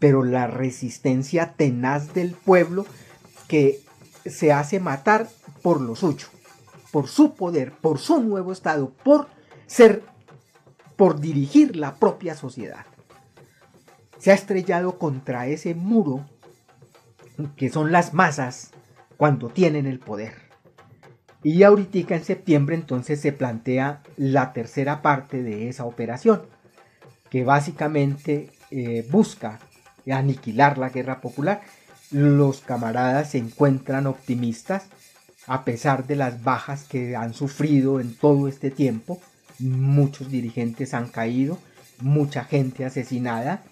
pero 0.03 0.25
la 0.25 0.49
resistencia 0.49 1.53
tenaz 1.53 2.13
del 2.13 2.33
pueblo 2.33 2.87
que 3.47 3.79
se 4.27 4.53
hace 4.53 4.81
matar 4.81 5.29
por 5.63 5.81
lo 5.81 5.95
suyo, 5.95 6.27
por 6.91 7.07
su 7.07 7.35
poder, 7.37 7.71
por 7.71 8.01
su 8.01 8.21
nuevo 8.21 8.51
Estado, 8.51 8.91
por 9.05 9.29
ser, 9.69 10.03
por 10.97 11.21
dirigir 11.21 11.77
la 11.77 11.95
propia 11.95 12.35
sociedad. 12.35 12.85
Se 14.19 14.33
ha 14.33 14.35
estrellado 14.35 14.99
contra 14.99 15.47
ese 15.47 15.77
muro 15.77 16.27
que 17.57 17.71
son 17.71 17.93
las 17.93 18.13
masas 18.13 18.73
cuando 19.17 19.51
tienen 19.51 19.87
el 19.87 20.01
poder. 20.01 20.42
Y 21.45 21.65
ahorita 21.65 22.15
en 22.15 22.25
septiembre 22.25 22.77
entonces 22.77 23.21
se 23.21 23.33
plantea 23.33 24.03
la 24.17 24.53
tercera 24.53 25.03
parte 25.03 25.43
de 25.43 25.69
esa 25.69 25.85
operación, 25.85 26.43
que 27.31 27.45
básicamente 27.45 28.51
eh, 28.71 29.07
busca 29.11 29.59
aniquilar 30.11 30.79
la 30.79 30.91
guerra 30.91 31.21
popular. 31.21 31.61
Los 32.11 32.61
camaradas 32.61 33.31
se 33.31 33.39
encuentran 33.39 34.07
optimistas 34.07 34.85
a 35.47 35.65
pesar 35.65 36.07
de 36.07 36.17
las 36.17 36.43
bajas 36.43 36.85
que 36.85 37.17
han 37.17 37.35
sufrido 37.35 38.01
en 38.01 38.15
todo 38.15 38.47
este 38.49 38.71
tiempo. 38.71 39.21
Muchos 39.59 40.31
dirigentes 40.31 40.95
han 40.95 41.09
caído, 41.09 41.59
mucha 42.01 42.45
gente 42.45 42.85
asesinada, 42.85 43.63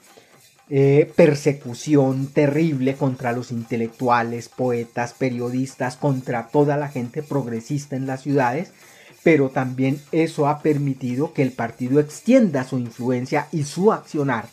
eh, 0.70 1.12
persecución 1.16 2.28
terrible 2.28 2.94
contra 2.94 3.32
los 3.32 3.50
intelectuales, 3.50 4.48
poetas, 4.48 5.14
periodistas, 5.14 5.96
contra 5.96 6.46
toda 6.46 6.76
la 6.76 6.88
gente 6.88 7.22
progresista 7.24 7.96
en 7.96 8.06
las 8.06 8.22
ciudades, 8.22 8.72
pero 9.24 9.50
también 9.50 10.00
eso 10.12 10.46
ha 10.46 10.60
permitido 10.60 11.32
que 11.32 11.42
el 11.42 11.50
partido 11.50 11.98
extienda 11.98 12.62
su 12.62 12.78
influencia 12.78 13.48
y 13.50 13.64
su 13.64 13.92
accionar 13.92 14.46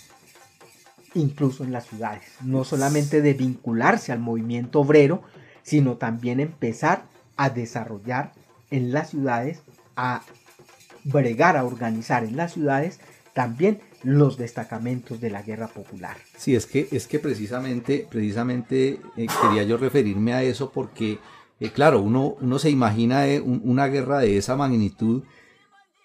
incluso 1.14 1.64
en 1.64 1.72
las 1.72 1.86
ciudades. 1.88 2.24
No 2.42 2.64
solamente 2.64 3.22
de 3.22 3.34
vincularse 3.34 4.12
al 4.12 4.20
movimiento 4.20 4.82
obrero, 4.82 5.22
sino 5.64 5.98
también 5.98 6.40
empezar 6.40 7.04
a 7.36 7.50
desarrollar 7.50 8.34
en 8.72 8.92
las 8.92 9.12
ciudades, 9.12 9.62
a 9.96 10.24
bregar, 11.04 11.58
a 11.58 11.64
organizar 11.64 12.24
en 12.24 12.38
las 12.38 12.54
ciudades 12.54 13.00
también 13.34 13.80
los 14.04 14.38
destacamentos 14.38 15.20
de 15.20 15.30
la 15.30 15.42
guerra 15.42 15.68
popular. 15.68 16.18
Sí, 16.38 16.56
es 16.56 16.66
que, 16.66 16.88
es 16.92 17.08
que 17.08 17.20
precisamente, 17.20 18.08
precisamente 18.10 19.00
eh, 19.18 19.28
quería 19.42 19.64
yo 19.64 19.78
referirme 19.78 20.34
a 20.34 20.44
eso 20.44 20.72
porque, 20.72 21.20
eh, 21.60 21.70
claro, 21.72 22.02
uno, 22.02 22.36
uno 22.40 22.60
se 22.60 22.70
imagina 22.70 23.28
eh, 23.28 23.42
una 23.42 23.88
guerra 23.88 24.20
de 24.20 24.38
esa 24.38 24.56
magnitud 24.56 25.24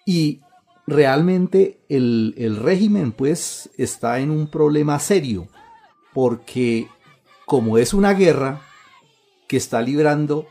y 0.05 0.41
realmente 0.87 1.79
el, 1.87 2.59
régimen 2.61 3.11
pues 3.11 3.69
está 3.77 4.19
en 4.19 4.31
un 4.31 4.47
problema 4.47 4.99
serio 4.99 5.47
porque 6.13 6.87
como 7.45 7.77
es 7.77 7.93
una 7.93 8.13
guerra 8.13 8.61
que 9.47 9.57
está 9.57 9.81
librando 9.81 10.47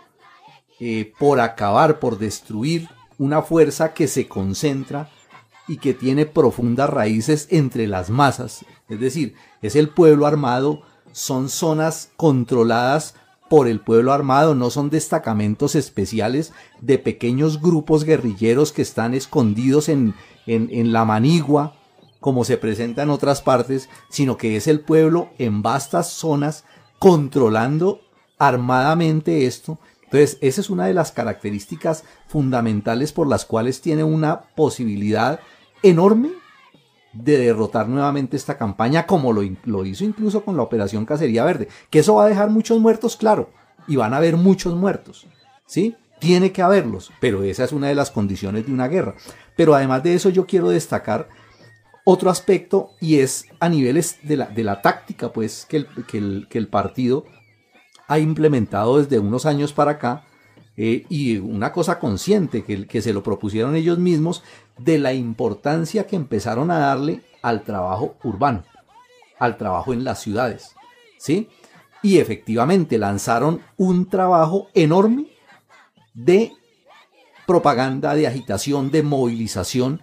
por 1.19 1.39
acabar, 1.39 2.01
por 2.01 2.19
destruir 2.19 2.89
una 3.17 3.41
fuerza 3.43 3.95
que 3.95 4.09
se 4.09 4.27
concentra 4.27 5.09
y 5.69 5.79
que 5.79 5.95
tiene 5.95 6.27
profundas 6.27 6.91
raíces 6.91 7.47
entre 7.51 7.87
las 7.87 8.11
masas, 8.11 8.65
es 8.89 9.01
decir, 9.01 9.35
es 9.63 9.77
el 9.77 9.89
pueblo 9.89 10.27
armado, 10.27 10.83
son 11.13 11.49
zonas 11.49 12.11
controladas 12.17 13.15
por 13.53 13.69
el 13.69 13.81
pueblo 13.81 14.15
armado, 14.15 14.55
no 14.55 14.71
son 14.71 14.89
destacamentos 14.89 15.75
especiales 15.75 16.53
de 16.81 16.99
pequeños 16.99 17.61
grupos 17.61 18.05
guerrilleros 18.05 18.73
que 18.73 18.81
están 18.81 19.13
escondidos 19.13 19.91
en, 19.91 20.15
en, 20.47 20.93
la 20.93 21.05
manigua, 21.05 21.75
como 22.19 22.45
se 22.45 22.57
presenta 22.57 23.03
en 23.03 23.11
otras 23.11 23.43
partes, 23.43 23.91
sino 24.09 24.39
que 24.39 24.57
es 24.57 24.67
el 24.67 24.81
pueblo 24.81 25.29
en 25.39 25.61
vastas 25.63 26.09
zonas 26.09 26.65
controlando 26.99 28.01
armadamente 28.39 29.45
esto. 29.45 29.79
Entonces, 30.13 30.37
esa 30.43 30.61
es 30.61 30.69
una 30.69 30.85
de 30.85 30.93
las 30.93 31.11
características 31.11 32.05
fundamentales 32.27 33.13
por 33.13 33.27
las 33.27 33.47
cuales 33.47 33.81
tiene 33.81 34.05
una 34.05 34.43
posibilidad 34.43 35.41
enorme 35.83 36.33
de 37.15 37.39
derrotar 37.39 37.89
nuevamente 37.89 38.37
esta 38.37 38.59
campaña 38.59 39.07
como 39.07 39.33
lo, 39.33 39.43
hizo 39.85 40.05
incluso 40.05 40.45
con 40.45 40.59
la 40.59 40.65
operación 40.65 41.07
Cacería 41.07 41.45
Verde, 41.45 41.69
que 41.89 42.01
eso 42.01 42.17
va 42.17 42.27
a 42.27 42.29
dejar 42.29 42.51
muchos 42.51 42.79
muertos, 42.79 43.17
claro, 43.17 43.51
y 43.89 43.97
van 43.97 44.13
a 44.13 44.19
haber 44.19 44.37
muchos 44.37 44.75
muertos, 44.75 45.27
¿sí? 45.65 45.97
tiene 46.19 46.53
que 46.53 46.61
haberlos, 46.61 47.11
pero 47.19 47.43
esa 47.43 47.65
es 47.65 47.73
una 47.73 47.89
de 47.89 47.95
las 47.95 48.11
condiciones 48.11 48.67
de 48.67 48.73
una 48.73 48.89
guerra. 48.89 49.15
Pero 49.57 49.75
además 49.75 50.03
de 50.03 50.15
eso 50.15 50.29
yo 50.29 50.47
quiero 50.47 50.69
destacar 50.69 51.29
otro 52.05 52.29
aspecto 52.29 52.91
y 53.01 53.21
es 53.21 53.47
a 53.61 53.71
niveles 53.71 54.19
de 54.23 54.37
la, 54.37 54.47
de 54.47 54.63
la 54.63 54.83
táctica 54.83 55.33
pues 55.33 55.67
que, 55.67 55.79
el, 55.79 56.47
que 56.49 56.59
el, 56.59 56.69
partido 56.69 57.25
ha 58.13 58.19
implementado 58.19 58.99
desde 58.99 59.19
unos 59.19 59.47
años 59.47 59.73
para 59.73 59.93
acá 59.93 60.25
eh, 60.77 61.07
y 61.09 61.39
una 61.39 61.73
cosa 61.73 61.99
consciente 61.99 62.63
que, 62.63 62.87
que 62.87 63.01
se 63.01 63.15
lo 63.15 63.23
propusieron 63.23 63.75
ellos 63.75 63.99
mismos 63.99 64.43
de 64.77 64.99
la 64.99 65.15
importancia 65.15 66.07
que 66.07 66.17
empezaron 66.17 66.71
a 66.71 66.79
darle 66.79 67.23
al 67.41 67.63
trabajo 67.63 68.17
urbano, 68.23 68.65
al 69.39 69.57
trabajo 69.57 69.95
en 69.95 70.05
las 70.05 70.21
ciudades, 70.21 70.75
¿sí? 71.17 71.49
Y 72.03 72.19
efectivamente 72.19 72.99
lanzaron 72.99 73.63
un 73.79 74.11
trabajo 74.11 74.69
enorme 74.75 75.29
de 76.13 76.53
propaganda, 77.47 78.15
de 78.15 78.27
agitación, 78.27 78.91
de 78.91 79.03
movilización 79.03 80.03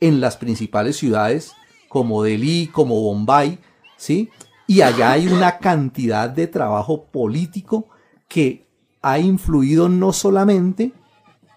en 0.00 0.20
las 0.20 0.36
principales 0.36 0.98
ciudades 0.98 1.52
como 1.88 2.22
Delhi, 2.22 2.66
como 2.66 3.00
Bombay, 3.00 3.58
¿sí? 3.96 4.28
Y 4.66 4.80
allá 4.80 5.12
hay 5.12 5.28
una 5.28 5.58
cantidad 5.58 6.28
de 6.28 6.46
trabajo 6.46 7.04
político 7.04 7.86
que 8.28 8.66
ha 9.02 9.18
influido 9.18 9.88
no 9.88 10.12
solamente 10.12 10.92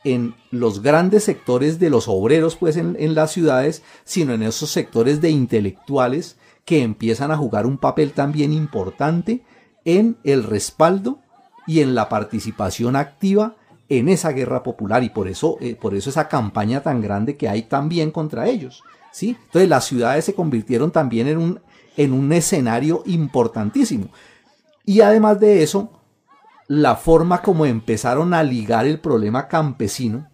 en 0.04 0.36
los 0.52 0.82
grandes 0.82 1.24
sectores 1.24 1.80
de 1.80 1.90
los 1.90 2.08
obreros 2.08 2.56
pues 2.56 2.78
en, 2.78 3.16
las 3.16 3.32
ciudades, 3.32 3.84
sino 4.06 4.34
en 4.34 4.44
esos 4.44 4.70
sectores 4.70 5.22
de 5.22 5.30
intelectuales 5.30 6.38
que 6.64 6.84
empiezan 6.84 7.32
a 7.32 7.38
jugar 7.38 7.66
un 7.66 7.78
papel 7.78 8.14
también 8.14 8.54
importante 8.54 9.44
en 9.86 10.18
el 10.24 10.44
respaldo 10.44 11.20
y 11.68 11.82
en 11.82 11.96
la 11.96 12.10
participación 12.10 12.96
activa 12.96 13.56
en 13.90 14.08
esa 14.08 14.32
guerra 14.32 14.62
popular 14.62 15.04
y 15.04 15.10
por 15.10 15.28
eso, 15.28 15.58
eh, 15.60 15.76
por 15.76 15.96
eso 15.96 16.12
esa 16.12 16.28
campaña 16.28 16.82
tan 16.82 17.02
grande 17.02 17.36
que 17.36 17.50
hay 17.50 17.64
también 17.64 18.12
contra 18.12 18.48
ellos. 18.48 18.84
¿sí? 19.12 19.36
Entonces 19.46 19.68
las 19.68 19.86
ciudades 19.86 20.26
se 20.26 20.36
convirtieron 20.36 20.92
también 20.92 21.28
en 21.28 21.38
un, 21.40 21.60
en 22.00 22.14
un 22.14 22.32
escenario 22.32 23.04
importantísimo. 23.08 24.08
Y 24.86 25.02
además 25.02 25.38
de 25.42 25.64
eso, 25.64 25.92
la 26.70 26.96
forma 26.96 27.42
como 27.42 27.66
empezaron 27.66 28.34
a 28.34 28.42
ligar 28.42 28.88
el 28.88 29.02
problema 29.02 29.50
campesino, 29.50 30.30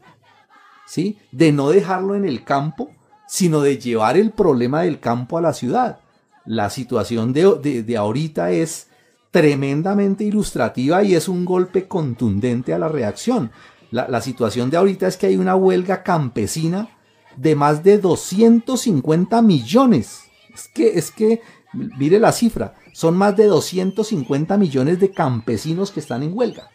¿sí? 0.86 1.18
de 1.32 1.52
no 1.52 1.70
dejarlo 1.70 2.14
en 2.14 2.24
el 2.24 2.44
campo, 2.44 2.92
sino 3.28 3.62
de 3.62 3.80
llevar 3.80 4.16
el 4.16 4.30
problema 4.30 4.84
del 4.84 5.00
campo 5.00 5.40
a 5.40 5.42
la 5.42 5.54
ciudad. 5.54 6.02
La 6.46 6.70
situación 6.70 7.34
de, 7.34 7.84
de, 7.84 7.98
ahorita 7.98 8.52
es 8.52 8.90
tremendamente 9.32 10.24
ilustrativa 10.24 11.02
y 11.02 11.16
es 11.16 11.28
un 11.28 11.46
golpe 11.46 11.88
contundente 11.88 12.76
a 12.76 12.78
la 12.78 12.90
reacción. 12.90 13.50
La, 13.90 14.08
la, 14.08 14.22
situación 14.22 14.70
de 14.70 14.78
ahorita 14.78 15.08
es 15.08 15.18
que 15.18 15.26
hay 15.26 15.38
una 15.38 15.56
huelga 15.56 16.04
campesina 16.04 16.90
de 17.38 17.56
más 17.56 17.84
de 17.84 17.98
250 17.98 19.42
millones. 19.42 20.25
Es 20.56 20.68
que, 20.70 20.98
es 20.98 21.12
que, 21.12 21.42
mire 21.74 22.20
la 22.20 22.32
cifra, 22.32 22.74
son 22.94 23.16
más 23.18 23.36
de 23.36 23.46
250 23.46 24.58
millones 24.58 25.00
de 25.00 25.12
campesinos 25.12 25.92
que 25.92 26.00
están 26.00 26.24
en 26.24 26.36
huelga. 26.36 26.72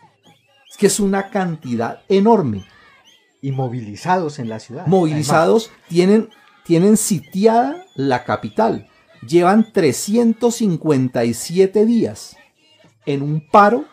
Es 0.70 0.76
que 0.76 0.86
es 0.86 1.00
una 1.00 1.30
cantidad 1.30 2.02
enorme. 2.08 2.64
Y 3.40 3.50
movilizados 3.52 4.38
en 4.38 4.50
la 4.50 4.60
ciudad. 4.60 4.86
Movilizados, 4.86 5.70
tienen, 5.88 6.28
tienen 6.64 6.98
sitiada 6.98 7.86
la 7.94 8.24
capital. 8.24 8.86
Llevan 9.26 9.72
357 9.72 11.86
días 11.86 12.36
en 13.06 13.22
un 13.22 13.48
paro 13.50 13.86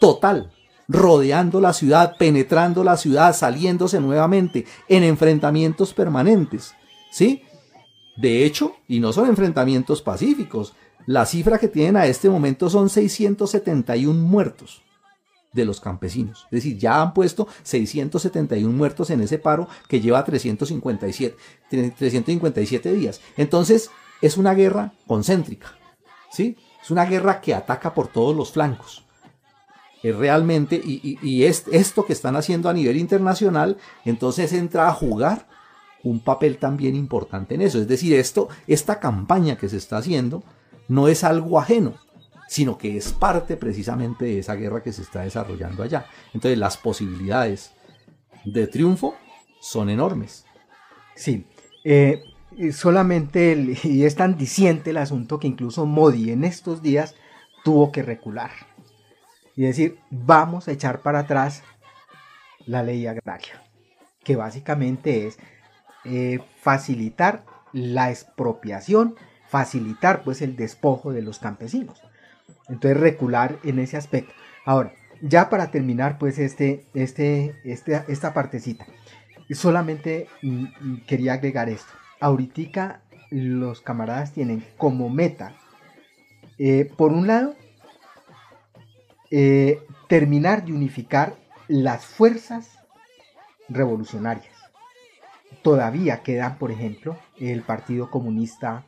total, 0.00 0.50
rodeando 0.88 1.60
la 1.60 1.74
ciudad, 1.74 2.16
penetrando 2.18 2.82
la 2.82 2.96
ciudad, 2.96 3.36
saliéndose 3.36 4.00
nuevamente 4.00 4.64
en 4.88 5.04
enfrentamientos 5.04 5.92
permanentes. 5.92 6.74
¿Sí? 7.10 7.42
De 8.16 8.44
hecho, 8.44 8.76
y 8.88 9.00
no 9.00 9.12
son 9.12 9.28
enfrentamientos 9.28 10.02
pacíficos, 10.02 10.74
la 11.06 11.26
cifra 11.26 11.58
que 11.58 11.68
tienen 11.68 11.96
a 11.96 12.06
este 12.06 12.28
momento 12.28 12.68
son 12.68 12.88
671 12.88 14.20
muertos 14.20 14.82
de 15.52 15.64
los 15.64 15.80
campesinos. 15.80 16.44
Es 16.46 16.62
decir, 16.62 16.78
ya 16.78 17.00
han 17.00 17.14
puesto 17.14 17.46
671 17.62 18.76
muertos 18.76 19.10
en 19.10 19.20
ese 19.20 19.38
paro 19.38 19.68
que 19.88 20.00
lleva 20.00 20.24
357, 20.24 21.36
357 21.70 22.92
días. 22.92 23.20
Entonces, 23.36 23.90
es 24.20 24.36
una 24.36 24.54
guerra 24.54 24.92
concéntrica. 25.06 25.76
¿Sí? 26.30 26.56
Es 26.82 26.90
una 26.90 27.06
guerra 27.06 27.40
que 27.40 27.54
ataca 27.54 27.94
por 27.94 28.08
todos 28.08 28.36
los 28.36 28.52
flancos. 28.52 29.04
Es 30.02 30.14
realmente, 30.14 30.76
y, 30.76 31.00
y, 31.02 31.28
y 31.28 31.44
es 31.44 31.64
esto 31.72 32.04
que 32.04 32.12
están 32.12 32.36
haciendo 32.36 32.68
a 32.68 32.72
nivel 32.72 32.96
internacional, 32.96 33.78
entonces 34.04 34.52
entra 34.52 34.88
a 34.88 34.92
jugar 34.92 35.48
un 36.08 36.20
papel 36.20 36.58
también 36.58 36.94
importante 36.94 37.56
en 37.56 37.62
eso. 37.62 37.80
Es 37.80 37.88
decir, 37.88 38.14
esto, 38.14 38.48
esta 38.66 39.00
campaña 39.00 39.56
que 39.56 39.68
se 39.68 39.76
está 39.76 39.98
haciendo 39.98 40.44
no 40.88 41.08
es 41.08 41.24
algo 41.24 41.58
ajeno, 41.58 41.94
sino 42.48 42.78
que 42.78 42.96
es 42.96 43.12
parte 43.12 43.56
precisamente 43.56 44.24
de 44.24 44.38
esa 44.38 44.54
guerra 44.54 44.82
que 44.82 44.92
se 44.92 45.02
está 45.02 45.22
desarrollando 45.22 45.82
allá. 45.82 46.06
Entonces 46.32 46.58
las 46.58 46.76
posibilidades 46.76 47.72
de 48.44 48.68
triunfo 48.68 49.16
son 49.60 49.90
enormes. 49.90 50.44
Sí. 51.16 51.44
Eh, 51.84 52.22
solamente, 52.72 53.52
el, 53.52 53.76
y 53.82 54.04
es 54.04 54.14
tan 54.14 54.38
diciente 54.38 54.90
el 54.90 54.98
asunto 54.98 55.40
que 55.40 55.48
incluso 55.48 55.86
Modi 55.86 56.30
en 56.30 56.44
estos 56.44 56.82
días 56.82 57.16
tuvo 57.64 57.90
que 57.90 58.02
recular. 58.02 58.52
Y 59.56 59.62
decir, 59.62 59.98
vamos 60.10 60.68
a 60.68 60.72
echar 60.72 61.00
para 61.00 61.20
atrás 61.20 61.64
la 62.64 62.82
ley 62.82 63.06
agraria, 63.06 63.64
que 64.22 64.36
básicamente 64.36 65.26
es 65.26 65.38
eh, 66.06 66.40
facilitar 66.60 67.44
la 67.72 68.10
expropiación, 68.10 69.16
facilitar 69.48 70.22
pues 70.22 70.42
el 70.42 70.56
despojo 70.56 71.12
de 71.12 71.22
los 71.22 71.38
campesinos. 71.38 72.02
Entonces 72.68 72.98
recular 72.98 73.58
en 73.64 73.78
ese 73.78 73.96
aspecto. 73.96 74.32
Ahora, 74.64 74.92
ya 75.20 75.50
para 75.50 75.70
terminar 75.70 76.18
pues 76.18 76.38
este, 76.38 76.84
este, 76.94 77.54
este, 77.64 78.02
esta 78.08 78.34
partecita, 78.34 78.86
solamente 79.50 80.28
quería 81.06 81.34
agregar 81.34 81.68
esto 81.68 81.92
ahorita 82.20 83.02
los 83.30 83.80
camaradas 83.80 84.32
tienen 84.32 84.64
como 84.76 85.08
meta, 85.08 85.56
eh, 86.58 86.90
por 86.96 87.12
un 87.12 87.26
lado, 87.26 87.54
eh, 89.30 89.82
terminar 90.08 90.64
de 90.64 90.72
unificar 90.72 91.34
las 91.68 92.04
fuerzas 92.04 92.78
revolucionarias. 93.68 94.55
Todavía 95.66 96.22
quedan, 96.22 96.58
por 96.58 96.70
ejemplo, 96.70 97.18
el 97.40 97.62
Partido 97.62 98.08
Comunista 98.08 98.84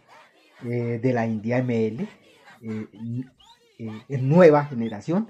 eh, 0.65 1.01
de 1.03 1.13
la 1.13 1.27
India 1.27 1.61
ML, 1.61 2.07
en 3.81 4.29
nueva 4.29 4.65
generación, 4.67 5.27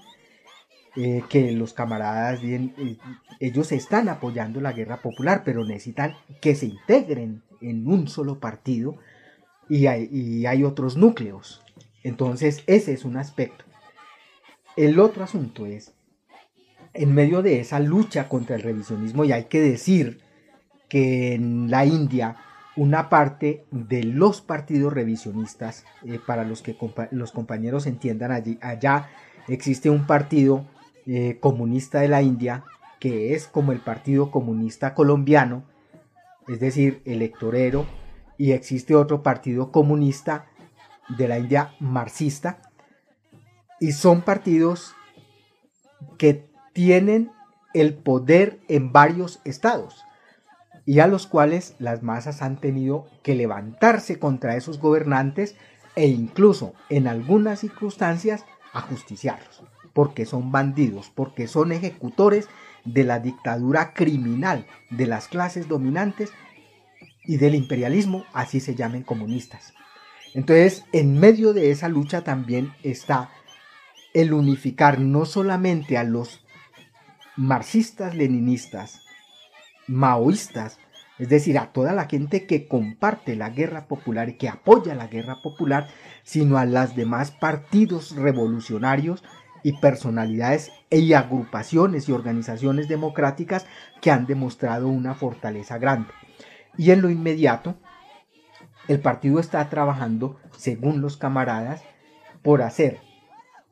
que 0.94 1.52
los 1.52 1.72
camaradas, 1.72 2.40
ellos 3.40 3.72
están 3.72 4.10
apoyando 4.10 4.60
la 4.60 4.74
guerra 4.74 4.98
popular, 4.98 5.40
pero 5.42 5.64
necesitan 5.64 6.16
que 6.42 6.54
se 6.54 6.66
integren 6.66 7.42
en 7.62 7.88
un 7.88 8.08
solo 8.08 8.40
partido 8.40 8.96
y 9.70 9.86
hay 9.86 10.64
otros 10.64 10.98
núcleos. 10.98 11.62
Entonces 12.02 12.62
ese 12.66 12.92
es 12.92 13.06
un 13.06 13.16
aspecto. 13.16 13.64
El 14.76 15.00
otro 15.00 15.24
asunto 15.24 15.64
es, 15.64 15.94
en 16.92 17.14
medio 17.14 17.40
de 17.40 17.60
esa 17.60 17.80
lucha 17.80 18.28
contra 18.28 18.54
el 18.54 18.60
revisionismo, 18.60 19.24
y 19.24 19.32
hay 19.32 19.44
que 19.44 19.62
decir 19.62 20.27
que 20.88 21.34
en 21.34 21.70
la 21.70 21.84
India 21.84 22.36
una 22.78 23.08
parte 23.08 23.66
de 23.72 24.04
los 24.04 24.40
partidos 24.40 24.92
revisionistas, 24.92 25.84
eh, 26.04 26.20
para 26.24 26.44
los 26.44 26.62
que 26.62 26.76
los 27.10 27.32
compañeros 27.32 27.86
entiendan 27.86 28.30
allí, 28.30 28.56
allá 28.62 29.08
existe 29.48 29.90
un 29.90 30.06
partido 30.06 30.64
eh, 31.04 31.38
comunista 31.40 32.00
de 32.00 32.08
la 32.08 32.22
India 32.22 32.64
que 33.00 33.34
es 33.34 33.46
como 33.46 33.72
el 33.72 33.80
Partido 33.80 34.30
Comunista 34.30 34.94
Colombiano, 34.94 35.64
es 36.46 36.60
decir, 36.60 37.02
electorero, 37.04 37.86
y 38.36 38.52
existe 38.52 38.94
otro 38.94 39.22
partido 39.22 39.70
comunista 39.70 40.46
de 41.16 41.28
la 41.28 41.38
India 41.38 41.74
marxista, 41.80 42.60
y 43.80 43.92
son 43.92 44.22
partidos 44.22 44.94
que 46.16 46.48
tienen 46.72 47.30
el 47.74 47.94
poder 47.94 48.60
en 48.68 48.92
varios 48.92 49.40
estados 49.44 50.04
y 50.88 51.00
a 51.00 51.06
los 51.06 51.26
cuales 51.26 51.74
las 51.78 52.02
masas 52.02 52.40
han 52.40 52.56
tenido 52.56 53.04
que 53.22 53.34
levantarse 53.34 54.18
contra 54.18 54.56
esos 54.56 54.80
gobernantes 54.80 55.54
e 55.96 56.06
incluso 56.06 56.72
en 56.88 57.06
algunas 57.08 57.60
circunstancias 57.60 58.46
ajusticiarlos, 58.72 59.64
porque 59.92 60.24
son 60.24 60.50
bandidos, 60.50 61.12
porque 61.14 61.46
son 61.46 61.72
ejecutores 61.72 62.48
de 62.86 63.04
la 63.04 63.18
dictadura 63.18 63.92
criminal 63.92 64.66
de 64.88 65.06
las 65.06 65.28
clases 65.28 65.68
dominantes 65.68 66.32
y 67.26 67.36
del 67.36 67.54
imperialismo, 67.54 68.24
así 68.32 68.58
se 68.58 68.74
llamen 68.74 69.02
comunistas. 69.02 69.74
Entonces, 70.32 70.86
en 70.92 71.20
medio 71.20 71.52
de 71.52 71.70
esa 71.70 71.90
lucha 71.90 72.24
también 72.24 72.72
está 72.82 73.28
el 74.14 74.32
unificar 74.32 75.00
no 75.00 75.26
solamente 75.26 75.98
a 75.98 76.04
los 76.04 76.46
marxistas, 77.36 78.16
leninistas, 78.16 79.02
maoístas, 79.88 80.78
es 81.18 81.28
decir, 81.28 81.58
a 81.58 81.72
toda 81.72 81.92
la 81.92 82.06
gente 82.06 82.46
que 82.46 82.68
comparte 82.68 83.34
la 83.34 83.50
guerra 83.50 83.88
popular 83.88 84.28
y 84.28 84.36
que 84.36 84.48
apoya 84.48 84.94
la 84.94 85.08
guerra 85.08 85.42
popular, 85.42 85.88
sino 86.22 86.58
a 86.58 86.64
las 86.64 86.94
demás 86.94 87.32
partidos 87.32 88.14
revolucionarios 88.14 89.24
y 89.64 89.72
personalidades 89.72 90.70
y 90.90 91.12
agrupaciones 91.14 92.08
y 92.08 92.12
organizaciones 92.12 92.88
democráticas 92.88 93.66
que 94.00 94.12
han 94.12 94.26
demostrado 94.26 94.88
una 94.88 95.14
fortaleza 95.14 95.78
grande. 95.78 96.10
Y 96.76 96.92
en 96.92 97.02
lo 97.02 97.10
inmediato, 97.10 97.74
el 98.86 99.00
partido 99.00 99.40
está 99.40 99.68
trabajando, 99.68 100.38
según 100.56 101.00
los 101.00 101.16
camaradas, 101.16 101.82
por 102.42 102.62
hacer 102.62 103.00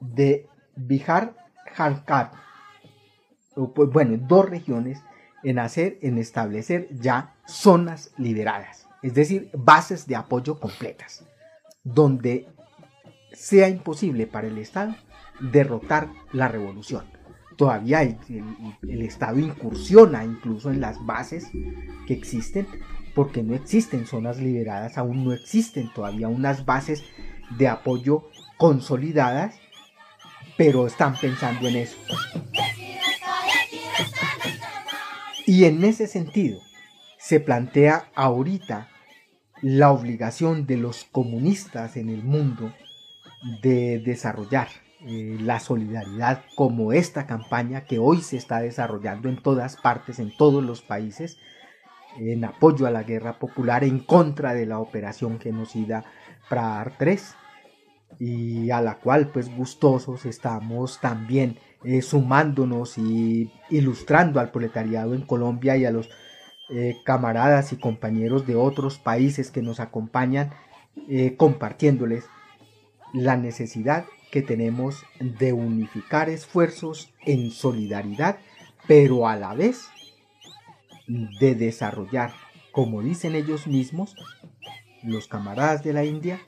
de 0.00 0.48
Bihar, 0.74 1.34
Jharkhand, 1.76 2.30
pues, 3.74 3.90
bueno, 3.90 4.18
dos 4.20 4.48
regiones, 4.48 5.02
en 5.43 5.59
hacer, 5.59 5.99
en 6.03 6.18
establecer 6.18 6.89
ya 6.91 7.34
zonas 7.47 8.12
liberadas, 8.16 8.87
es 9.03 9.14
decir, 9.14 9.51
bases 9.53 10.07
de 10.07 10.16
apoyo 10.16 10.59
completas, 10.59 11.24
donde 11.84 12.49
sea 13.32 13.68
imposible 13.68 14.26
para 14.26 14.49
el 14.49 14.59
Estado 14.59 14.97
derrotar 15.41 16.09
la 16.32 16.49
revolución. 16.49 17.05
Todavía 17.57 18.03
el, 18.03 18.18
el, 18.82 19.03
Estado 19.03 19.39
incursiona 19.39 20.24
incluso 20.24 20.70
en 20.70 20.80
las 20.80 21.05
bases 21.05 21.49
que 22.07 22.12
existen, 22.14 22.66
porque 23.14 23.43
no 23.43 23.55
existen 23.55 24.07
zonas 24.07 24.39
liberadas, 24.39 24.99
aún 24.99 25.24
no 25.24 25.32
existen 25.32 25.91
todavía 25.95 26.28
unas 26.28 26.66
bases 26.66 27.03
de 27.57 27.68
apoyo 27.68 28.28
consolidadas, 28.59 29.55
pero 30.57 30.87
están 30.87 31.16
pensando 31.18 31.68
en 31.68 31.76
eso. 31.76 31.97
Y 35.47 35.64
en 35.64 35.84
ese 35.84 36.09
sentido, 36.09 36.61
se 37.18 37.38
plantea 37.38 38.11
ahorita 38.16 38.88
la 39.62 39.92
obligación 39.92 40.66
de 40.66 40.76
los 40.76 41.05
comunistas 41.05 41.97
en 41.97 42.09
el 42.09 42.24
mundo 42.24 42.72
de 43.62 44.01
desarrollar 44.01 44.68
eh, 45.07 45.38
la 45.40 45.61
solidaridad 45.61 46.42
como 46.57 46.92
esta 46.92 47.26
campaña 47.26 47.84
que 47.84 48.01
hoy 48.01 48.22
se 48.22 48.36
está 48.36 48.61
desarrollando 48.61 49.28
en 49.28 49.40
todas 49.40 49.76
partes, 49.76 50.18
en 50.18 50.36
todos 50.36 50.64
los 50.64 50.82
países, 50.82 51.38
en 52.18 52.44
apoyo 52.44 52.86
a 52.86 52.90
la 52.90 53.05
guerra 53.05 53.38
popular, 53.38 53.84
en 53.84 54.01
contra 54.01 54.53
de 54.53 54.66
la 54.66 54.80
operación 54.80 55.38
genocida 55.38 56.05
PRAR 56.49 56.94
3 56.99 57.36
y 58.18 58.70
a 58.70 58.80
la 58.80 58.98
cual 58.98 59.28
pues 59.28 59.54
gustosos 59.54 60.26
estamos 60.26 61.00
también 61.00 61.58
eh, 61.84 62.02
sumándonos 62.02 62.98
y 62.98 63.52
ilustrando 63.70 64.40
al 64.40 64.50
proletariado 64.50 65.14
en 65.14 65.22
Colombia 65.22 65.76
y 65.76 65.84
a 65.84 65.90
los 65.90 66.08
eh, 66.70 66.96
camaradas 67.04 67.72
y 67.72 67.76
compañeros 67.76 68.46
de 68.46 68.56
otros 68.56 68.98
países 68.98 69.50
que 69.50 69.62
nos 69.62 69.80
acompañan, 69.80 70.50
compartiéndoles 71.36 72.24
la 73.12 73.36
necesidad 73.36 74.06
que 74.30 74.42
tenemos 74.42 75.04
de 75.20 75.52
unificar 75.52 76.28
esfuerzos 76.28 77.12
en 77.24 77.50
solidaridad, 77.50 78.38
pero 78.86 79.28
a 79.28 79.36
la 79.36 79.54
vez 79.54 79.88
de 81.06 81.54
desarrollar, 81.54 82.32
como 82.72 83.02
dicen 83.02 83.34
ellos 83.34 83.66
mismos, 83.66 84.14
los 85.02 85.28
camaradas 85.28 85.82
de 85.84 85.92
la 85.92 86.04
India, 86.04 86.40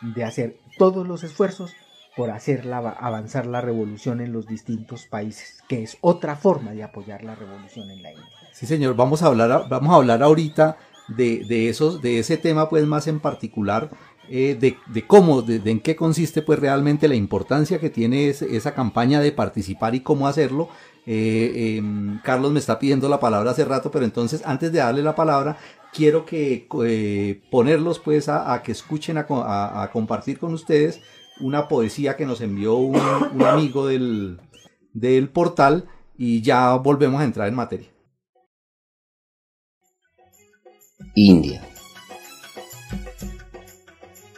de 0.00 0.24
hacer 0.24 0.59
todos 0.80 1.06
los 1.06 1.22
esfuerzos 1.24 1.72
por 2.16 2.30
hacer 2.30 2.66
avanzar 2.72 3.44
la 3.44 3.60
revolución 3.60 4.22
en 4.22 4.32
los 4.32 4.46
distintos 4.46 5.04
países, 5.04 5.62
que 5.68 5.82
es 5.82 5.98
otra 6.00 6.36
forma 6.36 6.72
de 6.72 6.82
apoyar 6.82 7.22
la 7.22 7.34
revolución 7.34 7.90
en 7.90 8.02
la 8.02 8.12
India. 8.12 8.26
Sí, 8.54 8.64
señor, 8.64 8.96
vamos 8.96 9.22
a 9.22 9.26
hablar, 9.26 9.66
vamos 9.68 9.92
a 9.92 9.96
hablar 9.96 10.22
ahorita 10.22 10.78
de, 11.08 11.44
de, 11.44 11.68
esos, 11.68 12.00
de 12.00 12.18
ese 12.18 12.38
tema 12.38 12.70
pues 12.70 12.86
más 12.86 13.08
en 13.08 13.20
particular, 13.20 13.90
eh, 14.30 14.56
de, 14.58 15.06
cómo, 15.06 15.42
de, 15.42 15.60
en 15.70 15.80
qué 15.80 15.96
consiste 15.96 16.40
pues 16.40 16.58
realmente 16.58 17.08
la 17.08 17.14
importancia 17.14 17.78
que 17.78 17.90
tiene 17.90 18.30
esa 18.30 18.72
campaña 18.72 19.20
de 19.20 19.32
participar 19.32 19.94
y 19.94 20.00
cómo 20.00 20.28
hacerlo. 20.28 20.70
Eh, 21.04 21.76
em, 21.76 22.20
Carlos 22.22 22.52
me 22.52 22.58
está 22.58 22.78
pidiendo 22.78 23.06
la 23.10 23.20
palabra 23.20 23.50
hace 23.50 23.66
rato, 23.66 23.90
pero 23.90 24.06
entonces 24.06 24.42
antes 24.46 24.72
de 24.72 24.78
darle 24.78 25.02
la 25.02 25.14
palabra, 25.14 25.58
quiero 25.92 26.24
que 26.24 26.68
eh, 26.84 27.42
ponerlos 27.50 27.98
pues 27.98 28.28
a, 28.28 28.62
que 28.62 28.72
escuchen, 28.72 29.18
a, 29.18 29.90
compartir 29.92 30.38
con 30.38 30.54
ustedes 30.54 31.00
una 31.40 31.68
poesía 31.68 32.16
que 32.16 32.26
nos 32.26 32.40
envió 32.40 32.74
un, 32.74 33.00
un 33.34 33.42
amigo 33.42 33.86
del, 33.86 34.40
del 34.92 35.28
portal 35.28 35.88
y 36.16 36.42
ya 36.42 36.74
volvemos 36.74 37.20
a 37.20 37.24
entrar 37.24 37.48
en 37.48 37.54
materia. 37.54 37.88
India 41.14 41.66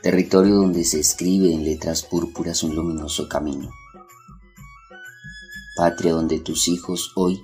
territorio 0.03 0.57
donde 0.57 0.85
se 0.85 0.99
escribe 0.99 1.53
en 1.53 1.65
letras 1.65 2.03
púrpuras 2.03 2.65
un 2.65 2.75
luminoso 2.75 3.29
camino. 3.29 3.71
Patria 5.77 6.13
donde 6.13 6.41
tus 6.41 6.67
hijos 6.67 7.13
hoy 7.15 7.41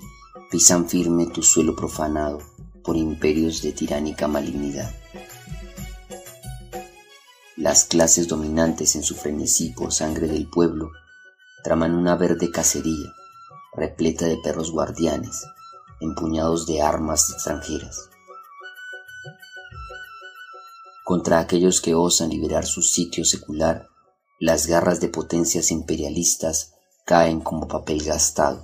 pisan 0.50 0.88
firme 0.88 1.28
tu 1.32 1.42
suelo 1.42 1.76
profanado 1.76 2.40
por 2.88 2.96
imperios 2.96 3.60
de 3.60 3.72
tiránica 3.72 4.28
malignidad. 4.28 4.90
Las 7.54 7.84
clases 7.84 8.28
dominantes 8.28 8.96
en 8.96 9.02
su 9.02 9.14
frenesí 9.14 9.74
por 9.76 9.92
sangre 9.92 10.26
del 10.26 10.48
pueblo 10.48 10.88
traman 11.62 11.94
una 11.94 12.16
verde 12.16 12.50
cacería 12.50 13.12
repleta 13.76 14.24
de 14.24 14.38
perros 14.38 14.70
guardianes, 14.70 15.44
empuñados 16.00 16.66
de 16.66 16.80
armas 16.80 17.28
extranjeras 17.30 18.08
contra 21.04 21.40
aquellos 21.40 21.82
que 21.82 21.94
osan 21.94 22.30
liberar 22.30 22.64
su 22.64 22.80
sitio 22.80 23.26
secular, 23.26 23.88
las 24.40 24.66
garras 24.66 24.98
de 24.98 25.10
potencias 25.10 25.70
imperialistas 25.70 26.72
caen 27.04 27.40
como 27.42 27.68
papel 27.68 28.02
gastado. 28.02 28.62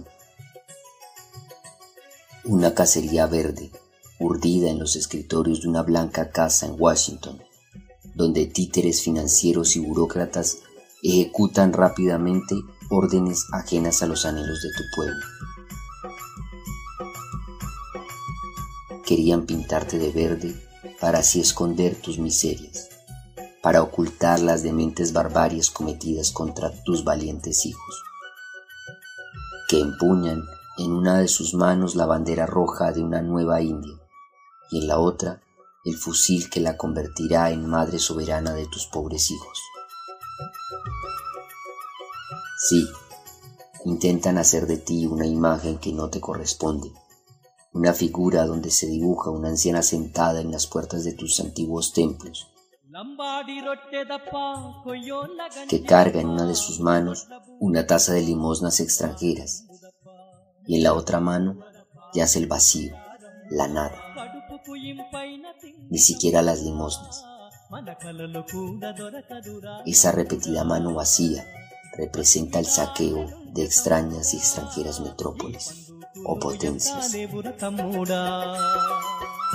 Una 2.44 2.74
cacería 2.74 3.26
verde, 3.26 3.70
urdida 4.18 4.70
en 4.70 4.78
los 4.78 4.96
escritorios 4.96 5.62
de 5.62 5.68
una 5.68 5.82
blanca 5.82 6.30
casa 6.30 6.66
en 6.66 6.76
Washington, 6.78 7.42
donde 8.14 8.46
títeres 8.46 9.02
financieros 9.02 9.76
y 9.76 9.80
burócratas 9.80 10.58
ejecutan 11.02 11.72
rápidamente 11.72 12.54
órdenes 12.90 13.46
ajenas 13.52 14.02
a 14.02 14.06
los 14.06 14.24
anhelos 14.24 14.62
de 14.62 14.68
tu 14.70 14.82
pueblo. 14.94 15.26
Querían 19.04 19.44
pintarte 19.44 19.98
de 19.98 20.10
verde 20.10 20.54
para 21.00 21.18
así 21.18 21.40
esconder 21.40 22.00
tus 22.00 22.18
miserias, 22.18 22.88
para 23.62 23.82
ocultar 23.82 24.40
las 24.40 24.62
dementes 24.62 25.12
barbaries 25.12 25.70
cometidas 25.70 26.30
contra 26.30 26.70
tus 26.84 27.04
valientes 27.04 27.66
hijos, 27.66 28.02
que 29.68 29.80
empuñan 29.80 30.42
en 30.78 30.92
una 30.92 31.18
de 31.18 31.28
sus 31.28 31.54
manos 31.54 31.96
la 31.96 32.06
bandera 32.06 32.46
roja 32.46 32.92
de 32.92 33.02
una 33.02 33.20
nueva 33.20 33.60
India 33.60 33.94
y 34.70 34.80
en 34.80 34.88
la 34.88 34.98
otra 34.98 35.42
el 35.84 35.96
fusil 35.96 36.48
que 36.50 36.60
la 36.60 36.76
convertirá 36.76 37.50
en 37.50 37.68
madre 37.68 37.98
soberana 37.98 38.54
de 38.54 38.66
tus 38.66 38.86
pobres 38.86 39.30
hijos. 39.30 39.58
Sí, 42.68 42.88
intentan 43.84 44.38
hacer 44.38 44.66
de 44.66 44.78
ti 44.78 45.06
una 45.06 45.26
imagen 45.26 45.78
que 45.78 45.92
no 45.92 46.08
te 46.08 46.20
corresponde 46.20 46.90
una 47.74 47.92
figura 47.92 48.46
donde 48.46 48.70
se 48.70 48.86
dibuja 48.86 49.30
una 49.30 49.48
anciana 49.48 49.82
sentada 49.82 50.40
en 50.40 50.52
las 50.52 50.68
puertas 50.68 51.02
de 51.04 51.12
tus 51.12 51.40
antiguos 51.40 51.92
templos, 51.92 52.46
que 55.68 55.82
carga 55.82 56.20
en 56.20 56.28
una 56.28 56.46
de 56.46 56.54
sus 56.54 56.78
manos 56.78 57.26
una 57.58 57.84
taza 57.86 58.12
de 58.12 58.22
limosnas 58.22 58.78
extranjeras 58.78 59.66
y 60.66 60.76
en 60.76 60.84
la 60.84 60.94
otra 60.94 61.18
mano 61.18 61.58
yace 62.14 62.38
el 62.38 62.46
vacío, 62.46 62.94
la 63.50 63.66
nada, 63.66 64.00
ni 65.90 65.98
siquiera 65.98 66.42
las 66.42 66.62
limosnas. 66.62 67.24
Esa 69.86 70.12
repetida 70.12 70.64
mano 70.64 70.94
vacía 70.94 71.46
representa 71.96 72.58
el 72.58 72.66
saqueo 72.66 73.26
de 73.52 73.64
extrañas 73.64 74.34
y 74.34 74.38
extranjeras 74.38 75.00
metrópolis 75.00 75.92
o 76.24 76.38
potencias. 76.38 77.14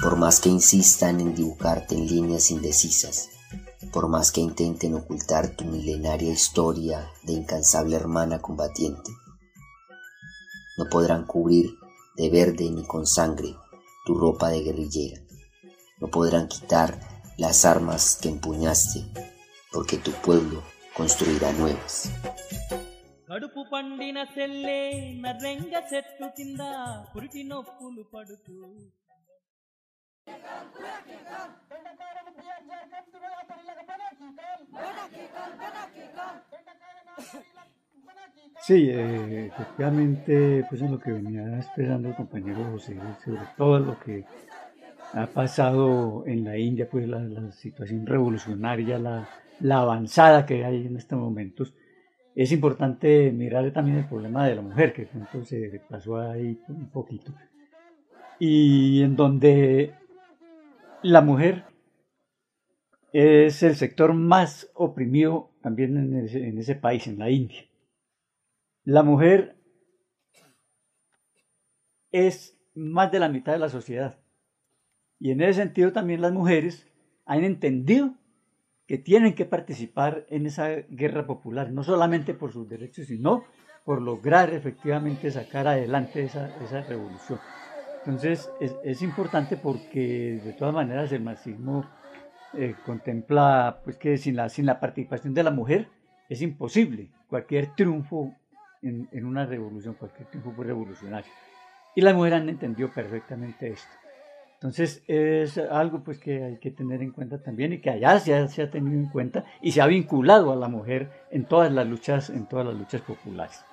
Por 0.01 0.15
más 0.15 0.39
que 0.39 0.49
insistan 0.49 1.19
en 1.19 1.35
dibujarte 1.35 1.95
en 1.95 2.07
líneas 2.07 2.51
indecisas, 2.51 3.29
por 3.91 4.07
más 4.07 4.31
que 4.31 4.41
intenten 4.41 4.95
ocultar 4.95 5.49
tu 5.49 5.65
milenaria 5.65 6.31
historia 6.31 7.09
de 7.23 7.33
incansable 7.33 7.95
hermana 7.95 8.39
combatiente, 8.39 9.11
no 10.77 10.85
podrán 10.89 11.25
cubrir 11.25 11.71
de 12.15 12.29
verde 12.29 12.69
ni 12.69 12.85
con 12.85 13.05
sangre 13.05 13.55
tu 14.09 14.15
ropa 14.15 14.49
de 14.49 14.61
guerrillera, 14.63 15.21
no 15.99 16.07
podrán 16.07 16.47
quitar 16.47 16.99
las 17.37 17.63
armas 17.63 18.17
que 18.19 18.29
empuñaste, 18.29 19.01
porque 19.71 19.97
tu 19.97 20.11
pueblo 20.13 20.63
construirá 20.97 21.51
nuevas. 21.53 22.09
Sí, 38.61 38.89
eh, 38.89 39.47
efectivamente, 39.47 40.65
pues 40.69 40.81
en 40.81 40.91
lo 40.91 40.99
que 40.99 41.11
venía 41.11 41.57
expresando 41.57 42.09
el 42.09 42.15
compañero 42.15 42.65
José, 42.71 42.97
sobre 43.23 43.41
todo 43.57 43.79
lo 43.79 43.99
que 43.99 44.25
ha 45.13 45.27
pasado 45.27 46.23
en 46.27 46.43
la 46.43 46.57
India, 46.57 46.87
pues 46.89 47.07
la, 47.07 47.51
situación 47.51 48.05
revolucionaria, 48.05 48.99
la, 48.99 49.27
avanzada 49.79 50.45
que 50.45 50.65
hay 50.65 50.87
en 50.87 50.97
estos 50.97 51.17
momentos, 51.17 51.73
es 52.35 52.51
importante 52.51 53.31
mirar 53.31 53.71
también 53.71 53.99
el 53.99 54.05
problema 54.05 54.45
de 54.45 54.55
la 54.55 54.61
mujer, 54.61 54.93
que 54.93 55.05
pronto 55.05 55.43
se 55.45 55.81
pasó 55.89 56.19
ahí 56.19 56.59
un 56.67 56.89
poquito, 56.89 57.33
y 58.39 59.01
en 59.01 59.15
donde 59.15 59.93
la 61.01 61.21
mujer 61.21 61.63
es 63.13 63.63
el 63.63 63.75
sector 63.75 64.13
más 64.13 64.69
oprimido 64.75 65.51
también 65.61 65.97
en 65.97 66.27
en 66.27 66.57
ese 66.57 66.75
país, 66.75 67.07
en 67.07 67.19
la 67.19 67.29
India. 67.29 67.68
La 68.83 69.03
mujer 69.03 69.57
es 72.11 72.59
más 72.73 73.11
de 73.11 73.19
la 73.19 73.29
mitad 73.29 73.53
de 73.53 73.59
la 73.59 73.69
sociedad. 73.69 74.19
Y 75.19 75.31
en 75.31 75.41
ese 75.41 75.61
sentido 75.61 75.91
también 75.91 76.21
las 76.21 76.31
mujeres 76.31 76.87
han 77.25 77.43
entendido 77.43 78.15
que 78.87 78.97
tienen 78.97 79.35
que 79.35 79.45
participar 79.45 80.25
en 80.29 80.47
esa 80.47 80.69
guerra 80.89 81.27
popular, 81.27 81.71
no 81.71 81.83
solamente 81.83 82.33
por 82.33 82.51
sus 82.51 82.67
derechos, 82.67 83.07
sino 83.07 83.43
por 83.85 84.01
lograr 84.01 84.53
efectivamente 84.53 85.29
sacar 85.29 85.67
adelante 85.67 86.23
esa, 86.23 86.55
esa 86.63 86.81
revolución. 86.81 87.39
Entonces 87.99 88.49
es, 88.59 88.75
es, 88.83 89.01
importante 89.01 89.57
porque 89.57 90.39
de 90.43 90.53
todas 90.53 90.73
maneras 90.73 91.11
el 91.11 91.21
marxismo 91.21 91.85
eh, 92.53 92.73
contempla 92.85 93.81
pues, 93.83 93.97
que 93.97 94.17
sin 94.17 94.37
la, 94.37 94.49
sin 94.49 94.65
la 94.65 94.79
participación 94.79 95.33
de 95.33 95.43
la 95.43 95.51
mujer 95.51 95.89
es 96.29 96.41
imposible 96.41 97.11
cualquier 97.27 97.75
triunfo 97.75 98.35
en, 98.81 99.07
en, 99.11 99.25
una 99.25 99.45
revolución, 99.45 99.95
cualquier 99.95 100.27
triunfo 100.29 100.63
revolucionario. 100.63 101.31
Y 101.95 102.01
las 102.01 102.13
mujeres 102.13 102.41
han 102.41 102.49
entendido 102.49 102.89
perfectamente 102.89 103.69
esto. 103.69 103.89
Entonces 104.59 105.03
es 105.07 105.57
algo 105.57 106.03
pues 106.03 106.19
que 106.19 106.43
hay 106.43 106.57
que 106.57 106.71
tener 106.71 107.01
en 107.01 107.11
cuenta 107.11 107.41
también 107.41 107.71
y 107.71 107.79
que 107.79 107.91
allá 107.91 108.19
se 108.19 108.35
ha, 108.35 108.45
se 108.49 108.61
ha 108.61 108.69
tenido 108.69 108.99
en 108.99 109.07
cuenta 109.07 109.45
y 109.61 109.71
se 109.71 109.81
ha 109.81 109.87
vinculado 109.87 110.51
a 110.51 110.55
la 110.57 110.67
mujer 110.67 111.09
en 111.31 111.45
todas 111.45 111.71
las 111.71 111.87
luchas, 111.87 112.29
en 112.29 112.45
todas 112.45 112.65
las 112.65 112.75
luchas 112.75 112.99
populares. 112.99 113.63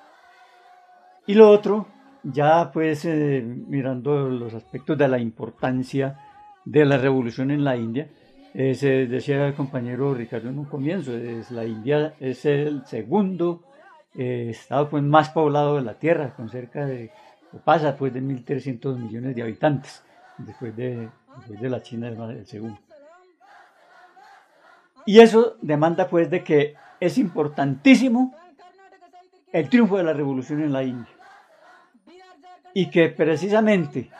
Y 1.26 1.34
lo 1.34 1.50
otro, 1.50 1.88
ya 2.22 2.70
pues 2.72 3.04
eh, 3.04 3.42
mirando 3.42 4.28
los 4.28 4.54
aspectos 4.54 4.96
de 4.96 5.08
la 5.08 5.18
importancia 5.18 6.20
de 6.64 6.84
la 6.84 6.98
revolución 6.98 7.50
en 7.50 7.64
la 7.64 7.76
India, 7.76 8.08
eh, 8.54 8.74
se 8.74 9.08
decía 9.08 9.44
el 9.44 9.54
compañero 9.54 10.14
Ricardo 10.14 10.50
en 10.50 10.58
un 10.60 10.66
comienzo, 10.66 11.16
es, 11.16 11.50
la 11.50 11.64
India 11.64 12.14
es 12.20 12.46
el 12.46 12.86
segundo 12.86 13.64
eh, 14.16 14.48
estado 14.50 14.88
pues, 14.88 15.02
más 15.02 15.30
poblado 15.30 15.76
de 15.76 15.82
la 15.82 15.94
Tierra, 15.94 16.34
con 16.34 16.48
cerca 16.48 16.86
de, 16.86 17.10
pasa 17.64 17.96
pues 17.96 18.12
de 18.12 18.22
1.300 18.22 18.96
millones 18.98 19.34
de 19.34 19.42
habitantes, 19.42 20.02
después 20.38 20.74
de, 20.76 21.08
después 21.38 21.60
de 21.60 21.70
la 21.70 21.82
China 21.82 22.08
el 22.08 22.46
segundo. 22.46 22.78
Y 25.04 25.20
eso 25.20 25.56
demanda 25.62 26.08
pues 26.08 26.28
de 26.30 26.42
que 26.42 26.74
es 26.98 27.16
importantísimo 27.18 28.34
el 29.52 29.68
triunfo 29.68 29.96
de 29.96 30.02
la 30.02 30.12
revolución 30.12 30.62
en 30.62 30.72
la 30.72 30.82
India. 30.82 31.12
Y 32.74 32.90
que 32.90 33.08
precisamente 33.08 34.10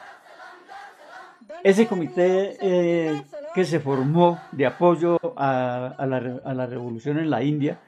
ese 1.63 1.85
comité 1.87 2.57
eh, 2.61 3.21
que 3.53 3.65
se 3.65 3.79
formó 3.79 4.39
de 4.51 4.65
apoyo 4.65 5.19
a, 5.35 5.87
a, 5.97 6.05
la, 6.05 6.39
a, 6.43 6.53
la, 6.53 6.65
revolución 6.65 7.19
en 7.19 7.29
la 7.29 7.43
India, 7.43 7.79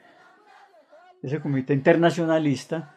ese 1.24 1.39
comité 1.39 1.74
internacionalista, 1.74 2.95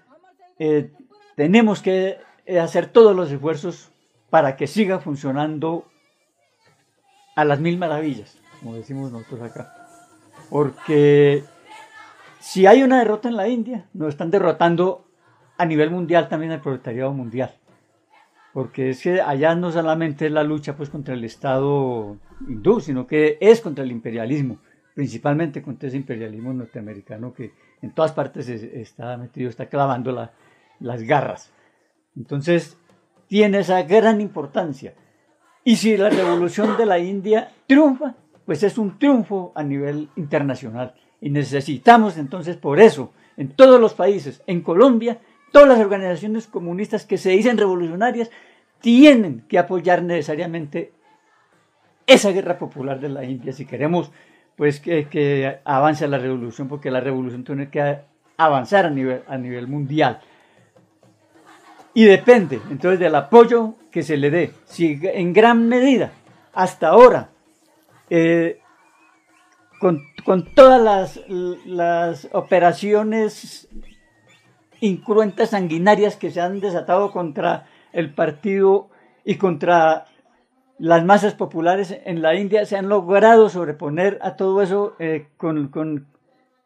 eh, 0.58 0.92
tenemos 1.36 1.82
que 1.82 2.18
hacer 2.60 2.86
todos 2.86 3.14
los 3.16 3.30
esfuerzos 3.30 3.92
para 4.30 4.56
que 4.56 4.66
siga 4.66 4.98
funcionando 4.98 5.86
a 7.36 7.44
las 7.44 7.60
mil 7.60 7.78
maravillas, 7.78 8.38
como 8.60 8.74
decimos 8.74 9.12
nosotros 9.12 9.42
acá. 9.42 9.74
Porque 10.50 11.44
si 12.40 12.66
hay 12.66 12.82
una 12.82 12.98
derrota 12.98 13.28
en 13.28 13.36
la 13.36 13.48
India, 13.48 13.86
nos 13.94 14.10
están 14.10 14.30
derrotando 14.30 15.06
a 15.56 15.64
nivel 15.64 15.90
mundial 15.90 16.28
también 16.28 16.52
el 16.52 16.60
proletariado 16.60 17.12
mundial 17.12 17.54
porque 18.52 18.90
es 18.90 19.02
que 19.02 19.20
allá 19.20 19.54
no 19.54 19.72
solamente 19.72 20.26
es 20.26 20.32
la 20.32 20.44
lucha 20.44 20.76
pues 20.76 20.90
contra 20.90 21.14
el 21.14 21.24
Estado 21.24 22.16
hindú, 22.46 22.80
sino 22.80 23.06
que 23.06 23.38
es 23.40 23.60
contra 23.60 23.84
el 23.84 23.90
imperialismo, 23.90 24.58
principalmente 24.94 25.62
contra 25.62 25.88
ese 25.88 25.96
imperialismo 25.96 26.52
norteamericano 26.52 27.32
que 27.32 27.52
en 27.82 27.90
todas 27.90 28.12
partes 28.12 28.48
está 28.48 29.16
metido, 29.16 29.50
está 29.50 29.66
clavando 29.66 30.12
la, 30.12 30.32
las 30.80 31.02
garras. 31.02 31.52
Entonces, 32.16 32.76
tiene 33.26 33.58
esa 33.58 33.82
gran 33.82 34.20
importancia. 34.20 34.94
Y 35.64 35.76
si 35.76 35.96
la 35.96 36.10
revolución 36.10 36.76
de 36.76 36.86
la 36.86 36.98
India 36.98 37.50
triunfa, 37.66 38.14
pues 38.44 38.62
es 38.62 38.78
un 38.78 38.98
triunfo 38.98 39.52
a 39.54 39.62
nivel 39.62 40.08
internacional. 40.16 40.94
Y 41.20 41.30
necesitamos 41.30 42.16
entonces 42.18 42.56
por 42.56 42.80
eso, 42.80 43.12
en 43.36 43.50
todos 43.54 43.80
los 43.80 43.94
países, 43.94 44.42
en 44.46 44.60
Colombia, 44.60 45.18
todas 45.52 45.68
las 45.68 45.78
organizaciones 45.78 46.46
comunistas 46.46 47.06
que 47.06 47.18
se 47.18 47.30
dicen 47.30 47.58
revolucionarias 47.58 48.30
tienen 48.80 49.44
que 49.48 49.58
apoyar 49.58 50.02
necesariamente 50.02 50.92
esa 52.06 52.30
guerra 52.30 52.58
popular 52.58 53.00
de 53.00 53.08
la 53.08 53.24
India 53.24 53.52
si 53.52 53.64
queremos 53.64 54.10
pues 54.62 54.78
que, 54.78 55.08
que 55.08 55.58
avance 55.64 56.06
la 56.06 56.18
revolución, 56.18 56.68
porque 56.68 56.88
la 56.88 57.00
revolución 57.00 57.42
tiene 57.42 57.68
que 57.68 57.98
avanzar 58.36 58.86
a 58.86 58.90
nivel, 58.90 59.24
a 59.26 59.36
nivel 59.36 59.66
mundial. 59.66 60.20
Y 61.94 62.04
depende 62.04 62.60
entonces 62.70 63.00
del 63.00 63.16
apoyo 63.16 63.74
que 63.90 64.04
se 64.04 64.16
le 64.16 64.30
dé. 64.30 64.52
Si 64.66 65.00
en 65.02 65.32
gran 65.32 65.68
medida, 65.68 66.12
hasta 66.52 66.90
ahora, 66.90 67.30
eh, 68.08 68.60
con, 69.80 70.00
con, 70.24 70.54
todas 70.54 70.80
las, 70.80 71.20
las 71.66 72.28
operaciones 72.30 73.66
incruentas, 74.78 75.50
sanguinarias 75.50 76.14
que 76.14 76.30
se 76.30 76.40
han 76.40 76.60
desatado 76.60 77.10
contra 77.10 77.66
el 77.92 78.14
partido 78.14 78.90
y 79.24 79.34
contra 79.38 80.06
las 80.82 81.04
masas 81.04 81.34
populares 81.34 81.96
en 82.06 82.22
la 82.22 82.34
India 82.34 82.66
se 82.66 82.76
han 82.76 82.88
logrado 82.88 83.48
sobreponer 83.48 84.18
a 84.20 84.34
todo 84.34 84.60
eso 84.62 84.96
eh, 84.98 85.28
con, 85.36 85.68
con, 85.68 86.08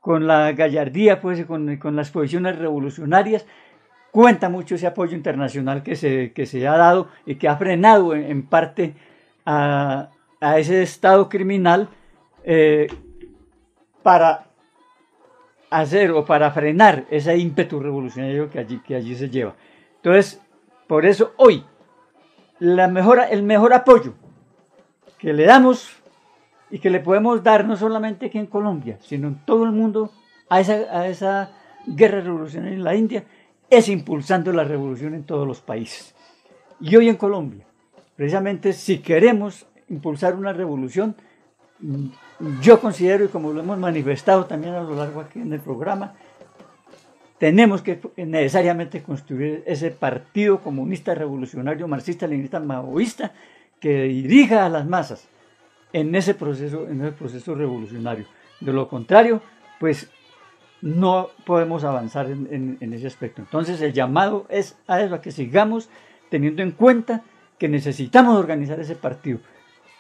con, 0.00 0.26
la 0.26 0.52
gallardía, 0.52 1.20
pues, 1.20 1.44
con, 1.44 1.76
con, 1.76 1.96
las 1.96 2.10
posiciones 2.10 2.58
revolucionarias. 2.58 3.44
Cuenta 4.12 4.48
mucho 4.48 4.76
ese 4.76 4.86
apoyo 4.86 5.14
internacional 5.14 5.82
que 5.82 5.96
se, 5.96 6.32
que 6.32 6.46
se 6.46 6.66
ha 6.66 6.78
dado 6.78 7.08
y 7.26 7.34
que 7.34 7.46
ha 7.46 7.58
frenado 7.58 8.14
en, 8.14 8.24
en 8.24 8.46
parte 8.46 8.94
a, 9.44 10.08
a, 10.40 10.58
ese 10.58 10.82
Estado 10.82 11.28
criminal 11.28 11.90
eh, 12.42 12.86
para 14.02 14.46
hacer 15.68 16.12
o 16.12 16.24
para 16.24 16.52
frenar 16.52 17.04
ese 17.10 17.36
ímpetu 17.36 17.80
revolucionario 17.80 18.48
que 18.48 18.60
allí, 18.60 18.78
que 18.78 18.94
allí 18.94 19.14
se 19.14 19.28
lleva. 19.28 19.56
Entonces, 19.96 20.40
por 20.86 21.04
eso 21.04 21.34
hoy, 21.36 21.66
la 22.58 22.88
mejor, 22.88 23.20
el 23.30 23.42
mejor 23.42 23.72
apoyo 23.72 24.14
que 25.18 25.32
le 25.32 25.44
damos 25.44 25.90
y 26.70 26.78
que 26.78 26.90
le 26.90 27.00
podemos 27.00 27.42
dar 27.42 27.64
no 27.64 27.76
solamente 27.76 28.26
aquí 28.26 28.38
en 28.38 28.46
Colombia, 28.46 28.98
sino 29.00 29.28
en 29.28 29.44
todo 29.44 29.64
el 29.64 29.72
mundo 29.72 30.10
a 30.48 30.60
esa, 30.60 30.72
a 30.72 31.08
esa 31.08 31.50
guerra 31.86 32.20
revolucionaria 32.20 32.76
en 32.76 32.84
la 32.84 32.94
India, 32.94 33.24
es 33.70 33.88
impulsando 33.88 34.52
la 34.52 34.64
revolución 34.64 35.14
en 35.14 35.24
todos 35.24 35.46
los 35.46 35.60
países. 35.60 36.14
Y 36.80 36.94
hoy 36.96 37.08
en 37.08 37.16
Colombia, 37.16 37.64
precisamente 38.16 38.72
si 38.72 38.98
queremos 38.98 39.66
impulsar 39.88 40.34
una 40.34 40.52
revolución, 40.52 41.16
yo 42.60 42.80
considero, 42.80 43.24
y 43.24 43.28
como 43.28 43.52
lo 43.52 43.60
hemos 43.60 43.78
manifestado 43.78 44.46
también 44.46 44.74
a 44.74 44.82
lo 44.82 44.94
largo 44.94 45.20
aquí 45.20 45.40
en 45.40 45.52
el 45.52 45.60
programa, 45.60 46.14
tenemos 47.38 47.82
que 47.82 48.00
necesariamente 48.16 49.02
construir 49.02 49.62
ese 49.66 49.90
partido 49.90 50.60
comunista 50.60 51.14
revolucionario 51.14 51.88
marxista 51.88 52.26
leninista 52.26 52.60
maoísta 52.60 53.32
que 53.80 54.04
dirija 54.04 54.64
a 54.64 54.68
las 54.68 54.86
masas 54.86 55.28
en 55.92 56.14
ese 56.14 56.34
proceso 56.34 56.88
en 56.88 57.02
ese 57.02 57.12
proceso 57.12 57.54
revolucionario. 57.54 58.26
De 58.60 58.72
lo 58.72 58.88
contrario 58.88 59.42
pues 59.78 60.10
no 60.80 61.28
podemos 61.44 61.84
avanzar 61.84 62.30
en, 62.30 62.48
en, 62.50 62.78
en 62.80 62.92
ese 62.92 63.06
aspecto. 63.06 63.42
Entonces 63.42 63.80
el 63.80 63.92
llamado 63.92 64.46
es 64.48 64.78
a 64.86 65.00
eso 65.00 65.14
a 65.14 65.20
que 65.20 65.32
sigamos 65.32 65.90
teniendo 66.30 66.62
en 66.62 66.70
cuenta 66.72 67.22
que 67.58 67.68
necesitamos 67.68 68.38
organizar 68.38 68.78
ese 68.80 68.96
partido. 68.96 69.38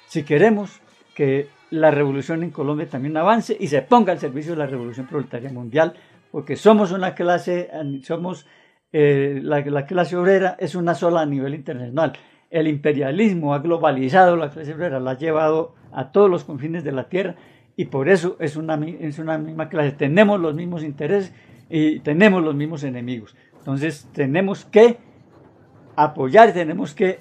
Si 0.06 0.22
queremos 0.22 0.80
que 1.14 1.48
la 1.70 1.90
revolución 1.90 2.42
en 2.42 2.50
Colombia 2.50 2.88
también 2.88 3.16
avance 3.16 3.56
y 3.58 3.68
se 3.68 3.82
ponga 3.82 4.12
al 4.12 4.20
servicio 4.20 4.52
de 4.52 4.58
la 4.58 4.66
revolución 4.66 5.06
proletaria 5.06 5.50
mundial 5.50 5.94
porque 6.30 6.56
somos 6.56 6.92
una 6.92 7.14
clase, 7.14 7.70
somos 8.02 8.46
eh, 8.92 9.40
la, 9.42 9.60
la, 9.60 9.86
clase 9.86 10.16
obrera 10.16 10.56
es 10.58 10.74
una 10.74 10.94
sola 10.94 11.22
a 11.22 11.26
nivel 11.26 11.54
internacional. 11.54 12.12
El 12.50 12.68
imperialismo 12.68 13.54
ha 13.54 13.58
globalizado 13.58 14.36
la 14.36 14.50
clase 14.50 14.74
obrera, 14.74 15.00
la 15.00 15.12
ha 15.12 15.18
llevado 15.18 15.74
a 15.92 16.12
todos 16.12 16.30
los 16.30 16.44
confines 16.44 16.84
de 16.84 16.92
la 16.92 17.08
tierra 17.08 17.34
y 17.76 17.86
por 17.86 18.08
eso 18.08 18.36
es 18.40 18.56
una 18.56 18.76
misma 18.76 19.68
clase. 19.68 19.92
Tenemos 19.92 20.40
los 20.40 20.54
mismos 20.54 20.82
intereses 20.82 21.32
y 21.68 22.00
tenemos 22.00 22.42
los 22.42 22.54
mismos 22.54 22.84
enemigos. 22.84 23.36
Entonces 23.58 24.08
tenemos 24.12 24.64
que 24.64 24.98
apoyar, 25.96 26.52
tenemos 26.52 26.94
que 26.94 27.20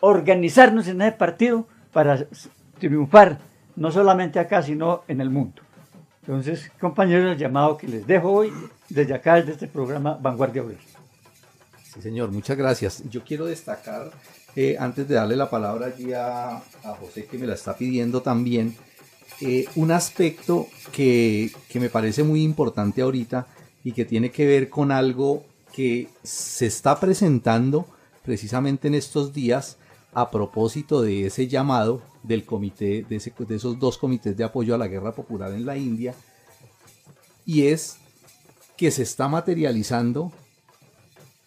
organizarnos 0.00 0.88
en 0.88 1.02
ese 1.02 1.12
partido 1.12 1.66
para 1.92 2.26
triunfar, 2.78 3.38
no 3.76 3.90
solamente 3.90 4.38
acá, 4.38 4.62
sino 4.62 5.02
en 5.08 5.20
el 5.20 5.30
mundo. 5.30 5.61
Entonces, 6.22 6.70
compañeros, 6.80 7.32
el 7.32 7.38
llamado 7.38 7.76
que 7.76 7.88
les 7.88 8.06
dejo 8.06 8.30
hoy 8.30 8.52
desde 8.88 9.14
acá, 9.14 9.34
desde 9.34 9.52
este 9.52 9.66
programa 9.66 10.16
Vanguardia 10.20 10.62
Obrera. 10.62 10.80
Sí, 11.92 12.00
señor, 12.00 12.30
muchas 12.30 12.56
gracias. 12.56 13.02
Yo 13.10 13.24
quiero 13.24 13.46
destacar, 13.46 14.12
eh, 14.54 14.76
antes 14.78 15.08
de 15.08 15.16
darle 15.16 15.34
la 15.34 15.50
palabra 15.50 15.86
allí 15.86 16.12
a, 16.12 16.62
José, 17.00 17.26
que 17.26 17.38
me 17.38 17.46
la 17.46 17.54
está 17.54 17.76
pidiendo 17.76 18.22
también, 18.22 18.76
eh, 19.40 19.66
un 19.74 19.90
aspecto 19.90 20.68
que, 20.92 21.50
que 21.68 21.80
me 21.80 21.90
parece 21.90 22.22
muy 22.22 22.44
importante 22.44 23.02
ahorita 23.02 23.46
y 23.82 23.90
que 23.90 24.04
tiene 24.04 24.30
que 24.30 24.46
ver 24.46 24.70
con 24.70 24.92
algo 24.92 25.44
que 25.72 26.08
se 26.22 26.66
está 26.66 27.00
presentando 27.00 27.86
precisamente 28.22 28.86
en 28.86 28.94
estos 28.94 29.32
días 29.32 29.76
a 30.12 30.30
propósito 30.30 31.02
de 31.02 31.26
ese 31.26 31.48
llamado 31.48 32.00
del 32.22 32.44
comité, 32.44 33.04
de, 33.08 33.16
esos 33.16 33.78
dos 33.78 33.98
comités 33.98 34.36
de 34.36 34.44
apoyo 34.44 34.74
a 34.74 34.78
la 34.78 34.88
guerra 34.88 35.14
popular 35.14 35.52
en 35.52 35.66
la 35.66 35.76
India, 35.76 36.14
y 37.44 37.66
es 37.66 37.98
que 38.76 38.90
se 38.90 39.02
está 39.02 39.28
materializando 39.28 40.32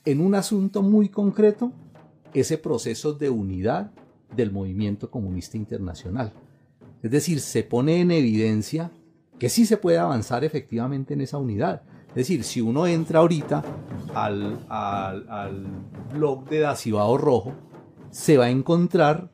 en 0.04 0.22
un 0.22 0.36
asunto 0.36 0.82
muy 0.82 1.10
concreto 1.10 1.72
ese 2.34 2.58
proceso 2.58 3.14
de 3.14 3.30
unidad 3.30 3.92
del 4.36 4.52
movimiento 4.52 5.10
comunista 5.10 5.58
internacional. 5.58 6.34
Es 7.02 7.12
decir, 7.12 7.40
se 7.40 7.64
pone 7.64 8.02
en 8.02 8.12
evidencia 8.12 8.92
que 9.40 9.50
sí 9.50 9.66
se 9.66 9.78
puede 9.78 9.98
avanzar 9.98 10.44
efectivamente 10.44 11.14
en 11.14 11.22
esa 11.22 11.38
unidad. 11.38 11.84
Es 12.10 12.16
decir, 12.16 12.44
si 12.44 12.62
uno 12.62 12.88
entra 12.88 13.20
ahorita 13.20 13.64
al, 14.14 14.66
al, 14.70 15.30
al 15.30 15.66
blog 16.14 16.48
de 16.50 16.60
Dacibao 16.60 17.18
Rojo, 17.18 17.54
se 18.12 18.38
va 18.38 18.46
a 18.46 18.50
encontrar 18.50 19.30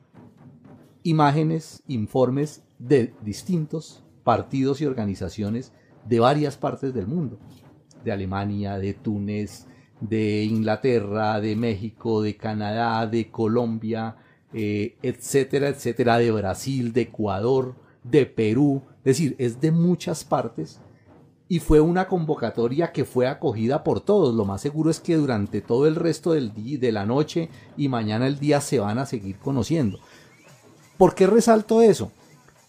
imágenes, 1.03 1.83
informes 1.87 2.63
de 2.79 3.13
distintos 3.23 4.03
partidos 4.23 4.81
y 4.81 4.85
organizaciones 4.85 5.73
de 6.07 6.19
varias 6.19 6.57
partes 6.57 6.93
del 6.93 7.07
mundo, 7.07 7.39
de 8.03 8.11
Alemania, 8.11 8.77
de 8.77 8.93
Túnez, 8.93 9.67
de 9.99 10.43
Inglaterra, 10.43 11.39
de 11.39 11.55
México, 11.55 12.21
de 12.21 12.35
Canadá, 12.35 13.05
de 13.07 13.29
Colombia, 13.29 14.15
eh, 14.53 14.97
etcétera, 15.01 15.69
etcétera, 15.69 16.17
de 16.17 16.31
Brasil, 16.31 16.91
de 16.91 17.01
Ecuador, 17.01 17.75
de 18.03 18.25
Perú, 18.25 18.81
es 18.99 19.03
decir, 19.03 19.35
es 19.37 19.61
de 19.61 19.71
muchas 19.71 20.23
partes 20.23 20.79
y 21.47 21.59
fue 21.59 21.81
una 21.81 22.07
convocatoria 22.07 22.93
que 22.93 23.03
fue 23.03 23.27
acogida 23.27 23.83
por 23.83 23.99
todos. 23.99 24.33
Lo 24.33 24.45
más 24.45 24.61
seguro 24.61 24.89
es 24.89 25.01
que 25.01 25.17
durante 25.17 25.59
todo 25.59 25.85
el 25.85 25.95
resto 25.95 26.31
del 26.31 26.53
día, 26.53 26.79
de 26.79 26.93
la 26.93 27.05
noche 27.05 27.49
y 27.75 27.89
mañana 27.89 28.25
el 28.25 28.39
día 28.39 28.61
se 28.61 28.79
van 28.79 28.99
a 28.99 29.05
seguir 29.05 29.37
conociendo. 29.37 29.99
¿Por 31.01 31.15
qué 31.15 31.25
resalto 31.25 31.81
eso? 31.81 32.11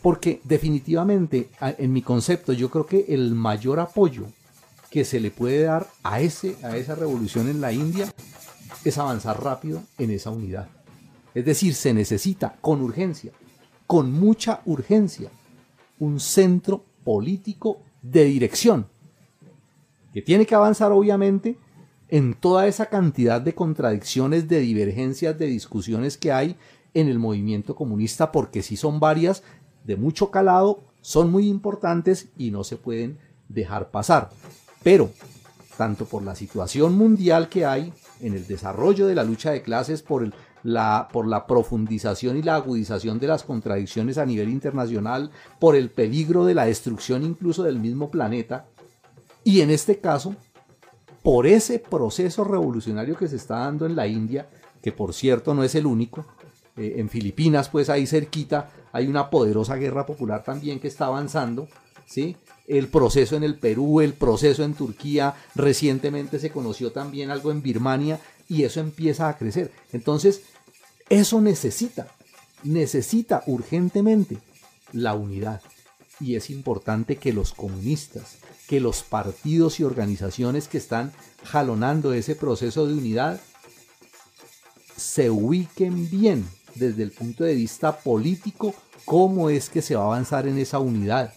Porque 0.01 0.41
definitivamente, 0.45 1.51
en 1.61 1.93
mi 1.93 2.01
concepto, 2.01 2.55
yo 2.55 2.71
creo 2.71 2.87
que 2.87 3.05
el 3.11 3.35
mayor 3.35 3.79
apoyo 3.79 4.25
que 4.89 5.05
se 5.05 5.21
le 5.21 5.31
puede 5.31 5.65
dar 5.65 5.87
a, 6.03 6.23
ese, 6.23 6.57
a 6.63 6.79
esa 6.79 6.95
revolución 6.95 7.51
en 7.51 7.61
la 7.61 7.75
India 7.75 8.11
es 8.87 8.97
avanzar 8.97 9.45
rápido 9.45 9.83
en 9.99 10.13
esa 10.13 10.31
unidad. 10.31 10.67
Es 11.35 11.45
decir, 11.45 11.75
se 11.75 11.93
necesita 11.93 12.57
con 12.63 12.81
urgencia, 12.81 13.33
con 13.87 14.11
mucha 14.11 14.63
urgencia, 14.65 15.29
un 15.99 16.19
centro 16.19 16.87
político 17.05 17.83
de 18.01 18.25
dirección, 18.25 18.87
que 20.15 20.23
tiene 20.23 20.47
que 20.47 20.55
avanzar 20.55 20.91
obviamente 20.91 21.59
en 22.09 22.33
toda 22.33 22.67
esa 22.67 22.87
cantidad 22.87 23.43
de 23.43 23.55
contradicciones, 23.55 24.49
de 24.49 24.61
divergencias, 24.61 25.39
de 25.39 25.49
discusiones 25.49 26.17
que 26.17 26.33
hay 26.33 26.57
en 26.95 27.09
el 27.09 27.19
movimiento 27.19 27.75
comunista, 27.75 28.33
porque 28.33 28.63
si 28.63 28.77
son 28.77 29.01
varias, 29.01 29.43
de 29.85 29.97
mucho 29.97 30.31
calado, 30.31 30.85
son 31.01 31.31
muy 31.31 31.49
importantes 31.49 32.29
y 32.37 32.51
no 32.51 32.65
se 32.65 32.77
pueden 32.77 33.19
dejar 33.49 33.91
pasar. 33.91 34.31
Pero, 34.83 35.11
tanto 35.77 36.05
por 36.05 36.23
la 36.23 36.35
situación 36.35 36.97
mundial 36.97 37.49
que 37.49 37.67
hay 37.67 37.93
en 38.21 38.35
el 38.35 38.47
desarrollo 38.47 39.07
de 39.07 39.15
la 39.15 39.25
lucha 39.25 39.51
de 39.51 39.63
clases, 39.63 40.03
por 40.03 40.23
el 40.23 40.35
la, 40.63 41.09
por 41.13 41.27
la 41.27 41.47
profundización 41.47 42.37
y 42.37 42.43
la 42.43 42.57
agudización 42.57 43.19
de 43.19 43.27
las 43.27 43.43
contradicciones 43.43 44.19
a 44.19 44.27
nivel 44.27 44.49
internacional, 44.49 45.31
por 45.59 45.77
el 45.77 45.91
peligro 45.91 46.45
de 46.45 46.55
la 46.55 46.67
destrucción 46.67 47.23
incluso 47.23 47.63
del 47.63 47.79
mismo 47.79 48.11
planeta, 48.11 48.67
y 49.45 49.61
en 49.61 49.71
este 49.71 49.99
caso, 49.99 50.37
por 51.23 51.47
ese 51.47 51.79
proceso 51.79 52.45
revolucionario 52.45 53.17
que 53.17 53.29
se 53.29 53.37
está 53.37 53.59
dando 53.59 53.87
en 53.87 53.97
la 53.97 54.07
India, 54.07 54.49
que 54.83 54.93
por 54.93 55.15
cierto 55.15 55.55
no 55.55 55.65
es 55.65 55.75
el 55.75 55.87
único, 55.87 56.27
eh, 56.77 56.95
en 56.97 57.11
Filipinas, 57.11 57.69
pues 57.69 57.91
ahí 57.91 58.07
cerquita, 58.07 58.71
hay 58.93 59.07
una 59.07 59.29
poderosa 59.29 59.77
guerra 59.77 60.07
popular 60.07 60.43
también 60.43 60.81
que 60.81 60.89
está 60.89 61.07
avanzando, 61.07 61.69
¿sí? 62.07 62.37
El 62.67 62.89
proceso 62.89 63.37
en 63.37 63.45
el 63.45 63.59
Perú, 63.59 64.01
el 64.01 64.15
proceso 64.15 64.65
en 64.65 64.73
Turquía, 64.73 65.35
recientemente 65.55 66.39
se 66.39 66.51
conoció 66.51 66.91
también 66.91 67.31
algo 67.31 67.51
en 67.51 67.61
Birmania 67.61 68.21
y 68.49 68.63
eso 68.63 68.81
empieza 68.81 69.29
a 69.29 69.37
crecer. 69.37 69.71
Entonces, 69.93 70.43
eso 71.11 71.43
necesita, 71.43 72.09
necesita 72.63 73.43
urgentemente 73.47 74.39
la 74.93 75.13
unidad. 75.15 75.61
Y 76.21 76.37
es 76.37 76.49
importante 76.49 77.17
que 77.17 77.35
los 77.35 77.53
comunistas, 77.53 78.37
que 78.67 78.81
los 78.81 79.03
partidos 79.03 79.79
y 79.79 79.85
organizaciones 79.85 80.69
que 80.69 80.79
están 80.79 81.13
jalonando 81.45 82.15
ese 82.15 82.35
proceso 82.35 82.87
de 82.87 82.95
unidad 82.95 83.41
se 84.97 85.29
ubiquen 85.29 86.09
bien 86.09 86.47
desde 86.75 87.03
el 87.03 87.11
punto 87.11 87.45
de 87.45 87.55
vista 87.55 87.97
político 87.99 88.75
cómo 89.05 89.51
es 89.51 89.69
que 89.69 89.83
se 89.83 89.97
va 89.97 90.03
a 90.03 90.07
avanzar 90.07 90.47
en 90.47 90.59
esa 90.59 90.79
unidad, 90.79 91.33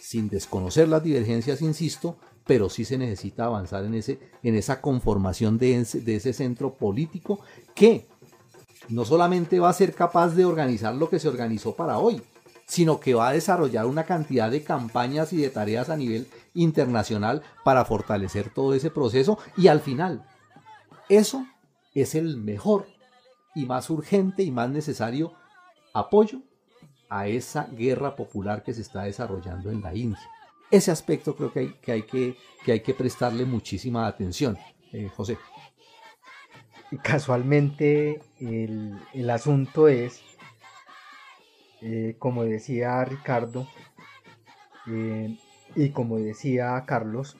sin 0.00 0.28
desconocer 0.28 0.88
las 0.88 1.02
divergencias, 1.02 1.62
insisto, 1.62 2.16
pero 2.46 2.68
sí 2.68 2.84
se 2.84 2.96
necesita 2.96 3.44
avanzar 3.44 3.84
en, 3.84 3.94
ese, 3.94 4.18
en 4.42 4.54
esa 4.54 4.80
conformación 4.80 5.58
de 5.58 5.84
de 5.84 6.16
ese 6.16 6.32
centro 6.32 6.74
político 6.74 7.40
que 7.74 8.06
no 8.88 9.04
solamente 9.04 9.58
va 9.58 9.68
a 9.68 9.74
ser 9.74 9.94
capaz 9.94 10.34
de 10.34 10.44
organizar 10.44 10.94
lo 10.94 11.10
que 11.10 11.18
se 11.18 11.28
organizó 11.28 11.74
para 11.74 11.98
hoy, 11.98 12.22
sino 12.66 13.00
que 13.00 13.14
va 13.14 13.28
a 13.28 13.32
desarrollar 13.32 13.86
una 13.86 14.04
cantidad 14.04 14.50
de 14.50 14.62
campañas 14.62 15.32
y 15.32 15.36
de 15.36 15.50
tareas 15.50 15.88
a 15.88 15.96
nivel 15.96 16.26
internacional 16.54 17.42
para 17.64 17.84
fortalecer 17.84 18.50
todo 18.50 18.74
ese 18.74 18.90
proceso 18.90 19.38
y 19.56 19.68
al 19.68 19.80
final, 19.80 20.24
eso 21.08 21.46
es 21.94 22.14
el 22.14 22.36
mejor 22.36 22.86
y 23.56 23.66
más 23.66 23.90
urgente 23.90 24.44
y 24.44 24.52
más 24.52 24.70
necesario 24.70 25.32
apoyo 25.92 26.42
a 27.08 27.26
esa 27.26 27.64
guerra 27.64 28.14
popular 28.14 28.62
que 28.62 28.72
se 28.72 28.82
está 28.82 29.02
desarrollando 29.02 29.72
en 29.72 29.82
la 29.82 29.92
India. 29.94 30.30
Ese 30.70 30.92
aspecto 30.92 31.34
creo 31.34 31.52
que 31.52 31.60
hay 31.60 31.72
que, 31.80 31.92
hay 31.92 32.02
que, 32.02 32.36
que, 32.64 32.72
hay 32.72 32.80
que 32.80 32.94
prestarle 32.94 33.44
muchísima 33.44 34.06
atención. 34.06 34.56
Eh, 34.92 35.10
José 35.16 35.36
casualmente 37.02 38.20
el, 38.40 39.30
asunto 39.30 39.88
es, 39.88 40.22
eh, 41.82 42.16
como 42.18 42.44
decía 42.44 43.04
Ricardo 43.04 43.66
eh, 44.86 45.36
y 45.74 45.90
como 45.90 46.18
decía 46.18 46.82
Carlos, 46.86 47.36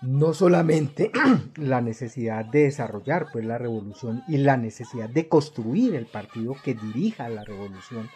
no 0.00 0.32
solamente 0.32 1.10
la 1.56 1.80
necesidad 1.80 2.44
de 2.44 2.64
desarrollar 2.64 3.28
pues, 3.32 3.44
la 3.44 3.58
revolución 3.58 4.22
y 4.28 4.38
la 4.38 4.56
necesidad 4.56 5.08
de 5.08 5.28
construir 5.28 5.94
el 5.94 6.06
partido 6.06 6.56
que 6.62 6.74
dirija 6.74 7.28
la 7.28 7.44
revolución 7.44 8.08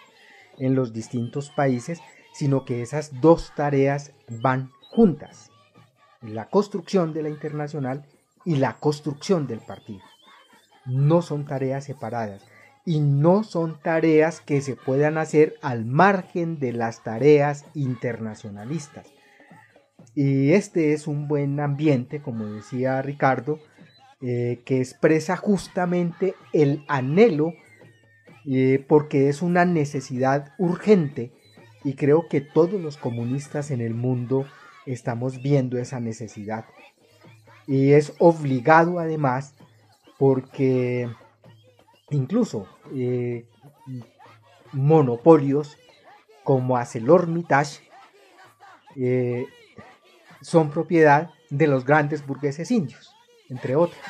en 0.59 0.75
los 0.75 0.93
distintos 0.93 1.51
países, 1.51 2.01
sino 2.33 2.65
que 2.65 2.83
esas 2.83 3.21
dos 3.21 3.53
tareas 3.57 4.13
van 4.29 4.71
juntas, 4.91 5.51
la 6.21 6.49
construcción 6.49 7.13
de 7.13 7.23
la 7.23 7.29
internacional 7.31 8.07
y 8.45 8.57
la 8.57 8.79
construcción 8.79 9.47
del 9.47 9.61
partido 9.61 10.03
no 10.85 11.23
son 11.23 11.45
tareas 11.45 11.85
separadas 11.85 12.43
y 12.85 13.01
no 13.01 13.45
son 13.45 13.79
tareas 13.81 14.41
que 14.41 14.61
se 14.61 14.75
puedan 14.75 15.19
hacer 15.19 15.55
al 15.63 15.85
margen 15.85 16.59
de 16.59 16.73
las 16.73 17.05
tareas 17.05 17.65
internacionalistas. 17.75 19.07
Y 20.15 20.53
este 20.53 20.93
es 20.93 21.07
un 21.07 21.29
buen 21.29 21.59
ambiente, 21.61 22.21
como 22.21 22.47
decía 22.47 23.01
Ricardo, 23.03 23.59
eh, 24.21 24.61
que 24.65 24.79
expresa 24.79 25.37
justamente 25.37 26.35
el 26.53 26.85
anhelo, 26.89 27.55
eh, 28.47 28.85
porque 28.89 29.29
es 29.29 29.43
una 29.43 29.65
necesidad 29.65 30.53
urgente, 30.59 31.33
y 31.85 31.95
creo 31.95 32.29
que 32.29 32.41
todos 32.41 32.81
los 32.81 32.97
comunistas 32.97 33.71
en 33.71 33.81
el 33.81 33.95
mundo 33.95 34.47
estamos 34.87 35.43
viendo 35.43 35.79
esa 35.79 36.01
necesidad. 36.01 36.65
Y 37.67 37.93
es 37.93 38.15
obligado 38.19 38.99
además 38.99 39.55
porque 40.19 41.09
incluso 42.11 42.69
eh, 42.95 43.47
monopolios 44.73 45.79
como 46.45 46.77
ArcelorMittal 46.77 47.67
eh, 48.97 49.47
son 50.43 50.71
propiedad 50.71 51.31
de 51.51 51.67
los 51.67 51.85
grandes 51.85 52.27
burgueses 52.27 52.71
indios, 52.71 53.15
entre 53.49 53.77
otros. 53.77 54.01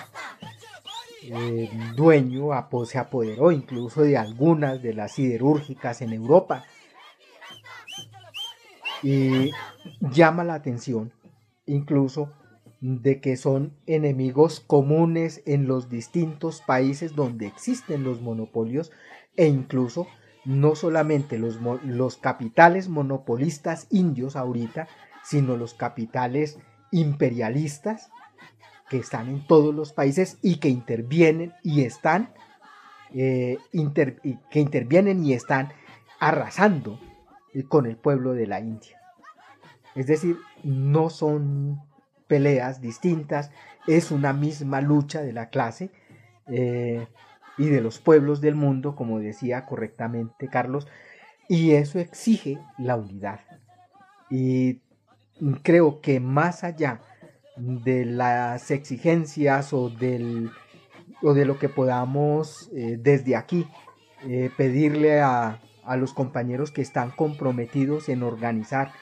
El 1.22 1.94
dueño 1.94 2.48
se 2.84 2.98
apoderó 2.98 3.52
incluso 3.52 4.02
de 4.02 4.16
algunas 4.16 4.82
de 4.82 4.94
las 4.94 5.12
siderúrgicas 5.12 6.02
en 6.02 6.12
Europa. 6.12 6.64
Y 9.02 9.50
llama 10.00 10.44
la 10.44 10.54
atención 10.54 11.12
incluso 11.66 12.32
de 12.80 13.20
que 13.20 13.36
son 13.36 13.76
enemigos 13.86 14.58
comunes 14.60 15.42
en 15.46 15.66
los 15.68 15.88
distintos 15.88 16.60
países 16.60 17.14
donde 17.14 17.46
existen 17.46 18.02
los 18.02 18.20
monopolios 18.20 18.90
e 19.36 19.46
incluso 19.46 20.08
no 20.44 20.74
solamente 20.74 21.38
los, 21.38 21.60
los 21.84 22.16
capitales 22.16 22.88
monopolistas 22.88 23.86
indios 23.90 24.34
ahorita, 24.34 24.88
sino 25.22 25.56
los 25.56 25.74
capitales 25.74 26.58
imperialistas 26.90 28.10
que 28.88 28.98
están 28.98 29.28
en 29.28 29.46
todos 29.46 29.74
los 29.74 29.92
países 29.92 30.38
y 30.42 30.56
que 30.56 30.68
intervienen 30.68 31.54
y 31.62 31.82
están 31.84 32.34
eh, 33.14 33.58
que 34.50 34.60
intervienen 34.60 35.24
y 35.24 35.34
están 35.34 35.72
arrasando 36.18 36.98
con 37.68 37.86
el 37.86 37.96
pueblo 37.96 38.32
de 38.32 38.46
la 38.46 38.60
India. 38.60 39.00
Es 39.94 40.06
decir, 40.06 40.38
no 40.62 41.10
son 41.10 41.82
peleas 42.26 42.80
distintas, 42.80 43.50
es 43.86 44.10
una 44.10 44.32
misma 44.32 44.80
lucha 44.80 45.20
de 45.22 45.32
la 45.32 45.50
clase 45.50 45.90
eh, 46.46 47.06
y 47.58 47.66
de 47.66 47.80
los 47.80 47.98
pueblos 47.98 48.40
del 48.40 48.54
mundo, 48.54 48.96
como 48.96 49.18
decía 49.18 49.66
correctamente 49.66 50.48
Carlos, 50.48 50.86
y 51.48 51.72
eso 51.72 51.98
exige 51.98 52.58
la 52.78 52.96
unidad. 52.96 53.40
Y 54.30 54.80
creo 55.62 56.00
que 56.00 56.20
más 56.20 56.64
allá 56.64 57.00
de 57.56 58.04
las 58.04 58.70
exigencias 58.70 59.72
o, 59.72 59.90
del, 59.90 60.50
o 61.22 61.34
de 61.34 61.44
lo 61.44 61.58
que 61.58 61.68
podamos 61.68 62.70
eh, 62.74 62.98
desde 63.00 63.36
aquí 63.36 63.66
eh, 64.28 64.50
pedirle 64.56 65.20
a, 65.20 65.60
los 65.96 66.14
compañeros 66.14 66.70
que 66.70 66.80
están 66.80 67.10
comprometidos 67.10 68.08
en 68.08 68.22
organizar 68.22 68.92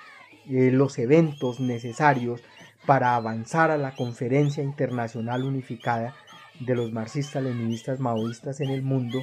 eh, 0.48 0.70
los 0.72 0.98
eventos 0.98 1.60
necesarios 1.60 2.40
para 2.86 3.14
avanzar 3.14 3.70
a 3.70 3.76
la 3.76 3.94
conferencia 3.94 4.64
internacional 4.64 5.44
unificada 5.44 6.14
de 6.58 6.74
los 6.74 6.90
marxistas, 6.90 7.42
leninistas, 7.42 8.00
maoístas 8.00 8.60
en 8.60 8.70
el 8.70 8.82
mundo, 8.82 9.20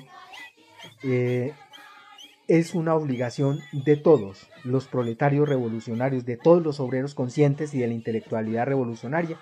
es 2.47 2.73
una 2.73 2.95
obligación 2.95 3.59
de 3.71 3.97
todos 3.97 4.49
los 4.63 4.87
proletarios 4.87 5.47
revolucionarios, 5.47 6.25
de 6.25 6.37
todos 6.37 6.63
los 6.63 6.79
obreros 6.79 7.13
conscientes 7.13 7.73
y 7.73 7.79
de 7.79 7.87
la 7.87 7.93
intelectualidad 7.93 8.65
revolucionaria, 8.65 9.37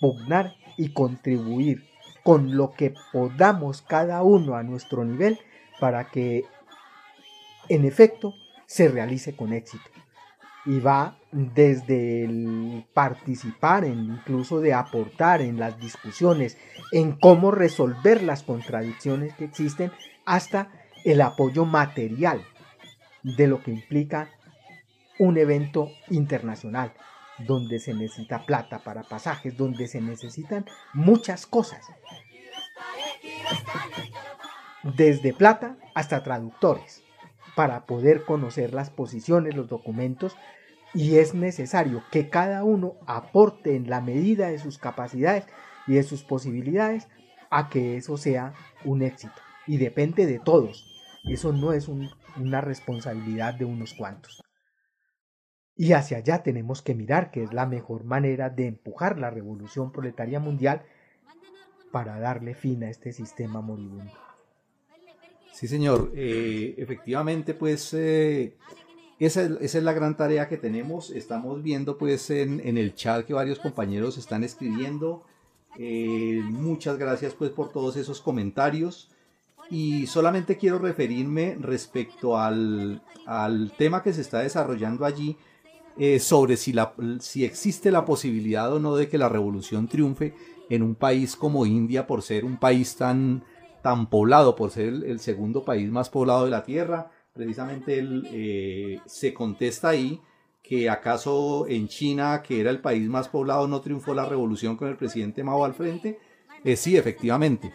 pugnar 0.00 0.54
y 0.76 0.92
contribuir 0.92 1.84
con 2.22 2.56
lo 2.56 2.72
que 2.72 2.94
podamos 3.12 3.82
cada 3.82 4.22
uno 4.22 4.56
a 4.56 4.62
nuestro 4.62 5.04
nivel 5.04 5.38
para 5.78 6.10
que 6.10 6.44
en 7.68 7.84
efecto 7.84 8.34
se 8.66 8.88
realice 8.88 9.36
con 9.36 9.52
éxito. 9.52 9.84
Y 10.64 10.80
va 10.80 11.18
desde 11.30 12.24
el 12.24 12.86
participar, 12.92 13.84
en, 13.84 14.00
incluso 14.00 14.60
de 14.60 14.74
aportar 14.74 15.40
en 15.40 15.60
las 15.60 15.78
discusiones, 15.78 16.58
en 16.90 17.12
cómo 17.12 17.52
resolver 17.52 18.22
las 18.22 18.42
contradicciones 18.42 19.32
que 19.34 19.44
existen, 19.44 19.92
hasta 20.24 20.70
el 21.06 21.20
apoyo 21.20 21.64
material 21.64 22.44
de 23.22 23.46
lo 23.46 23.62
que 23.62 23.70
implica 23.70 24.28
un 25.20 25.38
evento 25.38 25.92
internacional, 26.10 26.92
donde 27.38 27.78
se 27.78 27.94
necesita 27.94 28.44
plata 28.44 28.80
para 28.80 29.04
pasajes, 29.04 29.56
donde 29.56 29.86
se 29.86 30.00
necesitan 30.00 30.66
muchas 30.92 31.46
cosas. 31.46 31.86
Desde 34.82 35.32
plata 35.32 35.76
hasta 35.94 36.24
traductores, 36.24 37.04
para 37.54 37.86
poder 37.86 38.24
conocer 38.24 38.74
las 38.74 38.90
posiciones, 38.90 39.54
los 39.54 39.68
documentos, 39.68 40.36
y 40.92 41.18
es 41.18 41.34
necesario 41.34 42.02
que 42.10 42.28
cada 42.30 42.64
uno 42.64 42.94
aporte 43.06 43.76
en 43.76 43.88
la 43.88 44.00
medida 44.00 44.48
de 44.48 44.58
sus 44.58 44.76
capacidades 44.76 45.46
y 45.86 45.94
de 45.94 46.02
sus 46.02 46.24
posibilidades 46.24 47.06
a 47.48 47.68
que 47.68 47.96
eso 47.96 48.16
sea 48.16 48.54
un 48.84 49.02
éxito. 49.02 49.40
Y 49.68 49.76
depende 49.76 50.26
de 50.26 50.40
todos, 50.40 50.95
eso 51.26 51.52
no 51.52 51.72
es 51.72 51.88
una 51.88 52.60
responsabilidad 52.60 53.54
de 53.54 53.64
unos 53.64 53.94
cuantos. 53.94 54.42
Y 55.74 55.92
hacia 55.92 56.18
allá 56.18 56.42
tenemos 56.42 56.80
que 56.80 56.94
mirar, 56.94 57.30
que 57.30 57.42
es 57.42 57.52
la 57.52 57.66
mejor 57.66 58.04
manera 58.04 58.48
de 58.48 58.68
empujar 58.68 59.18
la 59.18 59.30
revolución 59.30 59.92
proletaria 59.92 60.40
mundial 60.40 60.82
para 61.92 62.18
darle 62.18 62.54
fin 62.54 62.82
a 62.84 62.90
este 62.90 63.12
sistema 63.12 63.60
moribundo. 63.60 64.12
Sí, 65.52 65.68
señor. 65.68 66.12
Eh, 66.14 66.74
efectivamente, 66.78 67.54
pues 67.54 67.92
eh, 67.92 68.54
esa, 69.18 69.42
es, 69.60 69.74
la 69.74 69.92
gran 69.92 70.16
tarea 70.16 70.48
que 70.48 70.56
tenemos. 70.56 71.10
Estamos 71.10 71.62
viendo 71.62 71.98
pues 71.98 72.30
en, 72.30 72.60
el 72.60 72.94
chat 72.94 73.26
que 73.26 73.34
varios 73.34 73.58
compañeros 73.58 74.16
están 74.16 74.44
escribiendo. 74.44 75.24
Eh, 75.78 76.40
muchas 76.44 76.96
gracias 76.96 77.34
pues 77.34 77.50
por 77.50 77.70
todos 77.70 77.96
esos 77.96 78.22
comentarios 78.22 79.10
y 79.70 80.06
solamente 80.06 80.56
quiero 80.56 80.78
referirme 80.78 81.56
respecto 81.60 82.38
al, 82.38 83.02
tema 83.76 84.02
que 84.02 84.12
se 84.12 84.20
está 84.20 84.40
desarrollando 84.40 85.04
allí 85.04 85.36
eh, 85.98 86.20
sobre 86.20 86.56
si, 86.56 86.72
la, 86.72 86.94
si 87.20 87.44
existe 87.44 87.90
la 87.90 88.04
posibilidad 88.04 88.72
o 88.72 88.78
no 88.78 88.96
de 88.96 89.08
que 89.08 89.18
la 89.18 89.28
revolución 89.28 89.88
triunfe 89.88 90.34
en 90.68 90.82
un 90.82 90.94
país 90.94 91.36
como 91.36 91.66
India 91.66 92.06
por 92.06 92.22
ser 92.22 92.44
un 92.44 92.58
país 92.58 92.96
tan, 92.96 93.42
tan 93.82 94.08
poblado, 94.08 94.54
por 94.54 94.70
ser 94.70 94.88
el, 94.88 95.18
segundo 95.20 95.64
país 95.64 95.90
más 95.90 96.10
poblado 96.10 96.44
de 96.44 96.50
la 96.50 96.64
Tierra. 96.64 97.10
Precisamente 97.32 98.06
eh, 98.32 99.00
se 99.06 99.34
contesta 99.34 99.90
ahí 99.90 100.20
que 100.62 100.90
acaso 100.90 101.66
en 101.68 101.86
China, 101.86 102.42
que 102.42 102.60
era 102.60 102.70
el 102.70 102.80
país 102.80 103.08
más 103.08 103.28
poblado, 103.28 103.68
no 103.68 103.80
triunfó 103.80 104.14
la 104.14 104.26
revolución 104.26 104.76
con 104.76 104.88
el 104.88 104.96
presidente 104.96 105.44
Mao 105.44 105.64
al 105.64 105.74
frente. 105.74 106.18
Eh, 106.64 106.76
sí, 106.76 106.96
efectivamente 106.96 107.72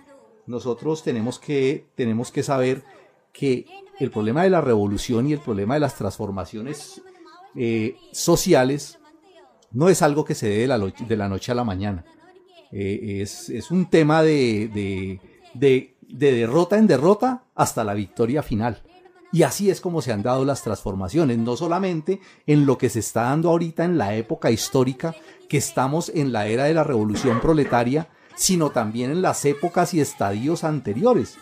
nosotros 0.47 1.03
tenemos 1.03 1.39
que, 1.39 1.88
tenemos 1.95 2.31
que 2.31 2.43
saber 2.43 2.84
que 3.34 3.65
el 3.99 4.11
problema 4.11 4.43
de 4.43 4.49
la 4.49 4.61
revolución 4.61 5.27
y 5.27 5.34
el 5.34 5.39
problema 5.39 5.76
de 5.76 5.80
las 5.80 5.95
transformaciones 5.95 7.01
eh, 7.55 7.95
sociales 8.11 8.99
no 9.72 9.89
es 9.89 10.01
algo 10.01 10.26
que 10.26 10.35
se 10.35 10.49
dé 10.49 10.57
de 10.59 10.68
la, 10.68 10.77
de 10.80 11.18
noche 11.30 11.51
a 11.51 11.55
la 11.55 11.63
mañana. 11.63 12.05
Eh, 12.72 13.22
es, 13.22 13.72
un 13.72 13.89
tema 13.89 14.23
de, 14.23 15.19
de, 15.53 15.95
derrota 16.07 16.77
en 16.77 16.88
derrota 16.88 17.45
hasta 17.55 17.84
la 17.84 17.93
victoria 17.93 18.43
final. 18.43 18.81
Y 19.34 19.43
así 19.43 19.69
es 19.69 19.80
como 19.80 20.01
se 20.01 20.11
han 20.11 20.23
dado 20.23 20.43
las 20.43 20.61
transformaciones, 20.61 21.38
no 21.38 21.55
solamente 21.55 22.19
en 22.47 22.65
lo 22.65 22.77
que 22.77 22.89
se 22.89 22.99
está 22.99 23.23
dando 23.23 23.49
ahorita 23.49 23.85
en 23.85 23.97
la 23.97 24.15
época 24.15 24.51
histórica, 24.51 25.15
que 25.47 25.57
estamos 25.57 26.09
en 26.13 26.34
la 26.34 26.47
era 26.47 26.65
de 26.65 26.73
la 26.73 26.84
revolución 26.84 27.39
proletaria, 27.39 28.09
sino 28.36 28.72
también 28.72 29.12
en 29.12 29.22
las 29.22 29.45
épocas 29.45 29.94
y 29.94 30.02
estadios 30.02 30.64
anteriores, 30.64 31.38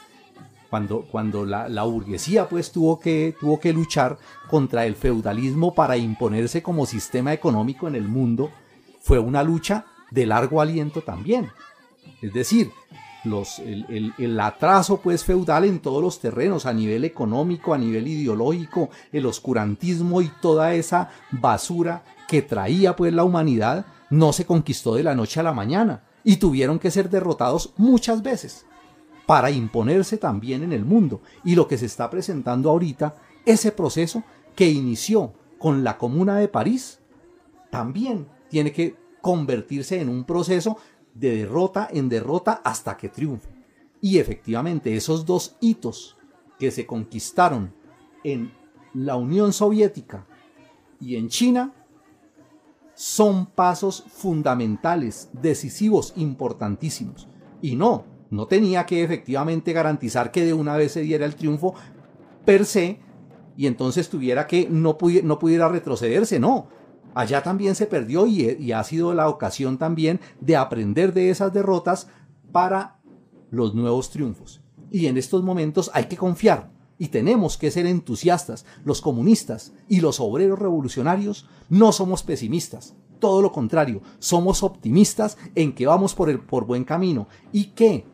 cuando, 0.70 1.02
cuando 1.02 1.45
la, 1.45 1.84
burguesía 1.84 2.48
pues 2.48 2.72
tuvo 2.72 2.99
que, 2.99 3.36
tuvo 3.40 3.60
que 3.60 3.74
luchar 3.74 4.18
contra 4.49 4.86
el 4.86 4.95
feudalismo 4.95 5.74
para 5.74 5.98
imponerse 5.98 6.61
como 6.61 6.86
sistema 6.86 7.34
económico 7.34 7.88
en 7.88 7.95
el 7.95 8.07
mundo, 8.07 8.52
fue 9.02 9.20
una 9.20 9.44
lucha 9.44 9.86
de 10.11 10.26
largo 10.26 10.61
aliento 10.61 11.02
también. 11.02 11.49
Es 12.22 12.34
decir, 12.34 12.72
los, 13.24 13.60
el, 13.60 14.14
el, 14.18 14.40
atraso 14.40 15.02
pues 15.02 15.24
feudal 15.24 15.66
en 15.66 15.80
todos 15.80 16.02
los 16.02 16.20
terrenos, 16.20 16.66
a 16.66 16.74
nivel 16.74 17.03
económico, 17.03 17.74
a 17.74 17.78
nivel 17.78 18.07
ideológico, 18.07 18.90
el 19.11 19.26
oscurantismo 19.26 20.22
y 20.22 20.32
toda 20.41 20.74
esa 20.74 21.10
basura 21.32 22.03
que 22.28 22.41
traía 22.41 22.95
pues 22.95 23.11
la 23.14 23.24
humanidad, 23.24 23.86
no 24.10 24.34
se 24.34 24.45
conquistó 24.45 24.95
de 24.95 25.03
la 25.03 25.16
noche 25.16 25.40
a 25.40 25.44
la 25.44 25.53
mañana 25.53 26.03
y 26.23 26.37
tuvieron 26.37 26.79
que 26.79 26.91
ser 26.91 27.09
derrotados 27.09 27.73
muchas 27.77 28.21
veces 28.21 28.65
para 29.25 29.51
imponerse 29.51 30.17
también 30.17 30.63
en 30.63 30.73
el 30.73 30.85
mundo. 30.85 31.21
Y 31.43 31.55
lo 31.55 31.67
que 31.67 31.77
se 31.77 31.85
está 31.85 32.09
presentando 32.09 32.69
ahorita, 32.69 33.15
ese 33.45 33.71
proceso 33.71 34.23
que 34.55 34.69
inició 34.69 35.33
con 35.57 35.83
la 35.83 35.97
Comuna 35.97 36.37
de 36.37 36.47
París, 36.47 36.99
también 37.69 38.27
tiene 38.49 38.71
que 38.71 38.95
convertirse 39.21 40.01
en 40.01 40.09
un 40.09 40.23
proceso 40.23 40.77
de 41.13 41.37
derrota 41.37 41.87
en 41.91 42.09
derrota 42.09 42.61
hasta 42.63 42.97
que 42.97 43.09
triunfe. 43.09 43.49
Y 44.01 44.17
efectivamente, 44.17 44.95
esos 44.95 45.25
dos 45.25 45.57
hitos 45.59 46.17
que 46.57 46.71
se 46.71 46.85
conquistaron 46.85 47.73
en 48.23 48.51
la 48.93 49.15
Unión 49.15 49.53
Soviética 49.53 50.25
y 50.99 51.15
en 51.15 51.29
China 51.29 51.73
son 52.99 53.45
pasos 53.45 54.03
fundamentales, 54.09 55.30
decisivos, 55.31 56.11
importantísimos. 56.17 57.30
Y 57.61 57.77
no, 57.77 58.03
no 58.30 58.45
tenía 58.45 58.85
que 58.85 59.01
efectivamente 59.01 59.71
garantizar 59.71 60.31
que 60.31 60.43
de 60.43 60.53
una 60.53 60.76
vez 60.76 60.91
se 60.91 60.99
diera 60.99 61.26
el 61.26 61.35
triunfo 61.35 61.76
per 62.43 62.65
se 62.65 62.99
y 63.55 63.67
entonces 63.67 64.09
tuviera 64.09 64.47
que 64.47 64.67
no, 64.69 64.97
pudiera, 64.97 65.26
no 65.26 65.39
pudiera 65.39 65.69
retrocederse, 65.69 66.41
no. 66.41 66.67
Allá 67.15 67.41
también 67.41 67.73
se 67.73 67.85
perdió 67.85 68.27
y 68.27 68.73
ha 68.73 68.84
sido 68.84 69.13
la 69.13 69.30
ocasión 69.30 69.77
también 69.77 70.19
de 70.41 70.57
aprender 70.57 71.13
de 71.13 71.30
esas 71.30 71.53
derrotas 71.53 72.09
para 72.51 72.99
los 73.49 73.76
nuevos 73.76 74.09
triunfos. 74.09 74.61
Y 74.91 75.05
en 75.05 75.15
estos 75.15 75.41
momentos 75.41 75.89
hay 75.93 76.07
que 76.07 76.17
confiar 76.17 76.69
y 76.99 77.07
tenemos 77.07 77.57
que 77.57 77.71
ser 77.71 77.88
entusiastas. 77.88 78.65
Los 78.84 79.01
comunistas 79.01 79.73
y 79.88 80.01
los 80.01 80.19
obreros 80.19 80.59
revolucionarios 80.59 81.47
no 81.69 81.91
somos 81.91 82.21
pesimistas. 82.21 82.93
Todo 83.19 83.41
lo 83.41 83.51
contrario, 83.51 84.01
somos 84.19 84.61
optimistas 84.61 85.38
en 85.55 85.73
que 85.73 85.88
vamos 85.88 86.13
por 86.13 86.30
el 86.30 86.39
por 86.39 86.65
buen 86.65 86.84
camino 86.84 87.27
y 87.51 87.71
que 87.71 88.05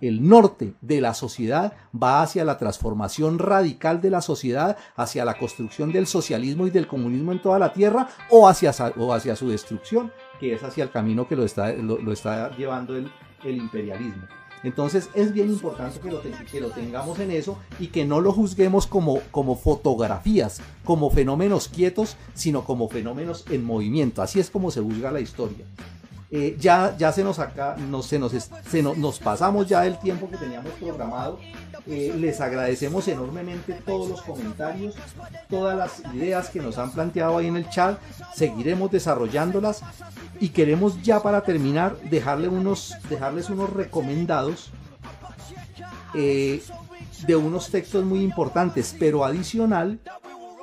el 0.00 0.28
norte 0.28 0.74
de 0.80 1.00
la 1.00 1.14
sociedad 1.14 1.74
va 1.94 2.22
hacia 2.22 2.44
la 2.44 2.58
transformación 2.58 3.38
radical 3.38 4.00
de 4.00 4.10
la 4.10 4.20
sociedad, 4.20 4.76
hacia 4.96 5.24
la 5.24 5.38
construcción 5.38 5.92
del 5.92 6.08
socialismo 6.08 6.66
y 6.66 6.70
del 6.70 6.88
comunismo 6.88 7.30
en 7.30 7.40
toda 7.40 7.60
la 7.60 7.72
tierra 7.72 8.08
o 8.28 8.48
hacia, 8.48 8.72
o 8.96 9.14
hacia 9.14 9.36
su 9.36 9.48
destrucción, 9.48 10.12
que 10.40 10.54
es 10.54 10.62
hacia 10.64 10.82
el 10.84 10.90
camino 10.90 11.28
que 11.28 11.36
lo 11.36 11.44
está, 11.44 11.72
lo, 11.72 12.12
está 12.12 12.54
llevando 12.56 12.96
el, 12.96 13.12
el 13.44 13.56
imperialismo. 13.56 14.26
Entonces 14.62 15.10
es 15.14 15.32
bien 15.32 15.48
importante 15.48 15.98
que 15.98 16.10
lo, 16.10 16.22
que 16.22 16.60
tengamos 16.74 17.18
en 17.18 17.30
eso 17.30 17.58
y 17.78 17.88
que 17.88 18.04
no 18.04 18.20
lo 18.20 18.32
juzguemos 18.32 18.86
como, 18.86 19.20
como 19.30 19.56
fotografías, 19.56 20.60
como 20.84 21.10
fenómenos 21.10 21.68
quietos, 21.68 22.16
sino 22.34 22.64
como 22.64 22.88
fenómenos 22.88 23.44
en 23.50 23.64
movimiento. 23.64 24.22
Así 24.22 24.38
es 24.38 24.50
como 24.50 24.70
se 24.70 24.80
juzga 24.80 25.10
la 25.10 25.20
historia. 25.20 25.64
Eh, 26.30 26.56
ya, 26.58 26.96
ya 26.96 27.12
se 27.12 27.22
nos 27.22 27.38
acá, 27.38 27.76
no, 27.76 28.02
se 28.02 28.18
nos, 28.18 28.32
se 28.32 28.82
nos 28.82 29.18
pasamos 29.18 29.66
ya 29.66 29.82
del 29.82 29.98
tiempo 29.98 30.30
que 30.30 30.38
teníamos 30.38 30.72
programado. 30.80 31.38
Eh, 31.86 32.14
les 32.16 32.40
agradecemos 32.40 33.08
enormemente 33.08 33.72
todos 33.72 34.08
los 34.08 34.22
comentarios, 34.22 34.94
todas 35.48 35.76
las 35.76 36.14
ideas 36.14 36.48
que 36.48 36.60
nos 36.60 36.78
han 36.78 36.92
planteado 36.92 37.38
ahí 37.38 37.48
en 37.48 37.56
el 37.56 37.68
chat. 37.68 37.98
Seguiremos 38.34 38.90
desarrollándolas 38.90 39.82
y 40.38 40.50
queremos 40.50 41.02
ya 41.02 41.20
para 41.20 41.42
terminar 41.42 41.96
dejarle 42.02 42.48
unos, 42.48 42.94
dejarles 43.08 43.50
unos 43.50 43.70
recomendados 43.70 44.70
eh, 46.14 46.62
de 47.26 47.36
unos 47.36 47.70
textos 47.70 48.04
muy 48.04 48.20
importantes, 48.20 48.94
pero 48.98 49.24
adicional 49.24 49.98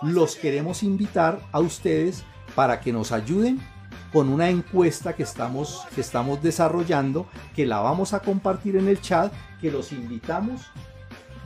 los 0.01 0.35
queremos 0.37 0.83
invitar 0.83 1.41
a 1.51 1.59
ustedes 1.59 2.23
para 2.55 2.79
que 2.79 2.93
nos 2.93 3.11
ayuden 3.11 3.59
con 4.13 4.29
una 4.29 4.49
encuesta 4.49 5.13
que 5.13 5.23
estamos, 5.23 5.85
que 5.93 6.01
estamos 6.01 6.41
desarrollando, 6.41 7.27
que 7.55 7.65
la 7.65 7.79
vamos 7.79 8.13
a 8.13 8.21
compartir 8.21 8.77
en 8.77 8.87
el 8.87 9.01
chat, 9.01 9.31
que 9.59 9.69
los 9.69 9.91
invitamos 9.91 10.61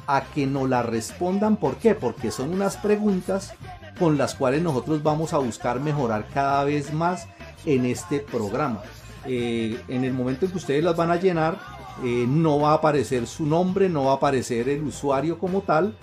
a 0.08 0.24
que 0.34 0.46
nos 0.46 0.70
la 0.70 0.84
respondan. 0.84 1.58
¿Por 1.58 1.78
qué? 1.78 1.96
Porque 1.96 2.32
son 2.32 2.54
unas 2.54 2.78
preguntas 2.78 3.54
con 4.00 4.18
las 4.18 4.36
cuales 4.36 4.62
nosotros 4.62 5.04
vamos 5.04 5.34
a 5.34 5.38
buscar 5.38 5.80
mejorar 5.80 6.28
cada 6.34 6.64
vez 6.64 6.94
más 6.94 7.28
en 7.66 7.86
este 7.86 8.20
programa. 8.20 8.82
Eh, 9.26 9.80
en 9.88 10.04
el 10.04 10.14
momento 10.14 10.46
en 10.46 10.52
que 10.52 10.58
ustedes 10.58 10.84
las 10.84 10.96
van 10.96 11.12
a 11.12 11.16
llenar, 11.16 11.58
eh, 12.04 12.26
no 12.28 12.60
va 12.60 12.72
a 12.72 12.76
aparecer 12.76 13.28
su 13.28 13.46
nombre, 13.46 13.88
no 13.90 14.06
va 14.06 14.14
a 14.14 14.16
aparecer 14.16 14.68
el 14.70 14.84
usuario 14.84 15.38
como 15.38 15.62
tal. 15.62 15.96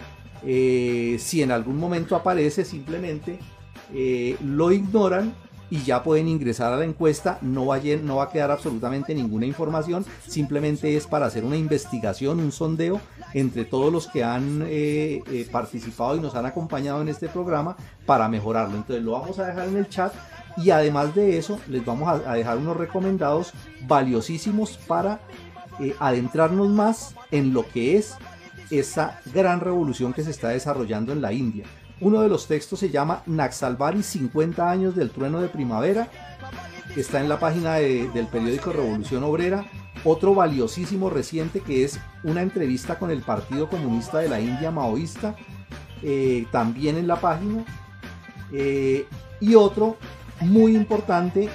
Eh, 0.44 1.16
si 1.18 1.42
en 1.42 1.50
algún 1.50 1.76
momento 1.76 2.16
aparece, 2.16 2.64
simplemente 2.64 3.38
lo 4.40 4.70
ignoran 4.70 5.34
y 5.70 5.82
ya 5.82 6.02
pueden 6.02 6.28
ingresar 6.28 6.72
a 6.72 6.76
la 6.76 6.84
encuesta. 6.84 7.38
No 7.40 7.66
va, 7.66 7.76
a, 7.76 7.80
no 8.02 8.16
va 8.16 8.24
a 8.24 8.30
quedar 8.30 8.50
absolutamente 8.50 9.14
ninguna 9.14 9.46
información, 9.46 10.04
simplemente 10.26 10.96
es 10.96 11.06
para 11.06 11.26
hacer 11.26 11.44
una 11.44 11.56
investigación, 11.56 12.40
un 12.40 12.52
sondeo 12.52 13.00
entre 13.32 13.64
todos 13.64 13.92
los 13.92 14.08
que 14.08 14.24
han 14.24 14.62
eh, 14.66 15.22
eh, 15.30 15.48
participado 15.50 16.16
y 16.16 16.20
nos 16.20 16.34
han 16.34 16.46
acompañado 16.46 17.00
en 17.00 17.08
este 17.08 17.28
programa 17.28 17.76
para 18.04 18.28
mejorarlo. 18.28 18.76
Entonces 18.76 19.04
lo 19.04 19.12
vamos 19.12 19.38
a 19.38 19.46
dejar 19.46 19.68
en 19.68 19.76
el 19.76 19.88
chat 19.88 20.12
y 20.56 20.70
además 20.70 21.14
de 21.14 21.38
eso 21.38 21.60
les 21.68 21.84
vamos 21.84 22.22
a, 22.26 22.34
dejar 22.34 22.58
unos 22.58 22.76
recomendados 22.76 23.52
valiosísimos 23.86 24.76
para 24.76 25.20
eh, 25.78 25.94
adentrarnos 25.98 26.68
más 26.68 27.14
en 27.30 27.52
lo 27.52 27.66
que 27.68 27.96
es 27.96 28.14
esa 28.70 29.20
gran 29.32 29.60
revolución 29.60 30.12
que 30.12 30.22
se 30.22 30.30
está 30.30 30.48
desarrollando 30.48 31.12
en 31.12 31.20
la 31.20 31.32
India. 31.32 31.64
Uno 32.00 32.22
de 32.22 32.28
los 32.30 32.46
textos 32.46 32.78
se 32.78 32.88
llama 32.88 33.22
Naxalbari 33.26 34.02
50 34.02 34.70
años 34.70 34.96
del 34.96 35.10
trueno 35.10 35.40
de 35.40 35.48
primavera. 35.48 36.08
Está 36.96 37.20
en 37.20 37.28
la 37.28 37.38
página 37.38 37.74
del 37.74 38.26
periódico 38.26 38.72
Revolución 38.72 39.22
Obrera. 39.22 39.66
Otro 40.02 40.34
valiosísimo 40.34 41.10
reciente 41.10 41.60
que 41.60 41.84
es 41.84 42.00
una 42.24 42.40
entrevista 42.40 42.98
con 42.98 43.10
el 43.10 43.20
Partido 43.20 43.68
Comunista 43.68 44.18
de 44.18 44.30
la 44.30 44.40
India 44.40 44.70
Maoísta. 44.70 45.36
Eh, 46.02 46.46
también 46.50 46.96
en 46.96 47.06
la 47.06 47.20
página. 47.20 47.64
Eh, 48.50 49.06
y 49.38 49.54
otro 49.54 49.98
muy 50.40 50.74
importante 50.74 51.50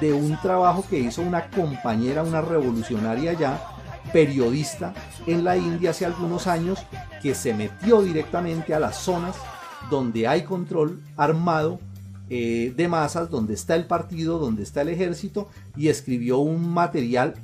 de 0.00 0.12
un 0.12 0.40
trabajo 0.40 0.84
que 0.88 1.00
hizo 1.00 1.20
una 1.20 1.50
compañera, 1.50 2.22
una 2.22 2.40
revolucionaria 2.40 3.32
ya, 3.32 3.60
periodista 4.12 4.94
en 5.26 5.42
la 5.42 5.56
India 5.56 5.90
hace 5.90 6.06
algunos 6.06 6.46
años, 6.46 6.78
que 7.20 7.34
se 7.34 7.54
metió 7.54 8.02
directamente 8.02 8.72
a 8.72 8.78
las 8.78 8.96
zonas 8.96 9.34
donde 9.90 10.26
hay 10.26 10.42
control 10.42 11.00
armado 11.16 11.80
eh, 12.30 12.72
de 12.76 12.88
masas, 12.88 13.30
donde 13.30 13.54
está 13.54 13.76
el 13.76 13.86
partido, 13.86 14.38
donde 14.38 14.62
está 14.62 14.82
el 14.82 14.88
ejército, 14.88 15.48
y 15.76 15.88
escribió 15.88 16.38
un 16.38 16.72
material, 16.72 17.34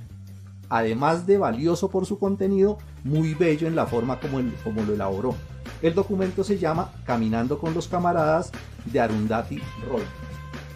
además 0.68 1.26
de 1.26 1.38
valioso 1.38 1.90
por 1.90 2.06
su 2.06 2.18
contenido, 2.18 2.78
muy 3.04 3.34
bello 3.34 3.68
en 3.68 3.76
la 3.76 3.86
forma 3.86 4.18
como, 4.20 4.40
como 4.64 4.82
lo 4.82 4.94
elaboró. 4.94 5.34
El 5.82 5.94
documento 5.94 6.44
se 6.44 6.58
llama 6.58 6.92
Caminando 7.04 7.58
con 7.58 7.74
los 7.74 7.88
camaradas 7.88 8.52
de 8.86 9.00
Arundhati 9.00 9.60
Roy. 9.88 10.02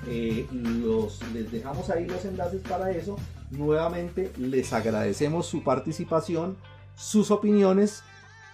Eh, 0.06 0.46
los, 0.52 1.20
les 1.32 1.50
dejamos 1.50 1.88
ahí 1.90 2.06
los 2.06 2.24
enlaces 2.24 2.60
para 2.62 2.90
eso. 2.90 3.16
Nuevamente 3.50 4.32
les 4.38 4.72
agradecemos 4.72 5.46
su 5.46 5.62
participación, 5.62 6.56
sus 6.94 7.30
opiniones 7.30 8.02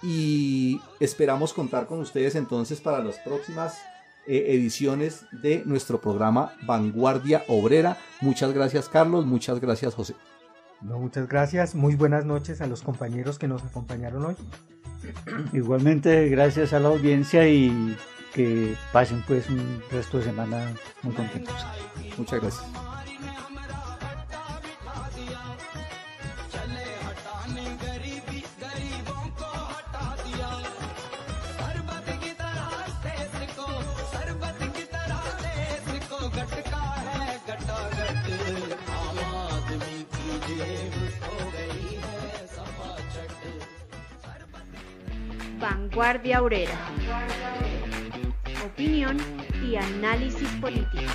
y 0.03 0.81
esperamos 0.99 1.53
contar 1.53 1.87
con 1.87 2.01
ustedes 2.01 2.35
entonces 2.35 2.81
para 2.81 3.03
las 3.03 3.19
próximas 3.19 3.79
eh, 4.27 4.47
ediciones 4.49 5.27
de 5.33 5.63
nuestro 5.65 6.01
programa 6.01 6.53
Vanguardia 6.63 7.45
Obrera. 7.49 7.99
Muchas 8.21 8.53
gracias 8.53 8.89
Carlos, 8.89 9.27
muchas 9.27 9.61
gracias 9.61 9.95
José. 9.95 10.15
No, 10.81 10.99
muchas 10.99 11.29
gracias, 11.29 11.75
muy 11.75 11.95
buenas 11.95 12.25
noches 12.25 12.61
a 12.61 12.67
los 12.67 12.83
compañeros 12.83 13.39
que 13.39 13.49
nos 13.49 13.63
acompañaron 13.63 14.25
hoy. 14.25 14.37
Igualmente 15.53 16.29
gracias 16.29 16.73
a 16.73 16.81
la 16.81 16.89
audiencia 16.89 17.49
y 17.49 17.97
que 18.35 18.77
pasen 18.93 19.23
pues 19.27 19.49
un 19.51 19.83
resto 19.91 20.19
de 20.19 20.25
semana 20.25 20.73
muy 21.03 21.15
contentos. 21.15 21.67
Muchas 22.17 22.41
gracias. 22.41 22.90
Vanguardia 45.61 46.43
Obrera. 46.43 46.73
Opinión 48.65 49.19
y 49.63 49.77
análisis 49.77 50.49
político. 50.61 51.13